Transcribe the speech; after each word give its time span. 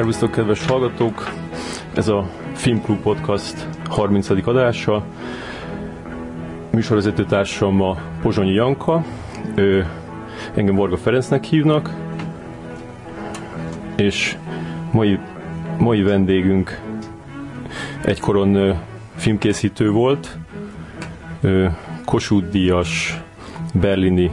Szervusztok, 0.00 0.30
kedves 0.30 0.66
hallgatók! 0.66 1.28
Ez 1.94 2.08
a 2.08 2.30
Filmklub 2.54 3.00
Podcast 3.00 3.66
30. 3.88 4.30
adása. 4.30 5.04
Műsorvezető 6.70 7.24
társam 7.24 7.80
a 7.80 7.96
Pozsonyi 8.22 8.52
Janka. 8.52 9.04
Ő, 9.54 9.86
engem 10.54 10.74
Varga 10.74 10.96
Ferencnek 10.96 11.44
hívnak. 11.44 11.94
És 13.96 14.36
mai, 14.92 15.18
mai 15.78 16.02
vendégünk 16.02 16.80
egykoron 18.04 18.78
filmkészítő 19.16 19.90
volt. 19.90 20.38
Kossuth 22.04 22.48
díjas, 22.48 23.20
berlini 23.74 24.30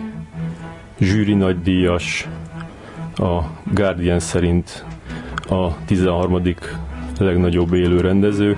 zsűri 0.99 1.33
nagydíjas, 1.33 2.27
a 3.15 3.39
Guardian 3.73 4.19
szerint 4.19 4.85
a 5.49 5.85
13. 5.85 6.41
legnagyobb 7.17 7.73
élő 7.73 7.99
rendező. 7.99 8.57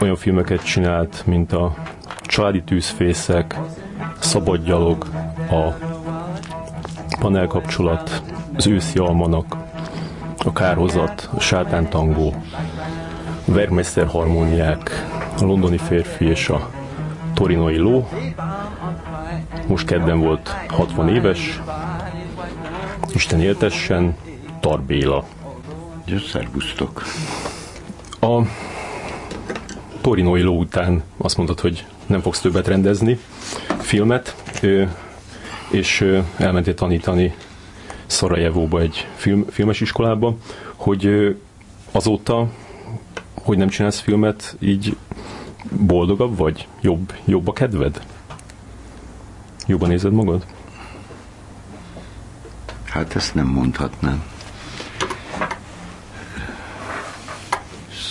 Olyan 0.00 0.16
filmeket 0.16 0.64
csinált, 0.64 1.22
mint 1.26 1.52
a 1.52 1.74
Családi 2.22 2.62
tűzfészek, 2.62 3.58
Szabadgyalog, 4.18 5.06
a 5.50 5.72
Panelkapcsolat, 7.20 8.22
az 8.56 8.66
őszi 8.66 8.98
almanak, 8.98 9.56
a 10.44 10.52
kárhozat, 10.52 11.30
a 11.34 11.40
sátántangó, 11.40 12.34
a 13.48 13.52
Vermeister 13.52 14.06
harmóniák, 14.06 14.90
a 15.40 15.44
londoni 15.44 15.78
férfi 15.78 16.24
és 16.24 16.48
a 16.48 16.70
torinoi 17.34 17.76
ló. 17.76 18.08
Most 19.66 19.86
kedden 19.86 20.20
volt 20.20 20.48
60 20.68 21.08
éves, 21.08 21.60
Isten 23.14 23.40
éltessen, 23.40 24.16
Tarbéla. 24.60 25.24
Szervusztok! 26.28 27.02
A 28.20 28.42
Torinoi 30.00 30.40
ló 30.40 30.58
után 30.58 31.02
azt 31.16 31.36
mondtad, 31.36 31.60
hogy 31.60 31.86
nem 32.06 32.20
fogsz 32.20 32.40
többet 32.40 32.66
rendezni 32.66 33.18
filmet, 33.80 34.36
és 35.70 36.18
elmentél 36.36 36.74
tanítani 36.74 37.34
Szarajevóba 38.06 38.80
egy 38.80 39.06
film, 39.14 39.44
filmes 39.50 39.80
iskolába, 39.80 40.36
hogy 40.74 41.36
azóta, 41.90 42.48
hogy 43.34 43.58
nem 43.58 43.68
csinálsz 43.68 44.00
filmet, 44.00 44.56
így 44.58 44.96
boldogabb 45.70 46.36
vagy? 46.36 46.68
Jobb, 46.80 47.12
jobb 47.24 47.48
a 47.48 47.52
kedved? 47.52 48.00
Jobban 49.66 49.88
nézed 49.88 50.12
magad? 50.12 50.46
Hát 52.84 53.16
ezt 53.16 53.34
nem 53.34 53.46
mondhatnám. 53.46 54.24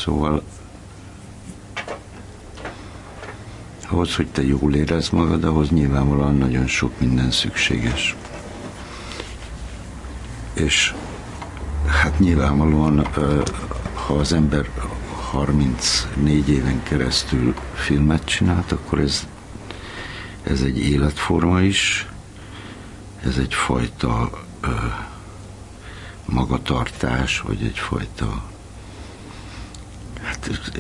Szóval 0.08 0.44
ahhoz, 3.90 4.16
hogy 4.16 4.28
te 4.28 4.44
jól 4.44 4.76
érezd 4.76 5.14
magad, 5.14 5.44
ahhoz 5.44 5.70
nyilvánvalóan 5.70 6.36
nagyon 6.36 6.68
sok 6.68 7.00
minden 7.00 7.32
szükséges. 7.32 8.16
És 10.54 10.94
hát 11.86 12.20
nyilvánvalóan, 12.20 13.08
ha 13.94 14.14
az 14.14 14.34
ember 14.34 14.70
34 15.32 16.50
éven 16.50 16.84
keresztül 16.84 17.56
filmet 17.74 18.26
csinált, 18.26 18.72
akkor 18.72 19.00
ez, 19.00 19.28
ez 20.44 20.62
egy 20.62 20.78
életforma 20.78 21.62
is, 21.62 22.08
ez 23.24 23.38
egyfajta 23.38 24.30
magatartás, 26.26 27.42
vagy 27.42 27.64
egyfajta 27.64 28.56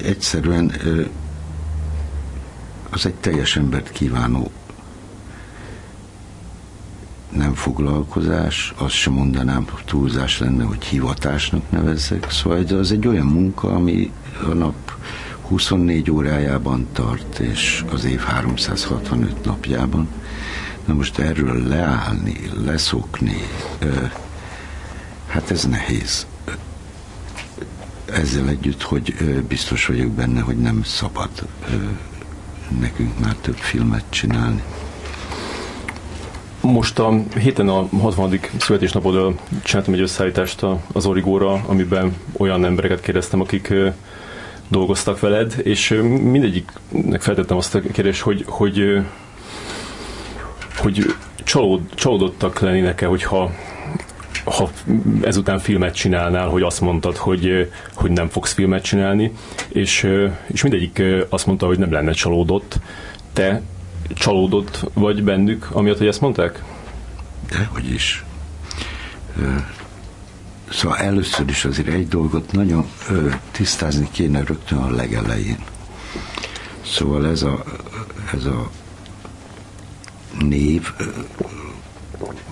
Egyszerűen 0.03 0.71
az 2.89 3.05
egy 3.05 3.13
teljes 3.13 3.55
embert 3.55 3.91
kívánó 3.91 4.51
nem 7.29 7.53
foglalkozás, 7.53 8.73
azt 8.77 8.93
sem 8.93 9.13
mondanám, 9.13 9.67
hogy 9.71 9.83
túlzás 9.85 10.39
lenne, 10.39 10.63
hogy 10.63 10.83
hivatásnak 10.83 11.71
nevezzek. 11.71 12.31
Szóval 12.31 12.63
az 12.79 12.91
egy 12.91 13.07
olyan 13.07 13.25
munka, 13.25 13.69
ami 13.69 14.11
a 14.43 14.53
nap 14.53 14.91
24 15.47 16.11
órájában 16.11 16.87
tart, 16.93 17.39
és 17.39 17.83
az 17.91 18.05
év 18.05 18.19
365 18.19 19.45
napjában. 19.45 20.07
Na 20.85 20.93
most 20.93 21.19
erről 21.19 21.67
leállni, 21.67 22.49
leszokni, 22.65 23.41
hát 25.27 25.51
ez 25.51 25.65
nehéz 25.65 26.25
ezzel 28.13 28.49
együtt, 28.49 28.81
hogy 28.81 29.13
biztos 29.47 29.85
vagyok 29.85 30.11
benne, 30.11 30.41
hogy 30.41 30.57
nem 30.57 30.83
szabad 30.83 31.29
nekünk 32.79 33.19
már 33.19 33.35
több 33.35 33.55
filmet 33.55 34.03
csinálni. 34.09 34.63
Most 36.61 36.99
a 36.99 37.23
héten 37.39 37.69
a 37.69 37.87
60. 38.01 38.39
születésnapodra 38.59 39.33
csináltam 39.63 39.93
egy 39.93 39.99
összeállítást 39.99 40.65
az 40.93 41.05
Origóra, 41.05 41.63
amiben 41.65 42.15
olyan 42.37 42.65
embereket 42.65 43.01
kérdeztem, 43.01 43.41
akik 43.41 43.73
dolgoztak 44.67 45.19
veled, 45.19 45.55
és 45.63 45.89
mindegyiknek 46.03 47.21
feltettem 47.21 47.57
azt 47.57 47.75
a 47.75 47.81
kérdést, 47.81 48.21
hogy, 48.21 48.43
hogy, 48.47 49.01
hogy 50.77 51.15
csalód, 51.43 51.81
csalódottak 51.95 52.59
lennének-e, 52.59 53.05
hogyha 53.05 53.51
ha 54.47 54.69
ezután 55.21 55.59
filmet 55.59 55.95
csinálnál, 55.95 56.47
hogy 56.47 56.61
azt 56.61 56.81
mondtad, 56.81 57.17
hogy, 57.17 57.71
hogy 57.93 58.11
nem 58.11 58.29
fogsz 58.29 58.53
filmet 58.53 58.83
csinálni, 58.83 59.31
és, 59.67 60.07
és 60.47 60.61
mindegyik 60.61 61.01
azt 61.29 61.45
mondta, 61.45 61.65
hogy 61.65 61.79
nem 61.79 61.91
lenne 61.91 62.11
csalódott. 62.11 62.79
Te 63.33 63.61
csalódott 64.13 64.89
vagy 64.93 65.23
bennük, 65.23 65.67
amiatt, 65.71 65.97
hogy 65.97 66.07
ezt 66.07 66.21
mondták? 66.21 66.63
Dehogy 67.49 67.91
is. 67.91 68.25
Szóval 70.69 70.97
először 70.97 71.49
is 71.49 71.65
azért 71.65 71.87
egy 71.87 72.07
dolgot 72.07 72.51
nagyon 72.51 72.85
tisztázni 73.51 74.07
kéne 74.11 74.43
rögtön 74.43 74.77
a 74.77 74.91
legelején. 74.91 75.59
Szóval 76.85 77.27
ez 77.27 77.41
a, 77.41 77.63
ez 78.33 78.45
a 78.45 78.69
név 80.39 80.91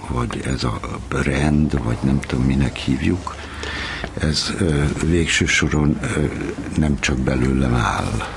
vagy 0.08 0.42
ez 0.46 0.64
a 0.64 0.80
rend, 1.10 1.84
vagy 1.84 1.98
nem 2.02 2.20
tudom 2.20 2.46
minek 2.46 2.76
hívjuk, 2.76 3.36
ez 4.20 4.54
végső 5.06 5.46
soron 5.46 6.00
nem 6.78 7.00
csak 7.00 7.18
belőlem 7.18 7.76
áll. 7.76 8.28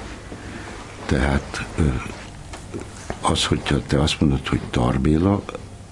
Tehát 1.07 1.67
az, 3.21 3.45
hogyha 3.45 3.83
te 3.87 4.03
azt 4.03 4.21
mondod, 4.21 4.47
hogy 4.47 4.61
Tarbéla, 4.71 5.43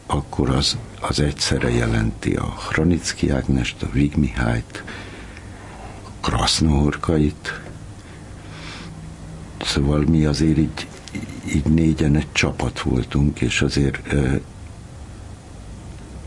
akkor 0.06 0.50
az, 0.50 0.76
az 1.00 1.20
egyszerre 1.20 1.70
jelenti 1.70 2.34
a 2.34 2.44
Hranicki 2.44 3.30
Ágnest, 3.30 3.82
a 3.82 3.90
Vig 3.92 4.16
Mihályt, 4.16 4.82
a 6.04 6.28
Krasznohorkait. 6.28 7.60
Szóval 9.64 10.00
mi 10.00 10.24
azért 10.24 10.58
így, 10.58 10.86
így 11.54 11.64
négyen 11.64 12.16
egy 12.16 12.32
csapat 12.32 12.80
voltunk, 12.80 13.40
és 13.40 13.62
azért 13.62 14.14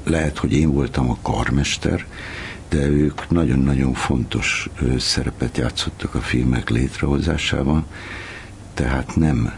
lehet, 0.10 0.38
hogy 0.38 0.54
én 0.54 0.72
voltam 0.72 1.10
a 1.10 1.18
karmester, 1.22 2.06
de 2.70 2.88
ők 2.88 3.30
nagyon-nagyon 3.30 3.94
fontos 3.94 4.70
szerepet 4.98 5.58
játszottak 5.58 6.16
a 6.16 6.20
filmek 6.20 6.70
létrehozásában. 6.70 7.86
Tehát 8.74 9.16
nem, 9.16 9.54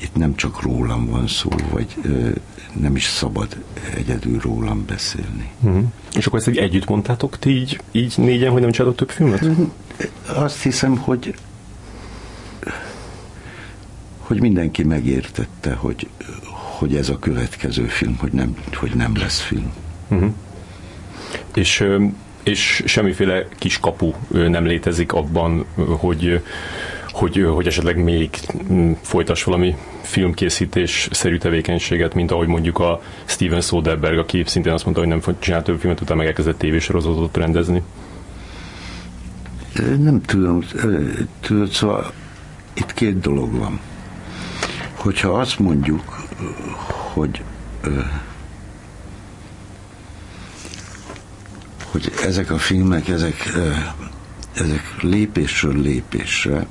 itt 0.00 0.14
nem 0.14 0.34
csak 0.34 0.62
rólam 0.62 1.06
van 1.06 1.26
szó, 1.26 1.48
vagy 1.70 1.94
ö, 2.02 2.28
nem 2.72 2.96
is 2.96 3.04
szabad 3.04 3.56
egyedül 3.96 4.40
rólam 4.40 4.84
beszélni. 4.86 5.50
Uh-huh. 5.60 5.84
És 6.16 6.26
akkor 6.26 6.38
ezt 6.38 6.48
egy 6.48 6.56
együtt 6.56 6.88
mondtátok, 6.88 7.38
ti 7.38 7.50
így, 7.50 7.80
így 7.92 8.14
négyen, 8.16 8.50
hogy 8.50 8.60
nem 8.60 8.70
csináltok 8.70 8.96
több 8.96 9.10
filmet? 9.10 9.48
Azt 10.26 10.62
hiszem, 10.62 10.96
hogy 10.96 11.34
hogy 14.18 14.40
mindenki 14.40 14.82
megértette, 14.82 15.74
hogy, 15.74 16.08
hogy 16.84 16.96
ez 16.96 17.08
a 17.08 17.18
következő 17.18 17.84
film, 17.84 18.16
hogy 18.18 18.32
nem, 18.32 18.56
hogy 18.74 18.94
nem 18.94 19.16
lesz 19.16 19.40
film. 19.40 19.72
Uh-huh. 20.08 20.32
És, 21.54 21.84
és 22.42 22.82
semmiféle 22.86 23.48
kis 23.58 23.80
kapu 23.80 24.12
nem 24.28 24.66
létezik 24.66 25.12
abban, 25.12 25.64
hogy, 25.74 26.42
hogy, 27.10 27.46
hogy 27.54 27.66
esetleg 27.66 28.02
még 28.02 28.30
folytas 29.00 29.44
valami 29.44 29.76
filmkészítés 30.02 31.08
szerű 31.12 31.38
tevékenységet, 31.38 32.14
mint 32.14 32.30
ahogy 32.30 32.48
mondjuk 32.48 32.78
a 32.78 33.02
Steven 33.24 33.60
Soderbergh, 33.60 34.18
aki 34.18 34.42
szintén 34.46 34.72
azt 34.72 34.84
mondta, 34.84 35.02
hogy 35.02 35.10
nem 35.10 35.36
csinál 35.38 35.62
több 35.62 35.78
filmet, 35.78 36.00
utána 36.00 36.18
meg 36.18 36.26
elkezdett 36.26 36.58
tévésorozatot 36.58 37.36
rendezni. 37.36 37.82
Nem 39.98 40.20
tudom, 40.20 40.62
tudod, 41.40 41.68
szóval 41.68 42.12
itt 42.74 42.92
két 42.92 43.20
dolog 43.20 43.58
van. 43.58 43.80
Hogyha 44.92 45.28
azt 45.28 45.58
mondjuk, 45.58 46.23
hogy 47.12 47.42
hogy 51.94 52.12
ezek 52.22 52.50
a 52.50 52.58
filmek, 52.58 53.08
ezek, 53.08 53.52
ezek 54.54 55.02
lépésről 55.02 55.80
lépésre 55.80 56.66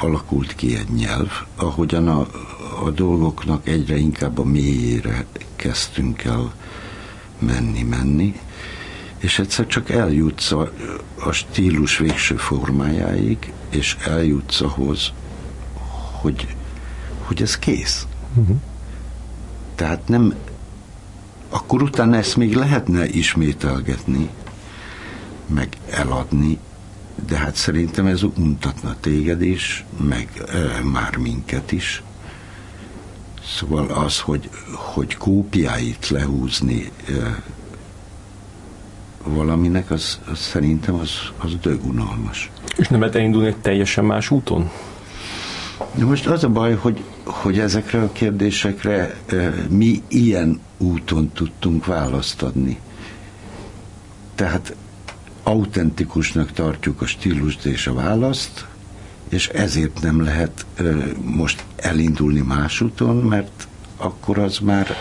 alakult 0.00 0.54
ki 0.54 0.76
egy 0.76 0.88
nyelv, 0.88 1.30
ahogyan 1.56 2.08
a, 2.08 2.26
a 2.84 2.90
dolgoknak 2.90 3.68
egyre 3.68 3.96
inkább 3.96 4.38
a 4.38 4.44
mélyére 4.44 5.26
kezdtünk 5.56 6.24
el 6.24 6.52
menni-menni, 7.38 8.40
és 9.18 9.38
egyszer 9.38 9.66
csak 9.66 9.90
eljutsz 9.90 10.52
a, 10.52 10.72
a 11.18 11.32
stílus 11.32 11.98
végső 11.98 12.36
formájáig, 12.36 13.52
és 13.70 13.96
eljutsz 14.04 14.60
ahhoz, 14.60 15.12
hogy, 16.20 16.56
hogy 17.22 17.42
ez 17.42 17.58
kész. 17.58 18.06
Uh-huh. 18.34 18.56
Tehát 19.74 20.08
nem, 20.08 20.34
akkor 21.48 21.82
utána 21.82 22.16
ezt 22.16 22.36
még 22.36 22.54
lehetne 22.54 23.08
ismételgetni, 23.08 24.28
meg 25.46 25.76
eladni, 25.90 26.58
de 27.26 27.36
hát 27.36 27.54
szerintem 27.54 28.06
ez 28.06 28.22
untatna 28.22 28.96
téged 29.00 29.42
is, 29.42 29.84
meg 30.00 30.28
e, 30.48 30.82
már 30.84 31.16
minket 31.16 31.72
is. 31.72 32.02
Szóval 33.46 33.90
az, 33.90 34.20
hogy, 34.20 34.50
hogy 34.72 35.16
kópiáit 35.16 36.08
lehúzni 36.08 36.90
e, 37.08 37.42
valaminek, 39.24 39.90
az, 39.90 40.20
az 40.30 40.38
szerintem 40.38 40.94
az, 40.94 41.10
az 41.38 41.54
dögunalmas. 41.62 42.50
És 42.76 42.88
nem 42.88 43.00
lehet 43.00 43.14
elindulni 43.14 43.46
egy 43.46 43.56
teljesen 43.56 44.04
más 44.04 44.30
úton? 44.30 44.70
De 45.94 46.04
most 46.04 46.26
az 46.26 46.44
a 46.44 46.48
baj, 46.48 46.74
hogy, 46.74 47.02
hogy 47.28 47.58
ezekre 47.58 48.02
a 48.02 48.12
kérdésekre 48.12 49.14
mi 49.68 50.02
ilyen 50.08 50.60
úton 50.78 51.30
tudtunk 51.34 51.86
választ 51.86 52.42
adni. 52.42 52.78
Tehát 54.34 54.76
autentikusnak 55.42 56.52
tartjuk 56.52 57.00
a 57.02 57.06
stílust 57.06 57.64
és 57.64 57.86
a 57.86 57.94
választ, 57.94 58.66
és 59.28 59.48
ezért 59.48 60.00
nem 60.00 60.22
lehet 60.22 60.66
most 61.24 61.64
elindulni 61.76 62.40
más 62.40 62.80
úton, 62.80 63.16
mert 63.16 63.68
akkor 63.96 64.38
az 64.38 64.58
már 64.58 64.96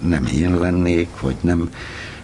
nem 0.00 0.26
én 0.26 0.58
lennék, 0.58 1.08
vagy 1.20 1.36
nem, 1.40 1.70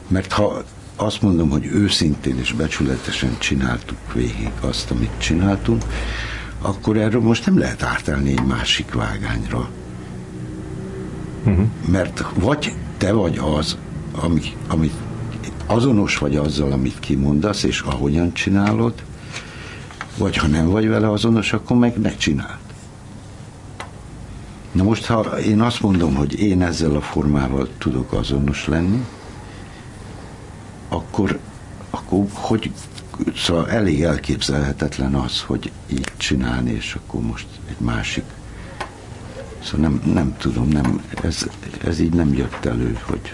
mert 0.08 0.32
ha 0.32 0.62
azt 0.96 1.22
mondom, 1.22 1.50
hogy 1.50 1.66
őszintén 1.66 2.38
és 2.38 2.52
becsületesen 2.52 3.36
csináltuk 3.38 4.12
végig 4.12 4.50
azt, 4.60 4.90
amit 4.90 5.10
csináltunk, 5.18 5.82
akkor 6.60 6.96
erről 6.96 7.20
most 7.20 7.46
nem 7.46 7.58
lehet 7.58 7.82
átállni 7.82 8.30
egy 8.30 8.44
másik 8.44 8.92
vágányra. 8.94 9.68
Uh-huh. 11.44 11.66
Mert 11.86 12.24
vagy 12.34 12.74
te 12.96 13.12
vagy 13.12 13.40
az, 13.58 13.76
ami, 14.12 14.42
amit 14.68 14.94
azonos 15.66 16.18
vagy 16.18 16.36
azzal, 16.36 16.72
amit 16.72 16.98
kimondasz, 17.00 17.62
és 17.62 17.80
ahogyan 17.80 18.32
csinálod, 18.32 18.94
vagy 20.18 20.36
ha 20.36 20.46
nem 20.46 20.70
vagy 20.70 20.88
vele 20.88 21.10
azonos, 21.10 21.52
akkor 21.52 21.76
meg 21.76 22.00
ne 22.00 22.16
csináld. 22.16 22.58
Na 24.72 24.82
most, 24.82 25.06
ha 25.06 25.40
én 25.40 25.60
azt 25.60 25.80
mondom, 25.80 26.14
hogy 26.14 26.40
én 26.40 26.62
ezzel 26.62 26.96
a 26.96 27.00
formával 27.00 27.68
tudok 27.78 28.12
azonos 28.12 28.66
lenni, 28.66 29.04
akkor, 30.88 31.38
akkor 31.90 32.24
hogy, 32.32 32.72
szóval 33.36 33.70
elég 33.70 34.02
elképzelhetetlen 34.02 35.14
az, 35.14 35.40
hogy 35.40 35.70
így 35.86 36.12
csinálni, 36.16 36.70
és 36.70 36.94
akkor 36.94 37.20
most 37.20 37.46
egy 37.68 37.78
másik. 37.78 38.24
Szóval 39.62 39.80
nem, 39.80 40.12
nem 40.12 40.36
tudom, 40.38 40.68
nem, 40.68 41.02
ez, 41.22 41.46
ez 41.84 42.00
így 42.00 42.12
nem 42.12 42.34
jött 42.34 42.64
elő, 42.64 42.98
hogy 43.02 43.32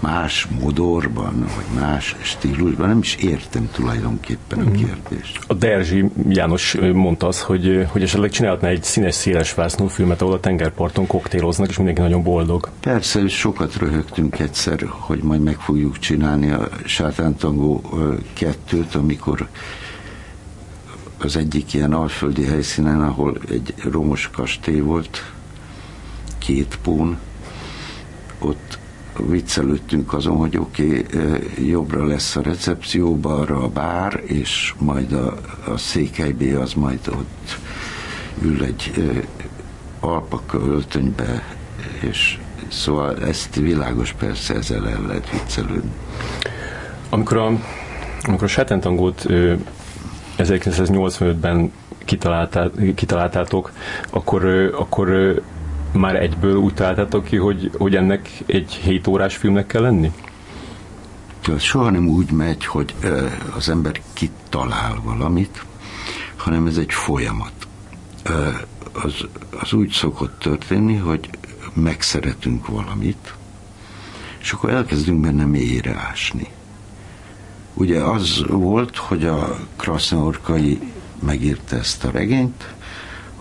más 0.00 0.46
modorban, 0.60 1.38
vagy 1.38 1.80
más 1.80 2.16
stílusban, 2.20 2.88
nem 2.88 2.98
is 2.98 3.14
értem 3.14 3.68
tulajdonképpen 3.72 4.58
a 4.58 4.62
mhm. 4.62 4.74
kérdést. 4.74 5.38
A 5.46 5.54
Derzsi 5.54 6.04
János 6.28 6.76
mondta 6.92 7.26
az, 7.26 7.42
hogy, 7.42 7.86
hogy 7.88 8.02
esetleg 8.02 8.30
csinálhatna 8.30 8.68
egy 8.68 8.82
színes, 8.82 9.14
széles 9.14 9.54
vásznú 9.54 9.86
filmet, 9.86 10.22
ahol 10.22 10.34
a 10.34 10.40
tengerparton 10.40 11.06
koktéloznak, 11.06 11.68
és 11.68 11.76
mindenki 11.76 12.00
nagyon 12.00 12.22
boldog. 12.22 12.70
Persze, 12.80 13.28
sokat 13.28 13.76
röhögtünk 13.76 14.38
egyszer, 14.38 14.84
hogy 14.88 15.22
majd 15.22 15.42
meg 15.42 15.56
fogjuk 15.56 15.98
csinálni 15.98 16.50
a 16.50 16.68
Sátántangó 16.84 17.82
kettőt, 18.32 18.94
amikor 18.94 19.48
az 21.18 21.36
egyik 21.36 21.74
ilyen 21.74 21.92
alföldi 21.92 22.44
helyszínen, 22.44 23.02
ahol 23.02 23.36
egy 23.50 23.74
romos 23.90 24.30
kastély 24.32 24.80
volt, 24.80 25.32
két 26.38 26.78
pón, 26.82 27.18
ott 28.38 28.77
viccelődtünk 29.26 30.12
azon, 30.12 30.36
hogy 30.36 30.56
oké, 30.56 31.06
okay, 31.14 31.68
jobbra 31.68 32.06
lesz 32.06 32.36
a 32.36 32.42
recepció, 32.42 33.16
balra 33.16 33.62
a 33.62 33.68
bár, 33.68 34.22
és 34.24 34.74
majd 34.78 35.12
a, 35.12 35.36
a 35.72 35.76
székely 35.76 36.54
az 36.54 36.72
majd 36.72 37.00
ott 37.08 37.58
ül 38.42 38.64
egy 38.64 38.92
alpaka 40.00 40.58
öltönybe, 40.58 41.56
és 42.00 42.38
szóval 42.68 43.24
ezt 43.24 43.54
világos 43.54 44.12
persze 44.12 44.54
ezzel 44.54 44.88
el 44.88 45.02
lehet 45.06 45.30
viccelődni. 45.30 45.90
Amikor 47.08 47.36
a, 47.36 47.46
amikor 48.22 48.44
a 48.44 48.48
Sátentangót 48.48 49.26
1985-ben 50.38 51.72
kitaláltátok, 52.94 53.72
akkor, 54.10 54.44
akkor 54.78 55.40
már 55.92 56.16
egyből 56.16 56.56
úgy 56.56 56.74
találtátok 56.74 57.24
ki, 57.24 57.36
hogy, 57.36 57.70
hogy 57.78 57.96
ennek 57.96 58.30
egy 58.46 58.72
7 58.72 59.06
órás 59.06 59.36
filmnek 59.36 59.66
kell 59.66 59.82
lenni? 59.82 60.12
Soha 61.58 61.90
nem 61.90 62.08
úgy 62.08 62.30
megy, 62.30 62.64
hogy 62.64 62.94
az 63.56 63.68
ember 63.68 64.00
kitalál 64.12 65.00
valamit, 65.02 65.64
hanem 66.36 66.66
ez 66.66 66.76
egy 66.76 66.92
folyamat. 66.92 67.52
Az, 68.92 69.14
az 69.60 69.72
úgy 69.72 69.90
szokott 69.90 70.38
történni, 70.38 70.96
hogy 70.96 71.30
megszeretünk 71.72 72.66
valamit, 72.66 73.34
és 74.38 74.52
akkor 74.52 74.70
elkezdünk 74.70 75.20
benne 75.20 75.44
mélyre 75.44 75.94
ásni. 76.10 76.46
Ugye 77.74 78.00
az 78.00 78.44
volt, 78.48 78.96
hogy 78.96 79.24
a 79.24 79.58
Krasznaorkai 79.76 80.80
megírta 81.18 81.76
ezt 81.76 82.04
a 82.04 82.10
regényt, 82.10 82.74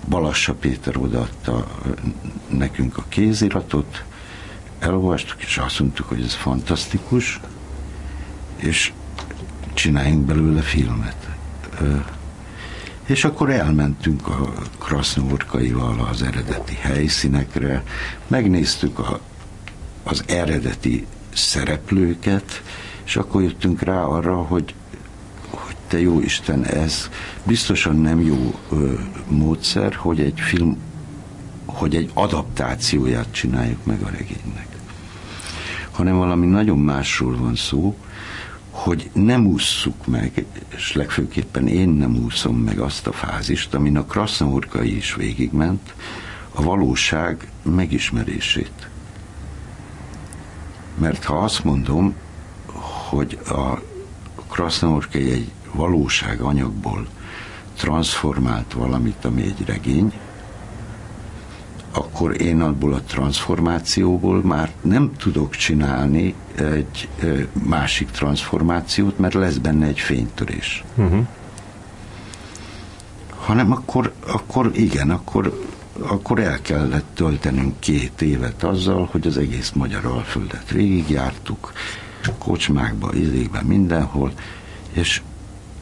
Balassa 0.09 0.53
Péter 0.53 0.97
odaadta 0.97 1.67
nekünk 2.49 2.97
a 2.97 3.03
kéziratot, 3.07 4.03
elolvastuk, 4.79 5.43
és 5.43 5.57
azt 5.57 5.79
mondtuk, 5.79 6.07
hogy 6.07 6.21
ez 6.21 6.33
fantasztikus, 6.33 7.39
és 8.55 8.93
csináljunk 9.73 10.25
belőle 10.25 10.61
filmet. 10.61 11.29
És 13.05 13.23
akkor 13.23 13.49
elmentünk 13.49 14.27
a 14.27 14.53
Krasznórkaival 14.79 16.07
az 16.11 16.21
eredeti 16.21 16.75
helyszínekre, 16.75 17.83
megnéztük 18.27 18.99
a, 18.99 19.19
az 20.03 20.23
eredeti 20.27 21.05
szereplőket, 21.33 22.61
és 23.03 23.15
akkor 23.15 23.41
jöttünk 23.41 23.81
rá 23.81 24.01
arra, 24.03 24.35
hogy 24.35 24.73
te 25.87 25.99
jó 25.99 26.19
Isten, 26.19 26.63
ez 26.63 27.09
biztosan 27.43 27.95
nem 27.95 28.21
jó 28.21 28.59
ö, 28.71 28.93
módszer, 29.27 29.93
hogy 29.93 30.19
egy 30.19 30.39
film, 30.39 30.77
hogy 31.65 31.95
egy 31.95 32.09
adaptációját 32.13 33.31
csináljuk 33.31 33.85
meg 33.85 34.01
a 34.01 34.09
regénynek. 34.09 34.67
Hanem 35.91 36.17
valami 36.17 36.45
nagyon 36.45 36.77
másról 36.77 37.37
van 37.37 37.55
szó, 37.55 37.97
hogy 38.69 39.09
nem 39.13 39.45
ússzuk 39.45 40.07
meg, 40.07 40.45
és 40.75 40.93
legfőképpen 40.93 41.67
én 41.67 41.89
nem 41.89 42.15
úszom 42.15 42.57
meg 42.57 42.79
azt 42.79 43.07
a 43.07 43.11
fázist, 43.11 43.73
amin 43.73 43.97
a 43.97 44.05
Krasznaurkai 44.05 44.95
is 44.95 45.15
végigment, 45.15 45.93
a 46.51 46.61
valóság 46.61 47.47
megismerését. 47.63 48.89
Mert 50.97 51.23
ha 51.23 51.37
azt 51.37 51.63
mondom, 51.63 52.15
hogy 53.09 53.39
a 53.47 53.81
Krasznaurkai 54.47 55.31
egy 55.31 55.51
valóság 55.71 56.41
anyagból 56.41 57.07
transformált 57.77 58.73
valamit, 58.73 59.25
ami 59.25 59.41
egy 59.41 59.65
regény, 59.65 60.13
akkor 61.91 62.41
én 62.41 62.61
abból 62.61 62.93
a 62.93 63.01
transformációból 63.01 64.41
már 64.43 64.71
nem 64.81 65.11
tudok 65.17 65.55
csinálni 65.55 66.33
egy 66.55 67.07
másik 67.63 68.09
transformációt, 68.11 69.19
mert 69.19 69.33
lesz 69.33 69.57
benne 69.57 69.85
egy 69.85 69.99
fénytörés. 69.99 70.83
Uh-huh. 70.95 71.25
Hanem 73.35 73.71
akkor, 73.71 74.13
akkor 74.27 74.71
igen, 74.73 75.09
akkor, 75.09 75.65
akkor 75.99 76.39
el 76.39 76.61
kellett 76.61 77.05
töltenünk 77.13 77.79
két 77.79 78.21
évet 78.21 78.63
azzal, 78.63 79.09
hogy 79.11 79.27
az 79.27 79.37
egész 79.37 79.71
magyar 79.71 80.05
alföldet 80.05 80.69
végigjártuk, 80.71 81.73
kocsmákba, 82.37 83.13
izékben, 83.13 83.65
mindenhol, 83.65 84.31
és 84.91 85.21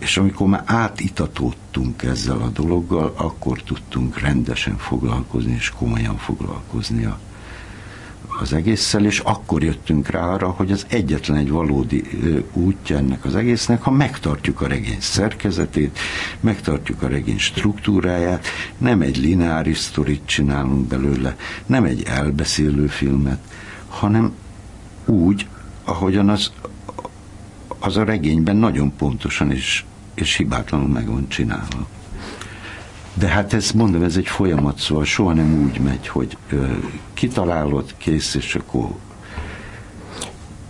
és 0.05 0.17
amikor 0.17 0.47
már 0.47 0.63
átitatódtunk 0.65 2.03
ezzel 2.03 2.37
a 2.37 2.49
dologgal, 2.49 3.13
akkor 3.15 3.61
tudtunk 3.61 4.19
rendesen 4.19 4.77
foglalkozni, 4.77 5.53
és 5.53 5.69
komolyan 5.69 6.17
foglalkozni 6.17 7.05
a, 7.05 7.19
az 8.39 8.53
egésszel, 8.53 9.05
és 9.05 9.19
akkor 9.19 9.63
jöttünk 9.63 10.09
rá 10.09 10.27
arra, 10.27 10.49
hogy 10.49 10.71
az 10.71 10.85
egyetlen 10.89 11.37
egy 11.37 11.49
valódi 11.49 12.03
útja 12.53 12.97
ennek 12.97 13.25
az 13.25 13.35
egésznek, 13.35 13.81
ha 13.81 13.91
megtartjuk 13.91 14.61
a 14.61 14.67
regény 14.67 14.99
szerkezetét, 14.99 15.99
megtartjuk 16.39 17.01
a 17.01 17.07
regény 17.07 17.39
struktúráját, 17.39 18.47
nem 18.77 19.01
egy 19.01 19.17
lineáris 19.17 19.77
sztorit 19.77 20.25
csinálunk 20.25 20.87
belőle, 20.87 21.35
nem 21.65 21.83
egy 21.83 22.03
elbeszélő 22.03 22.87
filmet, 22.87 23.39
hanem 23.87 24.33
úgy, 25.05 25.47
ahogyan 25.83 26.29
az, 26.29 26.51
az 27.79 27.97
a 27.97 28.03
regényben 28.03 28.55
nagyon 28.55 28.95
pontosan 28.95 29.51
és 29.51 29.83
és 30.15 30.35
hibátlanul 30.35 30.87
meg 30.87 31.07
van 31.07 31.27
csinálva. 31.27 31.87
De 33.13 33.27
hát 33.27 33.53
ez, 33.53 33.71
mondom, 33.71 34.03
ez 34.03 34.17
egy 34.17 34.27
folyamat, 34.27 34.79
szóval 34.79 35.05
soha 35.05 35.33
nem 35.33 35.63
úgy 35.63 35.79
megy, 35.79 36.07
hogy 36.07 36.37
ö, 36.51 36.65
kitalálod, 37.13 37.93
kész, 37.97 38.35
és 38.35 38.55
akkor 38.55 38.89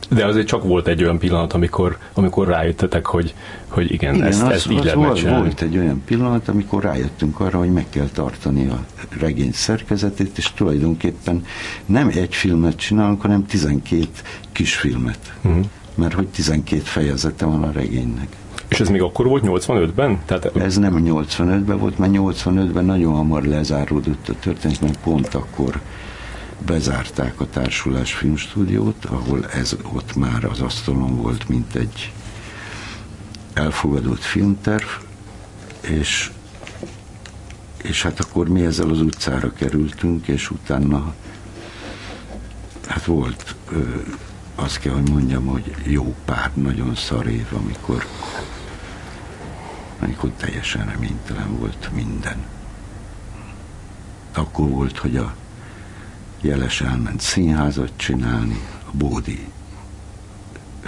de 0.10 0.25
azért 0.25 0.48
csak 0.48 0.64
volt 0.64 0.88
egy 0.88 1.04
olyan 1.04 1.18
pillanat, 1.18 1.54
amikor, 1.54 1.98
amikor 2.14 2.48
rájöttetek, 2.48 3.06
hogy, 3.06 3.34
hogy 3.68 3.92
igen, 3.92 4.16
igen 4.16 4.28
ezt, 4.28 4.42
az, 4.42 4.50
ezt 4.50 4.72
így 4.72 4.78
az 4.78 4.84
lehet 4.84 4.98
volt, 4.98 5.22
volt 5.22 5.62
egy 5.62 5.78
olyan 5.78 6.02
pillanat, 6.06 6.48
amikor 6.48 6.84
rájöttünk 6.84 7.40
arra, 7.40 7.58
hogy 7.58 7.72
meg 7.72 7.86
kell 7.90 8.08
tartani 8.14 8.68
a 8.68 8.86
regény 9.20 9.52
szerkezetét, 9.52 10.38
és 10.38 10.52
tulajdonképpen 10.54 11.46
nem 11.86 12.08
egy 12.08 12.36
filmet 12.36 12.75
csinálunk, 12.75 13.22
hanem 13.22 13.46
12 13.46 14.08
kisfilmet. 14.52 15.34
Uh-huh. 15.42 15.66
Mert 15.96 16.14
hogy 16.14 16.28
12 16.28 16.82
fejezete 16.82 17.46
van 17.46 17.64
a 17.64 17.72
regénynek. 17.72 18.28
És 18.75 18.82
ez 18.82 18.89
még 18.89 19.01
akkor 19.01 19.25
volt 19.27 19.44
85-ben? 19.46 20.20
Tehát... 20.25 20.55
Ez 20.55 20.77
nem 20.77 21.03
85-ben 21.05 21.77
volt, 21.77 21.98
mert 21.98 22.12
85-ben 22.15 22.86
nagyon 22.86 23.13
hamar 23.13 23.44
lezáródott 23.44 24.29
a 24.29 24.34
történet, 24.39 24.82
mert 24.82 24.98
pont 24.98 25.34
akkor 25.34 25.82
bezárták 26.65 27.41
a 27.41 27.50
társulás 27.50 28.13
filmstúdiót, 28.13 29.05
ahol 29.05 29.46
ez 29.46 29.75
ott 29.94 30.15
már 30.15 30.44
az 30.44 30.62
asztalon 30.62 31.15
volt, 31.15 31.50
mint 31.50 31.75
egy 31.75 32.12
elfogadott 33.53 34.22
filmterv, 34.22 34.88
és, 35.82 36.32
és 37.84 38.03
hát 38.03 38.20
akkor 38.20 38.50
mi 38.50 38.65
ezzel 38.65 38.89
az 38.89 39.01
utcára 39.01 39.53
kerültünk, 39.53 40.27
és 40.27 40.51
utána 40.51 41.13
hát 42.88 43.05
volt, 43.05 43.55
azt 44.55 44.79
kell, 44.79 44.94
hogy 44.94 45.10
mondjam, 45.10 45.46
hogy 45.46 45.75
jó 45.84 46.15
pár 46.25 46.51
nagyon 46.53 46.96
szar 46.96 47.27
év, 47.27 47.48
amikor 47.53 48.05
amikor 50.00 50.30
teljesen 50.30 50.86
reménytelen 50.86 51.58
volt 51.58 51.90
minden. 51.94 52.46
Akkor 54.34 54.70
volt, 54.70 54.98
hogy 54.98 55.18
a 55.18 55.36
Jeles 56.42 56.82
elment 56.82 57.22
színházat 57.22 57.92
csinálni, 57.96 58.60
a 58.86 58.92
Bódi 58.92 59.48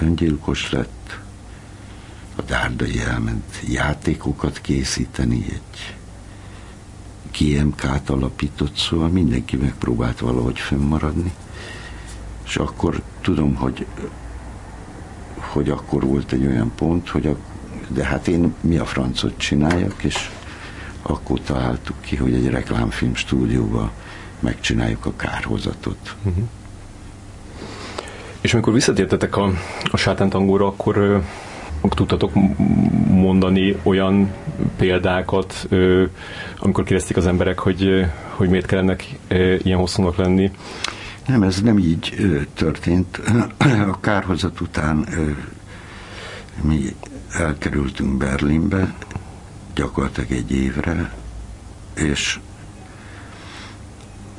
öngyilkos 0.01 0.71
lett, 0.71 1.19
a 2.35 2.41
Dárdai 2.41 2.99
elment 2.99 3.61
játékokat 3.67 4.61
készíteni, 4.61 5.45
egy 5.49 5.95
GMK-t 7.37 8.09
alapított, 8.09 8.75
szóval 8.75 9.09
mindenki 9.09 9.55
megpróbált 9.55 10.19
valahogy 10.19 10.59
fönnmaradni, 10.59 11.33
és 12.45 12.57
akkor 12.57 13.01
tudom, 13.21 13.55
hogy 13.55 13.85
hogy 15.37 15.69
akkor 15.69 16.03
volt 16.03 16.31
egy 16.31 16.45
olyan 16.45 16.71
pont, 16.75 17.09
hogy 17.09 17.27
a 17.27 17.37
de 17.87 18.05
hát 18.05 18.27
én 18.27 18.53
mi 18.61 18.77
a 18.77 18.85
francot 18.85 19.37
csináljak, 19.37 20.03
és 20.03 20.29
akkor 21.01 21.39
találtuk 21.39 21.95
ki, 22.01 22.15
hogy 22.15 22.33
egy 22.33 22.49
reklámfilm 22.49 23.15
stúdióban 23.15 23.91
megcsináljuk 24.39 25.05
a 25.05 25.15
kárhozatot. 25.15 26.15
Uh-huh. 26.23 26.43
És 28.41 28.53
amikor 28.53 28.73
visszatértetek 28.73 29.37
a, 29.37 29.51
a 29.91 29.97
sátántangóra, 29.97 30.67
akkor, 30.67 30.97
ö, 30.97 31.17
tudtatok 31.89 32.31
mondani 33.07 33.77
olyan 33.83 34.33
példákat, 34.77 35.65
ö, 35.69 36.05
amikor 36.59 36.83
kérdezték 36.83 37.17
az 37.17 37.27
emberek, 37.27 37.59
hogy, 37.59 38.05
hogy 38.29 38.49
miért 38.49 38.65
kellene 38.65 38.95
ilyen 39.63 39.77
hosszúnak 39.77 40.15
lenni? 40.15 40.51
Nem, 41.27 41.43
ez 41.43 41.61
nem 41.61 41.77
így 41.77 42.13
ö, 42.19 42.41
történt. 42.53 43.21
A 43.91 43.99
kárhozat 43.99 44.61
után 44.61 45.05
ö, 45.11 45.29
mi 46.61 46.95
elkerültünk 47.39 48.17
Berlinbe, 48.17 48.93
gyakorlatilag 49.75 50.31
egy 50.31 50.51
évre, 50.51 51.13
és 51.93 52.39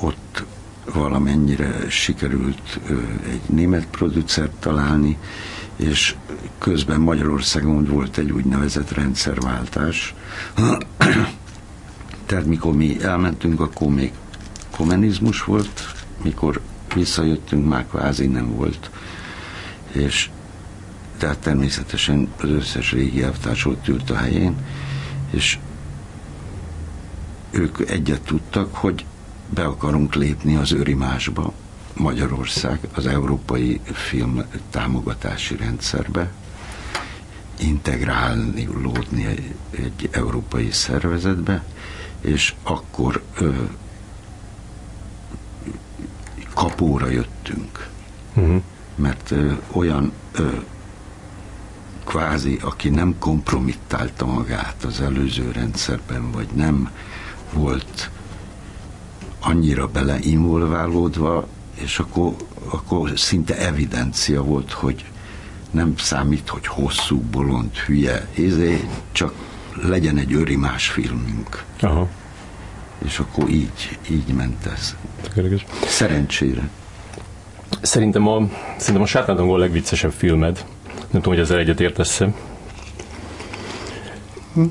ott 0.01 0.45
valamennyire 0.93 1.91
sikerült 1.91 2.81
egy 3.29 3.41
német 3.47 3.87
producert 3.87 4.53
találni, 4.53 5.19
és 5.77 6.15
közben 6.59 7.01
Magyarországon 7.01 7.85
volt 7.85 8.19
egy 8.19 8.31
úgynevezett 8.31 8.91
rendszerváltás. 8.91 10.15
Tehát 12.27 12.45
mikor 12.47 12.75
mi 12.75 13.03
elmentünk, 13.03 13.61
akkor 13.61 13.89
még 13.89 14.13
kommunizmus 14.71 15.45
volt, 15.45 15.95
mikor 16.23 16.61
visszajöttünk, 16.95 17.69
már 17.69 17.87
kvázi 17.87 18.27
nem 18.27 18.55
volt. 18.55 18.91
És 19.93 20.31
tehát 21.19 21.39
természetesen 21.39 22.29
az 22.41 22.49
összes 22.49 22.93
régi 22.93 23.23
elvtárs 23.23 23.65
ott 23.67 23.89
ült 23.89 24.11
a 24.11 24.17
helyén, 24.17 24.57
és 25.31 25.59
ők 27.51 27.91
egyet 27.91 28.21
tudtak, 28.21 28.75
hogy 28.75 29.05
be 29.49 29.65
akarunk 29.65 30.15
lépni 30.15 30.57
az 30.57 30.73
őrimásba, 30.73 31.53
Magyarország 31.97 32.79
az 32.95 33.07
európai 33.07 33.81
film 33.85 34.43
támogatási 34.71 35.57
rendszerbe, 35.57 36.33
integrálni, 37.61 38.69
lódni 38.83 39.27
egy, 39.27 39.55
egy 39.71 40.09
európai 40.13 40.71
szervezetbe, 40.71 41.65
és 42.21 42.55
akkor 42.63 43.23
ö, 43.39 43.53
kapóra 46.55 47.09
jöttünk. 47.09 47.89
Uh-huh. 48.35 48.63
Mert 48.95 49.31
ö, 49.31 49.53
olyan 49.73 50.13
ö, 50.33 50.49
kvázi, 52.09 52.59
aki 52.63 52.89
nem 52.89 53.15
kompromittálta 53.19 54.27
magát 54.27 54.85
az 54.85 55.01
előző 55.01 55.51
rendszerben, 55.53 56.31
vagy 56.31 56.49
nem 56.55 56.91
volt 57.53 58.11
annyira 59.41 59.89
beleinvolválódva, 59.89 61.47
és 61.75 61.99
akkor, 61.99 62.35
akkor 62.69 63.19
szinte 63.19 63.59
evidencia 63.59 64.43
volt, 64.43 64.73
hogy 64.73 65.05
nem 65.71 65.97
számít, 65.97 66.49
hogy 66.49 66.67
hosszú, 66.67 67.21
bolond, 67.21 67.77
hülye, 67.77 68.29
ezé, 68.37 68.89
csak 69.13 69.35
legyen 69.83 70.17
egy 70.17 70.33
örimás 70.33 70.89
filmünk. 70.89 71.65
Aha. 71.81 72.09
És 73.05 73.19
akkor 73.19 73.49
így, 73.49 73.99
így 74.11 74.35
ment 74.35 74.67
ez. 74.67 74.97
Szerencsére. 75.87 76.69
Szerintem 77.83 78.29
a, 78.29 78.49
szerintem 78.77 79.03
a 79.03 79.53
a 79.53 79.57
legviccesebb 79.57 80.13
filmed. 80.13 80.65
Nem 81.11 81.23
tudom, 81.23 81.33
hogy 81.33 81.43
ezzel 81.43 81.59
egyet 81.59 81.81
értesz 81.81 82.19
hm. 84.55 84.65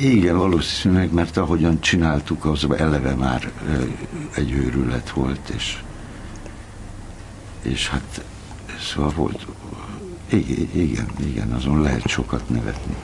Igen, 0.00 0.36
valószínűleg, 0.36 1.12
mert 1.12 1.36
ahogyan 1.36 1.80
csináltuk, 1.80 2.44
az 2.44 2.66
eleve 2.76 3.14
már 3.14 3.52
egy 4.34 4.52
őrület 4.52 5.10
volt, 5.10 5.48
és, 5.48 5.82
és 7.62 7.88
hát 7.88 8.24
Szóval 8.80 9.12
volt, 9.16 9.46
igen, 10.72 11.06
igen, 11.20 11.52
azon 11.52 11.82
lehet 11.82 12.06
sokat 12.06 12.48
nevetni. 12.48 12.94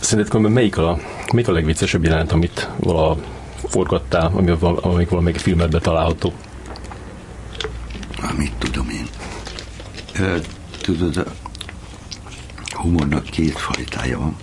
Szerinted 0.00 0.40
melyik 0.40 0.76
a, 0.76 0.98
melyik 1.32 1.48
a 1.48 1.52
legviccesebb 1.52 2.04
jelenet, 2.04 2.32
amit 2.32 2.70
vala 2.76 3.16
forgattál, 3.68 4.30
ami, 4.34 4.56
amik 4.80 5.08
valamelyik 5.08 5.38
filmedben 5.38 5.80
található? 5.80 6.32
Amit 8.20 8.54
tudom 8.58 8.88
én. 8.88 9.08
Tudod, 10.80 11.16
a 11.16 12.80
humornak 12.80 13.24
két 13.24 13.58
fajtája 13.58 14.18
van. 14.18 14.36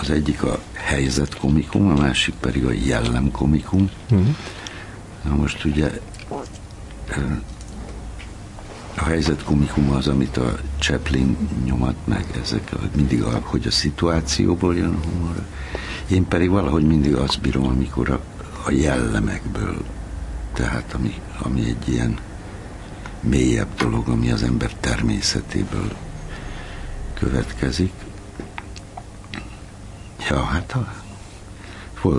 Az 0.00 0.10
egyik 0.10 0.42
a 0.42 0.58
helyzetkomikum, 0.72 1.90
a 1.90 1.94
másik 1.94 2.34
pedig 2.34 2.64
a 2.64 2.72
jellemkomikum. 2.72 3.90
Uh-huh. 4.10 4.36
Na 5.22 5.34
most 5.34 5.64
ugye 5.64 5.90
a 8.96 9.04
helyzetkomikum 9.04 9.90
az, 9.90 10.06
amit 10.08 10.36
a 10.36 10.58
Chaplin 10.78 11.36
nyomat 11.64 11.94
meg, 12.04 12.24
ezek 12.42 12.72
mindig, 12.96 13.22
a, 13.22 13.40
hogy 13.44 13.66
a 13.66 13.70
szituációból 13.70 14.76
jön 14.76 14.94
a 14.94 15.08
humor. 15.08 15.46
Én 16.10 16.28
pedig 16.28 16.50
valahogy 16.50 16.86
mindig 16.86 17.14
azt 17.14 17.40
bírom, 17.40 17.66
amikor 17.66 18.10
a, 18.10 18.20
a 18.64 18.70
jellemekből, 18.70 19.84
tehát 20.52 20.92
ami, 20.94 21.14
ami 21.42 21.64
egy 21.64 21.88
ilyen 21.88 22.18
mélyebb 23.20 23.74
dolog, 23.74 24.08
ami 24.08 24.30
az 24.30 24.42
ember 24.42 24.72
természetéből 24.72 25.96
következik. 27.14 27.92
Ja, 30.28 30.42
hát 30.42 30.72
a, 30.72 30.94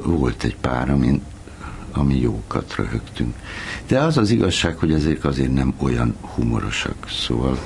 volt 0.03 0.43
egy 0.43 0.55
pár, 0.55 0.89
amin, 0.89 1.21
ami 1.91 2.19
jókat 2.19 2.75
röhögtünk. 2.75 3.35
De 3.87 3.99
az 3.99 4.17
az 4.17 4.29
igazság, 4.29 4.77
hogy 4.77 4.93
ezek 4.93 5.23
azért 5.23 5.53
nem 5.53 5.73
olyan 5.77 6.15
humorosak, 6.21 7.09
szóval 7.09 7.59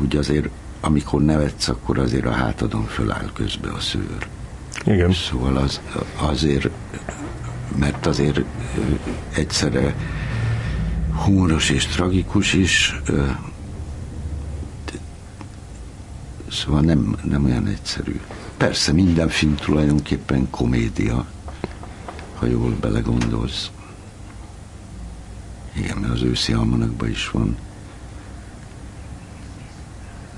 úgy 0.00 0.16
azért, 0.16 0.48
amikor 0.80 1.22
nevetsz, 1.22 1.68
akkor 1.68 1.98
azért 1.98 2.26
a 2.26 2.32
hátadon 2.32 2.86
föláll 2.86 3.30
közbe 3.32 3.70
a 3.70 3.80
szőr. 3.80 4.28
Igen. 4.84 5.12
Szóval 5.12 5.56
az, 5.56 5.80
azért, 6.16 6.70
mert 7.76 8.06
azért 8.06 8.40
egyszerre 9.34 9.94
humoros 11.24 11.70
és 11.70 11.86
tragikus 11.86 12.52
is, 12.52 13.00
szóval 16.50 16.80
nem, 16.80 17.16
nem 17.22 17.44
olyan 17.44 17.66
egyszerű. 17.66 18.20
Persze 18.56 18.92
minden 18.92 19.28
film 19.28 19.56
tulajdonképpen 19.56 20.50
komédia, 20.50 21.26
ha 22.34 22.46
jól 22.46 22.76
belegondolsz. 22.80 23.70
Igen, 25.72 25.96
mert 25.96 26.12
az 26.12 26.22
őszi 26.22 26.52
almanakban 26.52 27.08
is 27.08 27.30
van 27.30 27.56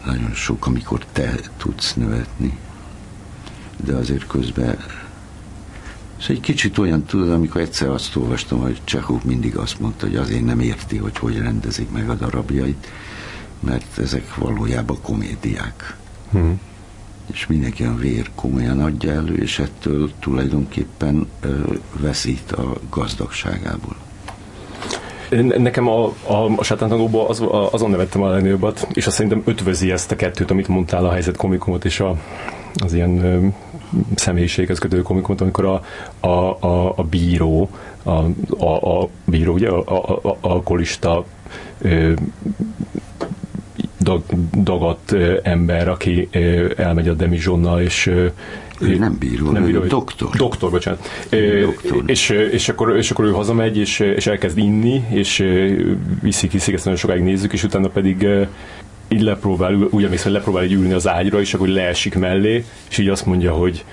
nagyon 0.05 0.33
sok, 0.35 0.67
amikor 0.67 1.05
te 1.13 1.35
tudsz 1.57 1.95
nevetni, 1.95 2.59
de 3.77 3.95
azért 3.95 4.27
közben 4.27 4.77
Szóval 6.23 6.37
egy 6.37 6.43
kicsit 6.43 6.79
olyan, 6.79 7.05
tudod, 7.05 7.31
amikor 7.31 7.61
egyszer 7.61 7.89
azt 7.89 8.17
olvastam, 8.17 8.61
hogy 8.61 8.81
Csehov 8.85 9.25
mindig 9.25 9.57
azt 9.57 9.81
mondta, 9.81 10.07
hogy 10.07 10.17
azért 10.17 10.45
nem 10.45 10.61
érti, 10.61 10.97
hogy 10.97 11.19
hogy 11.19 11.39
rendezik 11.39 11.91
meg 11.91 12.11
a 12.11 12.15
darabjait, 12.15 12.87
mert 13.61 13.99
ezek 13.99 14.35
valójában 14.35 14.99
komédiák. 15.03 15.97
Hmm 16.31 16.61
és 17.33 17.47
mindenki 17.47 17.85
a 17.85 17.95
vér 17.95 18.31
komolyan 18.35 18.81
adja 18.81 19.13
elő, 19.13 19.37
és 19.37 19.59
ettől 19.59 20.11
tulajdonképpen 20.21 21.27
ö, 21.41 21.59
veszít 22.01 22.53
a 22.53 22.73
gazdagságából. 22.91 23.97
Nekem 25.59 25.89
a, 25.89 26.05
a, 26.27 26.53
a 26.57 26.63
sátántagóban 26.63 27.29
az, 27.29 27.43
azon 27.71 27.91
nevettem 27.91 28.23
a 28.23 28.29
legnagyobbat, 28.29 28.87
és 28.93 29.07
azt 29.07 29.17
szerintem 29.17 29.43
ötvözi 29.45 29.91
ezt 29.91 30.11
a 30.11 30.17
kettőt, 30.17 30.51
amit 30.51 30.69
mondtál, 30.69 31.05
a 31.05 31.13
helyzet 31.13 31.37
komikumot 31.37 31.85
és 31.85 32.01
a, 32.01 32.17
az 32.75 32.93
ilyen 32.93 33.55
ö, 33.95 33.99
személyiséghez 34.15 34.79
kötő 34.79 35.03
komikumot, 35.03 35.41
amikor 35.41 35.65
a, 35.65 35.83
a, 36.21 36.67
a, 36.67 36.93
a 36.97 37.03
bíró, 37.03 37.71
a, 38.03 38.11
a, 38.59 39.01
a 39.01 39.09
bíró, 39.25 39.53
ugye, 39.53 39.69
a, 39.69 39.83
a, 39.87 40.29
a, 40.29 40.37
alkoholista 40.41 41.25
ö, 41.79 42.13
dag, 44.01 44.23
dagadt 44.63 45.15
ember, 45.43 45.89
aki 45.89 46.29
elmegy 46.77 47.09
a 47.09 47.15
demizsonnal, 47.15 47.81
és 47.81 48.07
ő 48.83 48.97
nem 48.99 49.17
bíró, 49.19 49.51
nem 49.51 49.65
bíró, 49.65 49.81
doktor. 49.85 50.37
Doktor, 50.37 50.71
bocsánat. 50.71 51.09
Doktor. 51.61 52.03
És, 52.07 52.31
és, 52.31 52.69
akkor, 52.69 52.97
és 52.97 53.11
akkor 53.11 53.25
ő 53.25 53.31
hazamegy, 53.31 53.77
és, 53.77 53.99
és 54.01 54.27
elkezd 54.27 54.59
inni, 54.59 55.05
és 55.11 55.45
viszik, 56.23 56.53
viszik, 56.53 56.75
ezt 56.75 56.85
nagyon 56.85 56.99
sokáig 56.99 57.23
nézzük, 57.23 57.53
és 57.53 57.65
utána 57.65 57.89
pedig 57.89 58.27
így 59.13 59.21
lepróbál, 59.21 59.75
úgy 59.75 60.05
emlékszem, 60.05 60.31
hogy 60.31 60.41
lepróbál 60.41 60.65
így 60.65 60.73
ülni 60.73 60.93
az 60.93 61.09
ágyra, 61.09 61.41
és 61.41 61.55
akkor 61.55 61.69
leesik 61.69 62.15
mellé, 62.15 62.65
és 62.89 62.99
így 62.99 63.09
azt 63.09 63.27
mondja, 63.27 63.53
hogy 63.53 63.85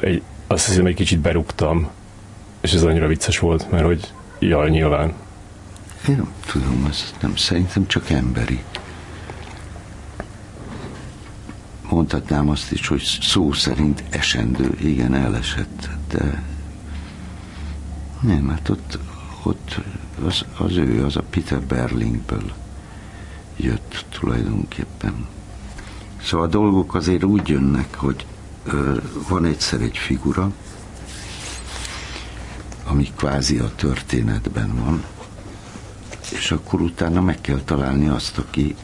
egy, 0.00 0.22
azt 0.46 0.66
hiszem, 0.66 0.86
egy 0.86 0.94
kicsit 0.94 1.18
berúgtam. 1.18 1.90
És 2.60 2.72
ez 2.72 2.82
annyira 2.82 3.06
vicces 3.06 3.38
volt, 3.38 3.70
mert 3.70 3.84
hogy 3.84 4.12
jaj, 4.38 4.70
nyilván. 4.70 5.12
Én 6.08 6.16
nem 6.16 6.32
tudom, 6.46 6.86
ez 6.90 7.14
nem, 7.20 7.36
szerintem 7.36 7.86
csak 7.86 8.10
emberi. 8.10 8.60
mondhatnám 11.92 12.48
azt 12.48 12.72
is, 12.72 12.86
hogy 12.86 13.18
szó 13.20 13.52
szerint 13.52 14.02
esendő, 14.10 14.74
igen, 14.80 15.14
elesett, 15.14 15.88
de 16.08 16.42
nem, 18.20 18.48
hát 18.48 18.68
ott, 18.68 18.98
ott 19.42 19.80
az, 20.26 20.44
az 20.58 20.76
ő, 20.76 21.04
az 21.04 21.16
a 21.16 21.22
Peter 21.30 21.60
Berlingből 21.60 22.52
jött 23.62 24.04
tulajdonképpen. 24.20 25.26
Szóval 26.22 26.46
a 26.46 26.50
dolgok 26.50 26.94
azért 26.94 27.24
úgy 27.24 27.48
jönnek, 27.48 27.94
hogy 27.94 28.26
van 29.28 29.44
egyszer 29.44 29.80
egy 29.80 29.96
figura, 29.96 30.52
ami 32.84 33.12
kvázi 33.16 33.58
a 33.58 33.74
történetben 33.74 34.74
van, 34.84 35.04
és 36.32 36.50
akkor 36.50 36.80
utána 36.80 37.20
meg 37.20 37.40
kell 37.40 37.60
találni 37.64 38.08
azt, 38.08 38.38
aki 38.38 38.74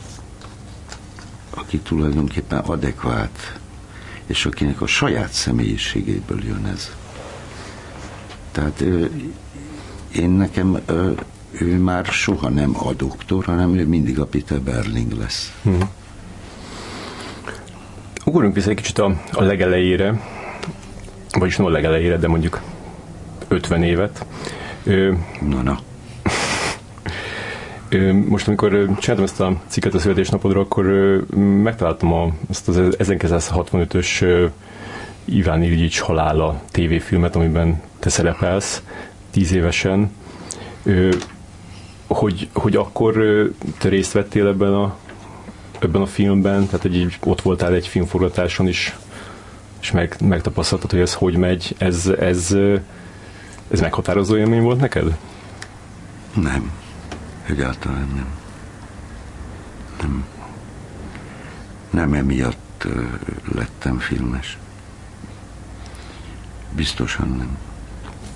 aki 1.58 1.78
tulajdonképpen 1.78 2.58
adekvát, 2.58 3.58
és 4.26 4.46
akinek 4.46 4.80
a 4.80 4.86
saját 4.86 5.32
személyiségéből 5.32 6.44
jön 6.44 6.66
ez. 6.66 6.90
Tehát 8.52 8.84
én 10.12 10.30
nekem 10.30 10.78
ő 11.60 11.78
már 11.78 12.04
soha 12.04 12.48
nem 12.48 12.76
a 12.76 12.92
doktor, 12.92 13.44
hanem 13.44 13.74
ő 13.74 13.86
mindig 13.86 14.20
a 14.20 14.26
Peter 14.26 14.60
Berling 14.60 15.12
lesz. 15.12 15.52
Hmm. 15.62 15.90
Ugorjunk 18.24 18.54
vissza 18.54 18.70
egy 18.70 18.76
kicsit 18.76 18.98
a, 18.98 19.20
a 19.32 19.42
legelejére, 19.42 20.20
vagyis 21.38 21.56
nem 21.56 21.66
a 21.66 21.70
legelejére, 21.70 22.16
de 22.16 22.28
mondjuk 22.28 22.60
50 23.48 23.82
évet. 23.82 24.26
na, 25.40 25.62
na. 25.62 25.78
Most, 28.28 28.48
amikor 28.48 28.70
csináltam 28.70 29.24
ezt 29.24 29.40
a 29.40 29.60
cikket 29.66 29.94
a 29.94 29.98
születésnapodra, 29.98 30.60
akkor 30.60 30.84
megtaláltam 31.62 32.12
a, 32.12 32.32
azt 32.48 32.68
az 32.68 32.76
1965-ös 32.98 34.50
Iván 35.24 35.62
Ilyics 35.62 36.00
halála 36.00 36.62
tévéfilmet, 36.70 37.36
amiben 37.36 37.82
te 37.98 38.08
szerepelsz 38.08 38.82
tíz 39.30 39.52
évesen. 39.52 40.10
Hogy, 42.08 42.48
hogy 42.52 42.76
akkor 42.76 43.14
te 43.78 43.88
részt 43.88 44.12
vettél 44.12 44.46
ebben 44.46 44.74
a, 44.74 44.96
ebben 45.78 46.02
a 46.02 46.06
filmben, 46.06 46.66
tehát 46.66 46.84
így 46.84 47.18
ott 47.24 47.40
voltál 47.40 47.74
egy 47.74 47.86
filmforgatáson 47.86 48.68
is, 48.68 48.96
és 49.80 49.90
meg, 49.90 50.16
megtapasztaltad, 50.20 50.90
hogy 50.90 51.00
ez 51.00 51.14
hogy 51.14 51.36
megy, 51.36 51.74
ez, 51.78 52.06
ez, 52.06 52.56
ez 53.70 53.80
meghatározó 53.80 54.36
élmény 54.36 54.62
volt 54.62 54.80
neked? 54.80 55.16
Nem. 56.34 56.70
Egyáltalán 57.46 58.08
nem. 58.14 58.26
Nem. 60.00 60.24
Nem 61.90 62.12
emiatt 62.14 62.86
lettem 63.54 63.98
filmes. 63.98 64.58
Biztosan 66.76 67.28
nem. 67.28 67.58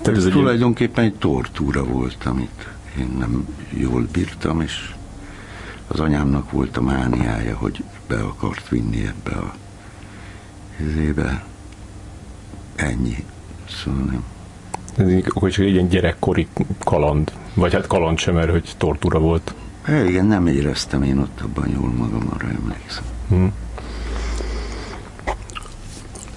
Tehát 0.01 0.19
ez, 0.19 0.25
ez 0.25 0.31
tulajdonképpen 0.31 1.03
egy 1.03 1.15
tortúra 1.15 1.83
volt, 1.83 2.25
amit 2.25 2.67
én 2.99 3.15
nem 3.19 3.47
jól 3.69 4.07
bírtam, 4.11 4.61
és 4.61 4.93
az 5.87 5.99
anyámnak 5.99 6.51
volt 6.51 6.77
a 6.77 6.81
mániája, 6.81 7.55
hogy 7.57 7.83
be 8.07 8.15
akart 8.15 8.69
vinni 8.69 9.05
ebbe 9.07 9.37
a 9.37 9.53
izébe. 10.79 11.43
Ennyi. 12.75 13.25
Szóval 13.69 14.03
nem. 14.03 14.23
Ez 14.97 15.25
akkor 15.25 15.49
csak 15.49 15.65
egy 15.65 15.73
ilyen 15.73 15.87
gyerekkori 15.87 16.47
kaland, 16.79 17.31
vagy 17.53 17.73
hát 17.73 17.87
kaland 17.87 18.17
sem, 18.17 18.33
mert 18.33 18.49
hogy 18.49 18.73
tortúra 18.77 19.19
volt. 19.19 19.53
É, 19.87 20.07
igen, 20.07 20.25
nem 20.25 20.47
éreztem 20.47 21.03
én 21.03 21.17
ott 21.17 21.41
abban 21.41 21.69
jól 21.69 21.89
magam, 21.89 22.29
arra 22.33 22.47
emlékszem. 22.47 23.03
Hmm. 23.27 23.53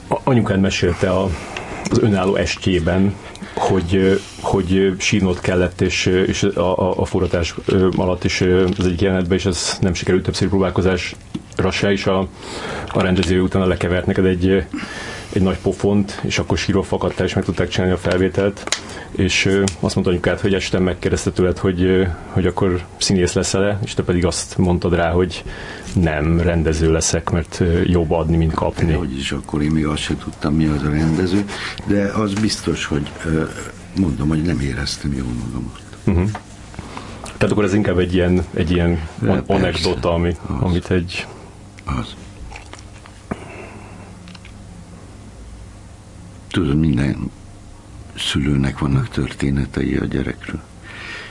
A, 0.09 0.19
anyukád 0.25 0.61
mesélte 0.61 1.11
a, 1.11 1.31
az 1.91 1.99
önálló 1.99 2.35
estjében 2.35 3.15
hogy, 3.57 4.21
hogy 4.41 4.95
sírnod 4.99 5.41
kellett, 5.41 5.81
és, 5.81 6.07
és 6.07 6.43
a, 6.43 6.79
a, 6.79 7.01
a 7.01 7.05
forratás 7.05 7.55
alatt 7.97 8.25
is 8.25 8.41
az 8.79 8.87
egy 8.87 9.03
jelenetben, 9.03 9.39
és 9.39 9.47
ez 9.47 9.79
nem 9.81 9.95
sikerült 9.95 10.23
többször 10.23 10.49
próbálkozásra 10.49 11.71
se, 11.71 11.93
és 11.93 12.07
a, 12.07 12.29
a 12.93 13.03
rendező 13.03 13.41
utána 13.41 13.67
lekevert 13.67 14.07
neked 14.07 14.25
egy, 14.25 14.65
egy 15.33 15.43
nagy 15.43 15.59
pofont, 15.59 16.21
és 16.23 16.39
akkor 16.39 16.59
síró 16.59 16.83
fakadtál, 16.83 17.27
és 17.27 17.35
meg 17.35 17.45
tudták 17.45 17.69
csinálni 17.69 17.95
a 17.95 17.99
felvételt, 17.99 18.81
és 19.17 19.61
azt 19.81 19.95
mondta 19.95 20.13
anyukát, 20.13 20.41
hogy 20.41 20.55
este 20.55 20.79
megkérdezte 20.79 21.31
tőled, 21.31 21.59
hogy, 21.59 22.07
hogy 22.29 22.47
akkor 22.47 22.85
színész 22.97 23.33
leszel-e, 23.33 23.79
és 23.85 23.95
te 23.95 24.03
pedig 24.03 24.25
azt 24.25 24.59
mondtad 24.59 24.95
rá, 24.95 25.11
hogy 25.11 25.45
nem, 25.95 26.41
rendező 26.41 26.93
leszek, 26.93 27.31
mert 27.31 27.63
jobb 27.85 28.11
adni, 28.11 28.37
mint 28.37 28.55
kapni. 28.55 28.87
De, 28.87 28.97
hogy 28.97 29.17
is, 29.17 29.33
akkor 29.33 29.63
én 29.63 29.71
még 29.71 29.87
azt 29.87 30.03
sem 30.03 30.19
tudtam, 30.19 30.55
mi 30.55 30.67
az 30.67 30.83
a 30.83 30.91
rendező, 30.91 31.45
de 31.87 32.13
az 32.15 32.33
biztos, 32.33 32.85
hogy 32.85 33.11
mondom, 33.97 34.29
hogy 34.29 34.43
nem 34.43 34.61
éreztem 34.61 35.13
jól 35.13 35.33
magamat. 35.45 35.81
Uh-huh. 36.07 36.31
Tehát 37.23 37.51
akkor 37.53 37.65
ez 37.65 37.75
inkább 37.75 37.99
egy 37.99 38.15
ilyen, 38.15 38.45
egy 38.55 38.71
ilyen 38.71 39.09
anekdota, 39.47 40.13
ami, 40.13 40.29
az. 40.29 40.37
amit 40.61 40.91
egy... 40.91 41.27
Az. 41.85 42.15
Tudod, 46.49 46.79
minden 46.79 47.31
szülőnek 48.19 48.79
vannak 48.79 49.09
történetei 49.09 49.97
a 49.97 50.05
gyerekről. 50.05 50.63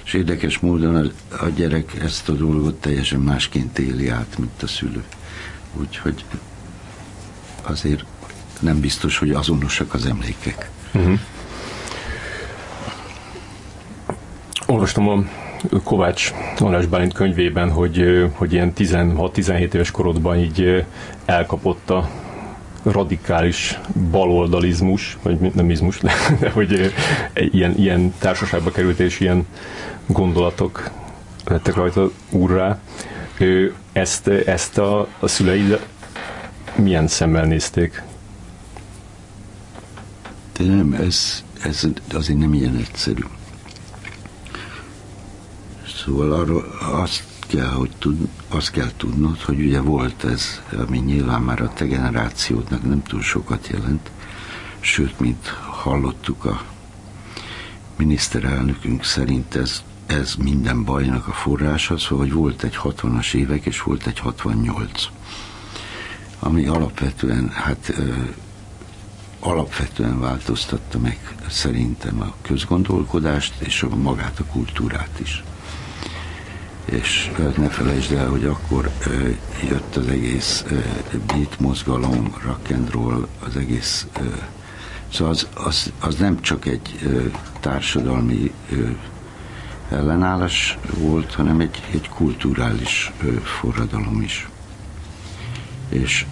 És 0.04 0.13
érdekes 0.13 0.60
módon 0.60 1.12
a, 1.41 1.48
gyerek 1.48 1.95
ezt 2.04 2.30
a 2.30 2.34
dolgot 2.34 2.76
teljesen 2.76 3.19
másként 3.19 3.80
éli 3.80 4.10
át, 4.10 4.38
mint 4.38 4.63
a 4.63 4.67
szülő. 4.67 5.04
Úgyhogy 5.74 6.26
azért 7.62 8.06
nem 8.60 8.80
biztos, 8.80 9.17
hogy 9.17 9.30
azonosak 9.30 9.93
az 9.93 10.06
emlékek. 10.06 10.69
Uh-huh. 10.93 11.19
Olvastam 14.65 15.08
a 15.08 15.24
Kovács 15.84 16.34
András 16.60 16.86
Bálint 16.86 17.13
könyvében, 17.13 17.71
hogy, 17.71 18.28
hogy 18.34 18.54
ilyen 18.54 18.74
16-17 18.78 19.74
éves 19.74 19.91
korodban 19.91 20.38
így 20.38 20.86
elkapott 21.26 21.89
a 21.89 22.10
radikális 22.86 23.80
baloldalizmus, 24.12 25.17
vagy 25.21 25.39
nem 25.39 25.69
izmus, 25.69 26.00
de, 26.00 26.13
de 26.39 26.50
hogy 26.50 26.93
ilyen, 27.34 27.78
ilyen 27.78 28.13
társaságba 28.17 28.71
került, 28.71 29.00
és 29.00 29.19
ilyen 29.19 29.45
gondolatok 30.06 30.89
lettek 31.45 31.76
rajta 31.76 32.12
úrrá. 32.30 32.80
Ezt, 33.91 34.28
ezt 34.28 34.78
a, 34.78 35.08
a 35.19 35.28
szüleid 35.28 35.80
milyen 36.76 37.08
szemmel 37.08 37.45
nézték? 37.45 38.04
De 40.58 40.63
nem, 40.63 40.93
ez, 40.93 41.43
ez 41.63 41.84
azért 42.13 42.39
nem 42.39 42.54
ilyen 42.54 42.76
egyszerű. 42.76 43.24
Szóval 46.04 46.32
arról 46.32 46.65
azt 46.80 47.24
kell, 47.47 47.69
hogy 47.69 47.91
tud, 47.99 48.27
azt 48.47 48.71
kell 48.71 48.91
tudnod, 48.97 49.41
hogy 49.41 49.60
ugye 49.60 49.81
volt 49.81 50.23
ez, 50.23 50.62
ami 50.88 50.97
nyilván 50.97 51.41
már 51.41 51.62
a 51.62 51.73
te 51.73 51.86
generációdnak 51.86 52.84
nem 52.84 53.03
túl 53.03 53.21
sokat 53.21 53.67
jelent, 53.67 54.12
sőt, 54.79 55.19
mint 55.19 55.47
hallottuk 55.69 56.45
a 56.45 56.62
miniszterelnökünk 57.95 59.03
szerint 59.03 59.55
ez, 59.55 59.84
ez 60.05 60.36
minden 60.36 60.84
bajnak 60.84 61.27
a 61.27 61.31
forrása, 61.31 61.97
szóval 61.97 62.25
hogy 62.25 62.34
volt 62.34 62.63
egy 62.63 62.79
60-as 62.84 63.34
évek, 63.34 63.65
és 63.65 63.81
volt 63.81 64.08
egy 64.08 64.19
68 64.19 65.10
ami 66.39 66.65
alapvetően, 66.65 67.49
hát 67.49 67.93
ö, 67.97 68.13
alapvetően 69.39 70.19
változtatta 70.19 70.99
meg 70.99 71.36
szerintem 71.49 72.21
a 72.21 72.34
közgondolkodást 72.41 73.53
és 73.60 73.84
a 73.84 73.95
magát 73.95 74.39
a 74.39 74.43
kultúrát 74.43 75.19
is 75.19 75.43
és 76.86 77.32
ne 77.58 77.69
felejtsd 77.69 78.12
el, 78.12 78.30
hogy 78.30 78.45
akkor 78.45 78.89
jött 79.69 79.95
az 79.95 80.08
egész 80.08 80.65
beat 81.28 81.60
mozgalom, 81.60 82.34
rock 82.43 82.71
and 82.71 82.91
roll, 82.91 83.28
az 83.39 83.56
egész 83.58 84.08
Szóval 85.15 85.34
az, 85.34 85.48
az, 85.54 85.91
az 86.00 86.15
nem 86.15 86.41
csak 86.41 86.65
egy 86.65 87.00
társadalmi 87.60 88.52
ellenállás 89.89 90.78
volt, 90.98 91.34
hanem 91.34 91.60
egy, 91.60 91.84
egy 91.91 92.10
kulturális 92.10 93.12
forradalom 93.43 94.21
is. 94.21 94.50
És 95.89 96.26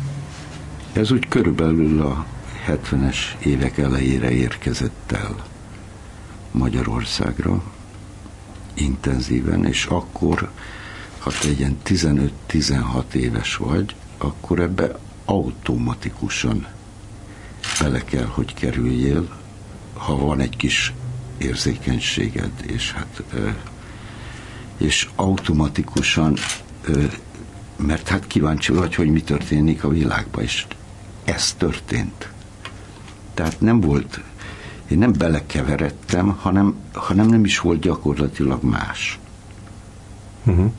ez 0.94 1.12
úgy 1.12 1.28
körülbelül 1.28 2.02
a 2.02 2.26
70-es 2.68 3.18
évek 3.39 3.78
elejére 3.78 4.32
érkezett 4.32 5.12
el 5.12 5.36
Magyarországra, 6.52 7.63
intenzíven, 8.73 9.65
és 9.65 9.86
akkor, 9.86 10.51
ha 11.19 11.31
te 11.41 11.49
ilyen 11.49 11.77
15-16 11.86 13.13
éves 13.13 13.55
vagy, 13.55 13.95
akkor 14.17 14.59
ebbe 14.59 14.99
automatikusan 15.25 16.67
bele 17.79 18.03
kell, 18.03 18.25
hogy 18.25 18.53
kerüljél, 18.53 19.29
ha 19.93 20.17
van 20.17 20.39
egy 20.39 20.57
kis 20.57 20.93
érzékenységed, 21.38 22.51
és 22.65 22.91
hát 22.91 23.23
és 24.77 25.09
automatikusan 25.15 26.38
mert 27.75 28.07
hát 28.07 28.27
kíváncsi 28.27 28.71
vagy, 28.71 28.95
hogy 28.95 29.12
mi 29.12 29.21
történik 29.21 29.83
a 29.83 29.89
világban, 29.89 30.43
és 30.43 30.65
ez 31.23 31.53
történt. 31.53 32.29
Tehát 33.33 33.62
nem 33.62 33.79
volt 33.79 34.21
én 34.93 34.99
nem 34.99 35.13
belekeveredtem, 35.17 36.38
hanem, 36.41 36.75
hanem 36.93 37.27
nem 37.27 37.45
is 37.45 37.60
volt 37.60 37.79
gyakorlatilag 37.79 38.63
más. 38.63 39.19
Uh-huh. 40.43 40.71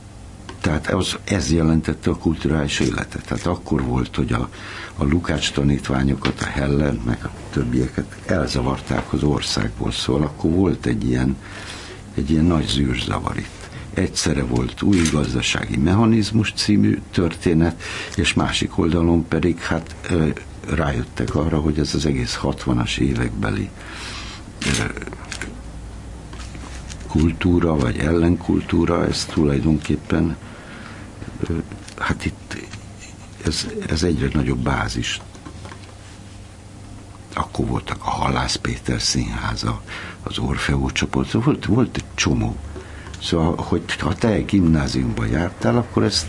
Tehát 0.61 0.87
ez, 0.87 1.15
ez 1.23 1.51
jelentette 1.51 2.09
a 2.09 2.15
kulturális 2.15 2.79
életet. 2.79 3.25
Tehát 3.25 3.45
akkor 3.45 3.83
volt, 3.83 4.15
hogy 4.15 4.33
a, 4.33 4.49
a 4.95 5.03
Lukács 5.03 5.51
tanítványokat, 5.51 6.41
a 6.41 6.45
Hellen, 6.45 7.01
meg 7.05 7.19
a 7.23 7.29
többieket 7.51 8.15
elzavarták 8.25 9.13
az 9.13 9.23
országból, 9.23 9.91
szóval 9.91 10.21
akkor 10.21 10.51
volt 10.51 10.85
egy 10.85 11.07
ilyen, 11.07 11.35
egy 12.15 12.31
ilyen 12.31 12.45
nagy 12.45 12.67
zűrzavar 12.67 13.37
itt. 13.37 13.69
Egyszerre 13.93 14.43
volt 14.43 14.81
új 14.81 15.01
gazdasági 15.11 15.77
mechanizmus 15.77 16.53
című 16.55 17.01
történet, 17.11 17.81
és 18.15 18.33
másik 18.33 18.77
oldalon 18.77 19.27
pedig 19.27 19.59
hát 19.59 19.95
rájöttek 20.69 21.35
arra, 21.35 21.59
hogy 21.59 21.79
ez 21.79 21.95
az 21.95 22.05
egész 22.05 22.39
60-as 22.43 22.97
évekbeli 22.97 23.69
kultúra, 27.07 27.75
vagy 27.75 27.97
ellenkultúra, 27.97 29.07
ez 29.07 29.25
tulajdonképpen 29.25 30.35
hát 31.97 32.25
itt 32.25 32.57
ez, 33.45 33.67
ez 33.89 34.03
egyre 34.03 34.27
nagyobb 34.33 34.59
bázis. 34.59 35.21
Akkor 37.33 37.65
voltak 37.65 37.97
a 37.99 38.09
Halász 38.09 38.55
Péter 38.55 39.01
színháza, 39.01 39.81
az 40.23 40.37
Orfeó 40.37 40.91
csoport, 40.91 41.31
volt, 41.31 41.65
volt 41.65 41.95
egy 41.97 42.03
csomó. 42.13 42.55
Szóval, 43.21 43.55
hogy 43.55 43.83
ha 43.99 44.15
te 44.15 44.41
gimnáziumba 44.41 45.25
jártál, 45.25 45.77
akkor 45.77 46.03
ezt, 46.03 46.27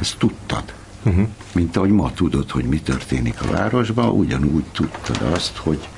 ezt 0.00 0.18
tudtad. 0.18 0.74
Uh-huh. 1.02 1.28
Mint 1.52 1.76
ahogy 1.76 1.90
ma 1.90 2.12
tudod, 2.12 2.50
hogy 2.50 2.64
mi 2.64 2.80
történik 2.80 3.42
a 3.42 3.50
városban, 3.50 4.08
ugyanúgy 4.08 4.64
tudtad 4.72 5.22
azt, 5.32 5.56
hogy 5.56 5.88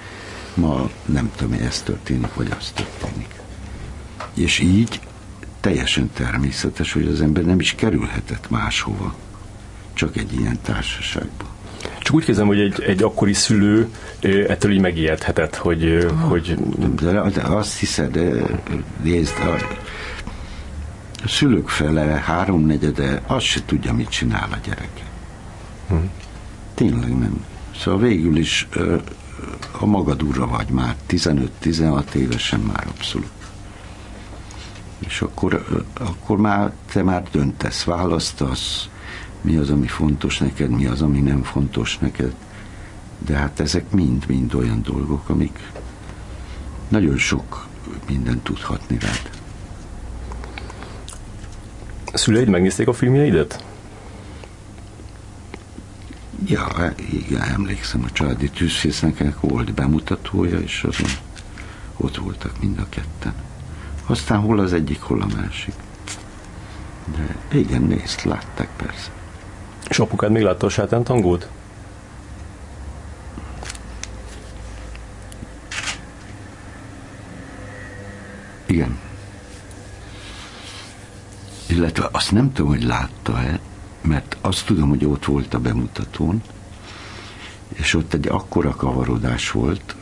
ma 0.55 0.91
nem 1.05 1.31
tudom, 1.37 1.53
hogy 1.55 1.65
ez 1.67 1.83
történik, 1.83 2.35
vagy 2.35 2.49
az 2.59 2.73
történik. 2.75 3.35
És 4.35 4.59
így 4.59 5.01
teljesen 5.61 6.11
természetes, 6.15 6.93
hogy 6.93 7.07
az 7.07 7.21
ember 7.21 7.45
nem 7.45 7.61
is 7.61 7.75
kerülhetett 7.75 8.51
máshova, 8.51 9.15
csak 9.93 10.17
egy 10.17 10.33
ilyen 10.33 10.59
társaságba. 10.63 11.45
Csak 11.99 12.15
úgy 12.15 12.25
kezdem, 12.25 12.47
hogy 12.47 12.61
egy, 12.61 12.83
egy 12.83 13.03
akkori 13.03 13.33
szülő 13.33 13.89
ettől 14.21 14.73
így 14.73 14.81
megijedhetett, 14.81 15.57
hogy... 15.57 15.85
Ah, 15.85 16.21
hogy... 16.21 16.57
De, 16.95 17.31
de 17.31 17.43
azt 17.43 17.79
hiszed, 17.79 18.21
nézd, 19.03 19.35
a, 19.41 19.55
a 21.25 21.29
szülők 21.29 21.69
fele, 21.69 22.03
háromnegyede, 22.03 23.23
azt 23.27 23.45
se 23.45 23.61
tudja, 23.67 23.93
mit 23.93 24.09
csinál 24.09 24.49
a 24.53 24.57
gyereke. 24.65 25.03
Hm. 25.89 25.95
Tényleg 26.75 27.19
nem. 27.19 27.45
Szóval 27.81 28.01
végül 28.01 28.37
is 28.37 28.69
a 29.81 29.87
magad 29.87 30.23
ura 30.23 30.47
vagy 30.47 30.69
már 30.69 30.97
15-16 31.09 32.13
évesen 32.13 32.61
már 32.61 32.87
abszolút. 32.89 33.31
És 34.99 35.21
akkor, 35.21 35.85
akkor 35.95 36.39
már 36.39 36.73
te 36.93 37.03
már 37.03 37.23
döntesz, 37.31 37.85
választasz, 37.85 38.89
mi 39.41 39.57
az, 39.57 39.71
ami 39.71 39.87
fontos 39.87 40.39
neked, 40.39 40.71
mi 40.71 40.87
az, 40.87 41.03
ami 41.03 41.21
nem 41.21 41.43
fontos 41.43 41.99
neked. 41.99 42.35
De 43.19 43.37
hát 43.37 43.61
ezek 43.61 43.91
mind-mind 43.91 44.55
olyan 44.55 44.83
dolgok, 44.83 45.29
amik 45.29 45.71
nagyon 46.89 47.19
sok 47.19 47.67
mindent 48.09 48.43
tudhatni 48.43 48.99
rád. 49.01 49.31
A 52.13 52.19
szüleid 52.19 52.49
megnézték 52.49 52.89
a 52.89 52.93
filmjeidet? 52.93 53.65
Ja, 56.53 56.93
igen, 57.13 57.41
emlékszem, 57.41 58.05
a 58.05 58.11
családi 58.11 58.51
tűzfésznek 58.51 59.41
volt 59.41 59.75
bemutatója, 59.75 60.59
és 60.59 60.83
azon 60.83 61.11
ott 61.97 62.17
voltak 62.17 62.61
mind 62.61 62.79
a 62.79 62.87
ketten. 62.89 63.35
Aztán 64.07 64.39
hol 64.39 64.59
az 64.59 64.73
egyik, 64.73 65.01
hol 65.01 65.23
a 65.23 65.27
másik. 65.41 65.75
De 67.17 67.59
igen, 67.59 67.83
nézd, 67.83 68.21
látták 68.25 68.69
persze. 68.77 69.11
És 69.89 69.99
apukád 69.99 70.31
még 70.31 70.43
látta 70.43 70.67
a 70.67 70.71
sátán 70.71 71.05
tangót? 71.05 71.49
Igen. 78.67 78.99
Illetve 81.67 82.09
azt 82.13 82.33
nem 82.33 82.53
tudom, 82.53 82.71
hogy 82.71 82.83
látta-e, 82.83 83.61
mert 84.03 84.37
azt 84.41 84.67
tudom, 84.67 84.89
hogy 84.89 85.05
ott 85.05 85.25
volt 85.25 85.55
a 85.55 85.61
bemutatón, 85.61 86.43
és 87.69 87.95
ott 87.95 88.15
egy 88.15 88.29
akkora 88.29 88.71
kavarodás 88.71 89.51
volt, 89.51 89.97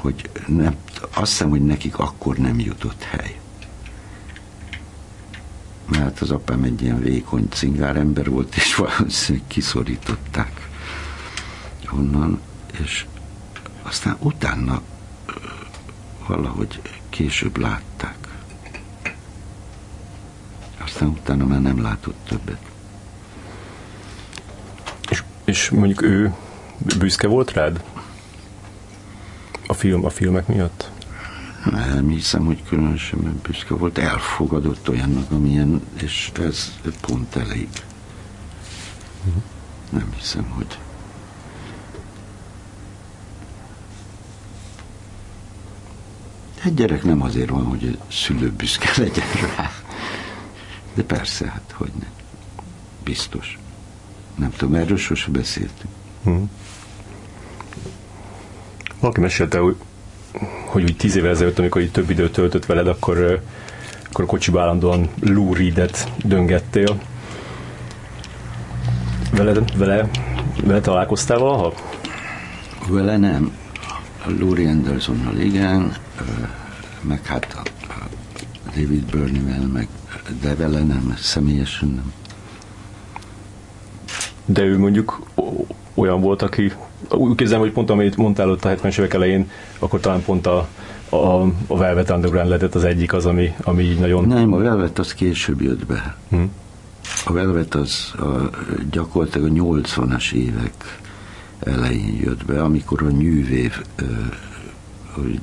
hogy 0.00 0.30
nem, 0.46 0.76
azt 1.14 1.30
hiszem, 1.30 1.50
hogy 1.50 1.64
nekik 1.64 1.98
akkor 1.98 2.36
nem 2.36 2.60
jutott 2.60 3.02
hely. 3.02 3.40
Mert 5.88 6.20
az 6.20 6.30
apám 6.30 6.62
egy 6.62 6.82
ilyen 6.82 7.00
vékony 7.00 7.48
cingárember 7.50 8.30
volt, 8.30 8.54
és 8.56 8.74
valószínűleg 8.74 9.46
kiszorították 9.46 10.68
onnan, 11.90 12.40
és 12.80 13.06
aztán 13.82 14.16
utána 14.18 14.82
valahogy 16.26 16.80
később 17.08 17.56
látták. 17.56 18.27
Aztán 20.88 21.08
utána 21.08 21.44
már 21.44 21.60
nem 21.60 21.82
látott 21.82 22.16
többet. 22.28 22.60
És, 25.10 25.22
és 25.44 25.70
mondjuk 25.70 26.02
ő 26.02 26.34
büszke 26.98 27.26
volt 27.26 27.52
rád? 27.52 27.82
A 29.66 29.72
film, 29.72 30.04
a 30.04 30.10
filmek 30.10 30.46
miatt? 30.46 30.90
Nem 31.64 32.08
hiszem, 32.08 32.44
hogy 32.44 32.62
különösen 32.68 33.40
büszke 33.42 33.74
volt. 33.74 33.98
Elfogadott 33.98 34.88
olyannak, 34.88 35.30
amilyen, 35.30 35.82
és 36.02 36.30
ez 36.40 36.72
pont 37.00 37.36
elég. 37.36 37.68
Uh-huh. 39.26 39.42
Nem 39.90 40.12
hiszem, 40.16 40.44
hogy 40.44 40.78
Egy 46.64 46.74
gyerek 46.74 47.02
nem 47.02 47.22
azért 47.22 47.48
van, 47.48 47.64
hogy 47.64 47.98
a 48.00 48.12
szülő 48.12 48.50
büszke 48.50 48.90
legyen 48.96 49.26
rá. 49.56 49.70
De 50.98 51.04
persze, 51.04 51.46
hát 51.46 51.74
hogy 51.74 51.90
nem. 51.98 52.10
Biztos. 53.04 53.58
Nem 54.34 54.50
tudom, 54.56 54.74
erről 54.74 54.96
sose 54.96 55.30
beszéltünk. 55.30 55.92
Hmm. 56.22 56.50
Valaki 59.00 59.20
mesélte, 59.20 59.58
hogy, 59.58 59.76
hogy 60.66 60.82
úgy 60.82 60.96
tíz 60.96 61.16
évvel 61.16 61.30
ezelőtt, 61.30 61.58
amikor 61.58 61.80
így 61.82 61.90
több 61.90 62.10
időt 62.10 62.32
töltött 62.32 62.66
veled, 62.66 62.86
akkor, 62.86 63.42
akkor 64.08 64.24
a 64.24 64.26
kocsiba 64.26 64.60
állandóan 64.60 65.08
Lou 65.20 65.54
Reed-et 65.54 66.12
döngettél. 66.24 67.00
Vele, 69.32 69.52
vele, 69.76 70.10
vele 70.64 70.80
találkoztál 70.80 71.38
valaha? 71.38 71.72
Vele 72.88 73.16
nem. 73.16 73.56
A 74.24 74.30
Lou 74.38 74.68
Andersonnal 74.68 75.36
igen, 75.36 75.96
meg 77.00 77.26
hát 77.26 77.54
a, 77.54 77.62
David 78.74 79.04
Burney-vel, 79.04 79.66
meg, 79.66 79.88
de 80.40 80.54
vele 80.54 80.82
nem, 80.82 81.14
személyesen 81.18 81.88
nem. 81.88 82.12
De 84.44 84.62
ő 84.62 84.78
mondjuk 84.78 85.20
olyan 85.94 86.20
volt, 86.20 86.42
aki 86.42 86.72
úgy 87.10 87.36
képzelem, 87.36 87.62
hogy 87.62 87.72
pont 87.72 87.90
amit 87.90 88.16
mondtál 88.16 88.50
ott 88.50 88.64
a 88.64 88.68
70-es 88.68 88.98
évek 88.98 89.14
elején, 89.14 89.50
akkor 89.78 90.00
talán 90.00 90.22
pont 90.22 90.46
a, 90.46 90.68
a, 91.08 91.42
a 91.66 91.76
Velvet 91.76 92.10
Underground 92.10 92.48
lehetett 92.48 92.74
az 92.74 92.84
egyik 92.84 93.12
az, 93.12 93.26
ami, 93.26 93.54
ami 93.62 93.82
így 93.82 93.98
nagyon... 93.98 94.24
Nem, 94.24 94.52
a 94.52 94.58
Velvet 94.58 94.98
az 94.98 95.14
később 95.14 95.60
jött 95.60 95.86
be. 95.86 96.16
Hm. 96.28 96.42
A 97.24 97.32
Velvet 97.32 97.74
az 97.74 98.12
a, 98.18 98.50
gyakorlatilag 98.90 99.50
a 99.50 99.54
80-as 99.62 100.32
évek 100.32 100.98
elején 101.60 102.20
jött 102.20 102.44
be, 102.44 102.62
amikor 102.62 103.02
a 103.02 103.08
New 103.08 103.42
Wave 103.42 103.82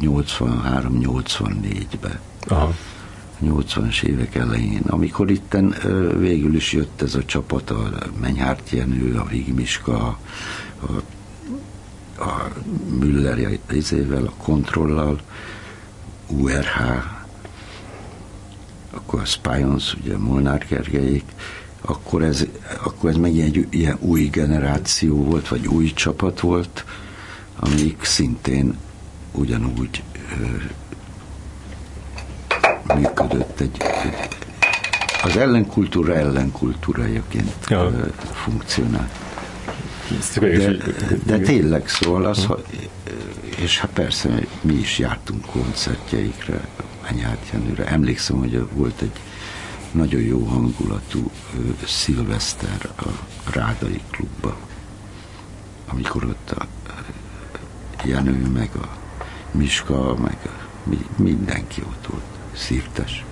83-84-ben. 0.01 2.19
80-as 3.43 4.03
évek 4.03 4.35
elején, 4.35 4.81
amikor 4.87 5.31
itten 5.31 5.75
végül 6.17 6.55
is 6.55 6.73
jött 6.73 7.01
ez 7.01 7.15
a 7.15 7.25
csapat, 7.25 7.69
a 7.69 7.89
Menyhárt 8.21 8.69
Jenő, 8.69 9.17
a 9.17 9.25
Vigmiska, 9.25 10.19
a, 10.79 10.91
a 12.23 12.51
Müller 12.99 13.59
izével, 13.71 14.25
a 14.25 14.43
kontrollal, 14.43 15.19
URH, 16.27 16.81
akkor 18.91 19.19
a 19.19 19.25
Spions, 19.25 19.93
ugye 19.93 20.17
Molnár 20.17 20.65
Gergelyék, 20.69 21.23
akkor 21.81 22.23
ez, 22.23 22.45
akkor 22.83 23.09
ez 23.09 23.15
meg 23.15 23.37
egy 23.37 23.67
ilyen 23.69 23.97
új 23.99 24.23
generáció 24.23 25.23
volt, 25.23 25.47
vagy 25.47 25.67
új 25.67 25.93
csapat 25.93 26.39
volt, 26.39 26.85
amik 27.55 28.03
szintén 28.03 28.77
ugyanúgy 29.31 30.03
működött 32.93 33.59
egy, 33.59 33.77
egy 34.03 34.27
az 35.23 35.37
ellenkultúra 35.37 36.15
ellenkultúrájaként 36.15 37.53
ja. 37.67 37.91
funkcionál. 38.33 39.09
De, 40.39 40.77
de 41.25 41.37
tényleg 41.37 41.87
szól 41.87 42.25
az, 42.25 42.47
és 43.57 43.79
hát 43.79 43.89
persze 43.89 44.29
mi 44.61 44.73
is 44.73 44.99
jártunk 44.99 45.45
koncertjeikre, 45.45 46.67
Menyárt 47.03 47.49
Jenőre. 47.51 47.85
Emlékszem, 47.85 48.37
hogy 48.37 48.67
volt 48.73 49.01
egy 49.01 49.19
nagyon 49.91 50.21
jó 50.21 50.43
hangulatú 50.43 51.31
szilveszter 51.85 52.89
a 52.95 53.07
Rádai 53.53 54.01
klubba, 54.11 54.57
amikor 55.87 56.25
ott 56.25 56.51
a 56.57 56.65
Jenő 58.03 58.47
meg 58.53 58.69
a 58.75 58.87
Miska, 59.51 60.15
meg 60.15 60.37
mindenki 61.15 61.81
ott 61.81 62.07
volt, 62.07 62.34
szírtes. 62.55 63.25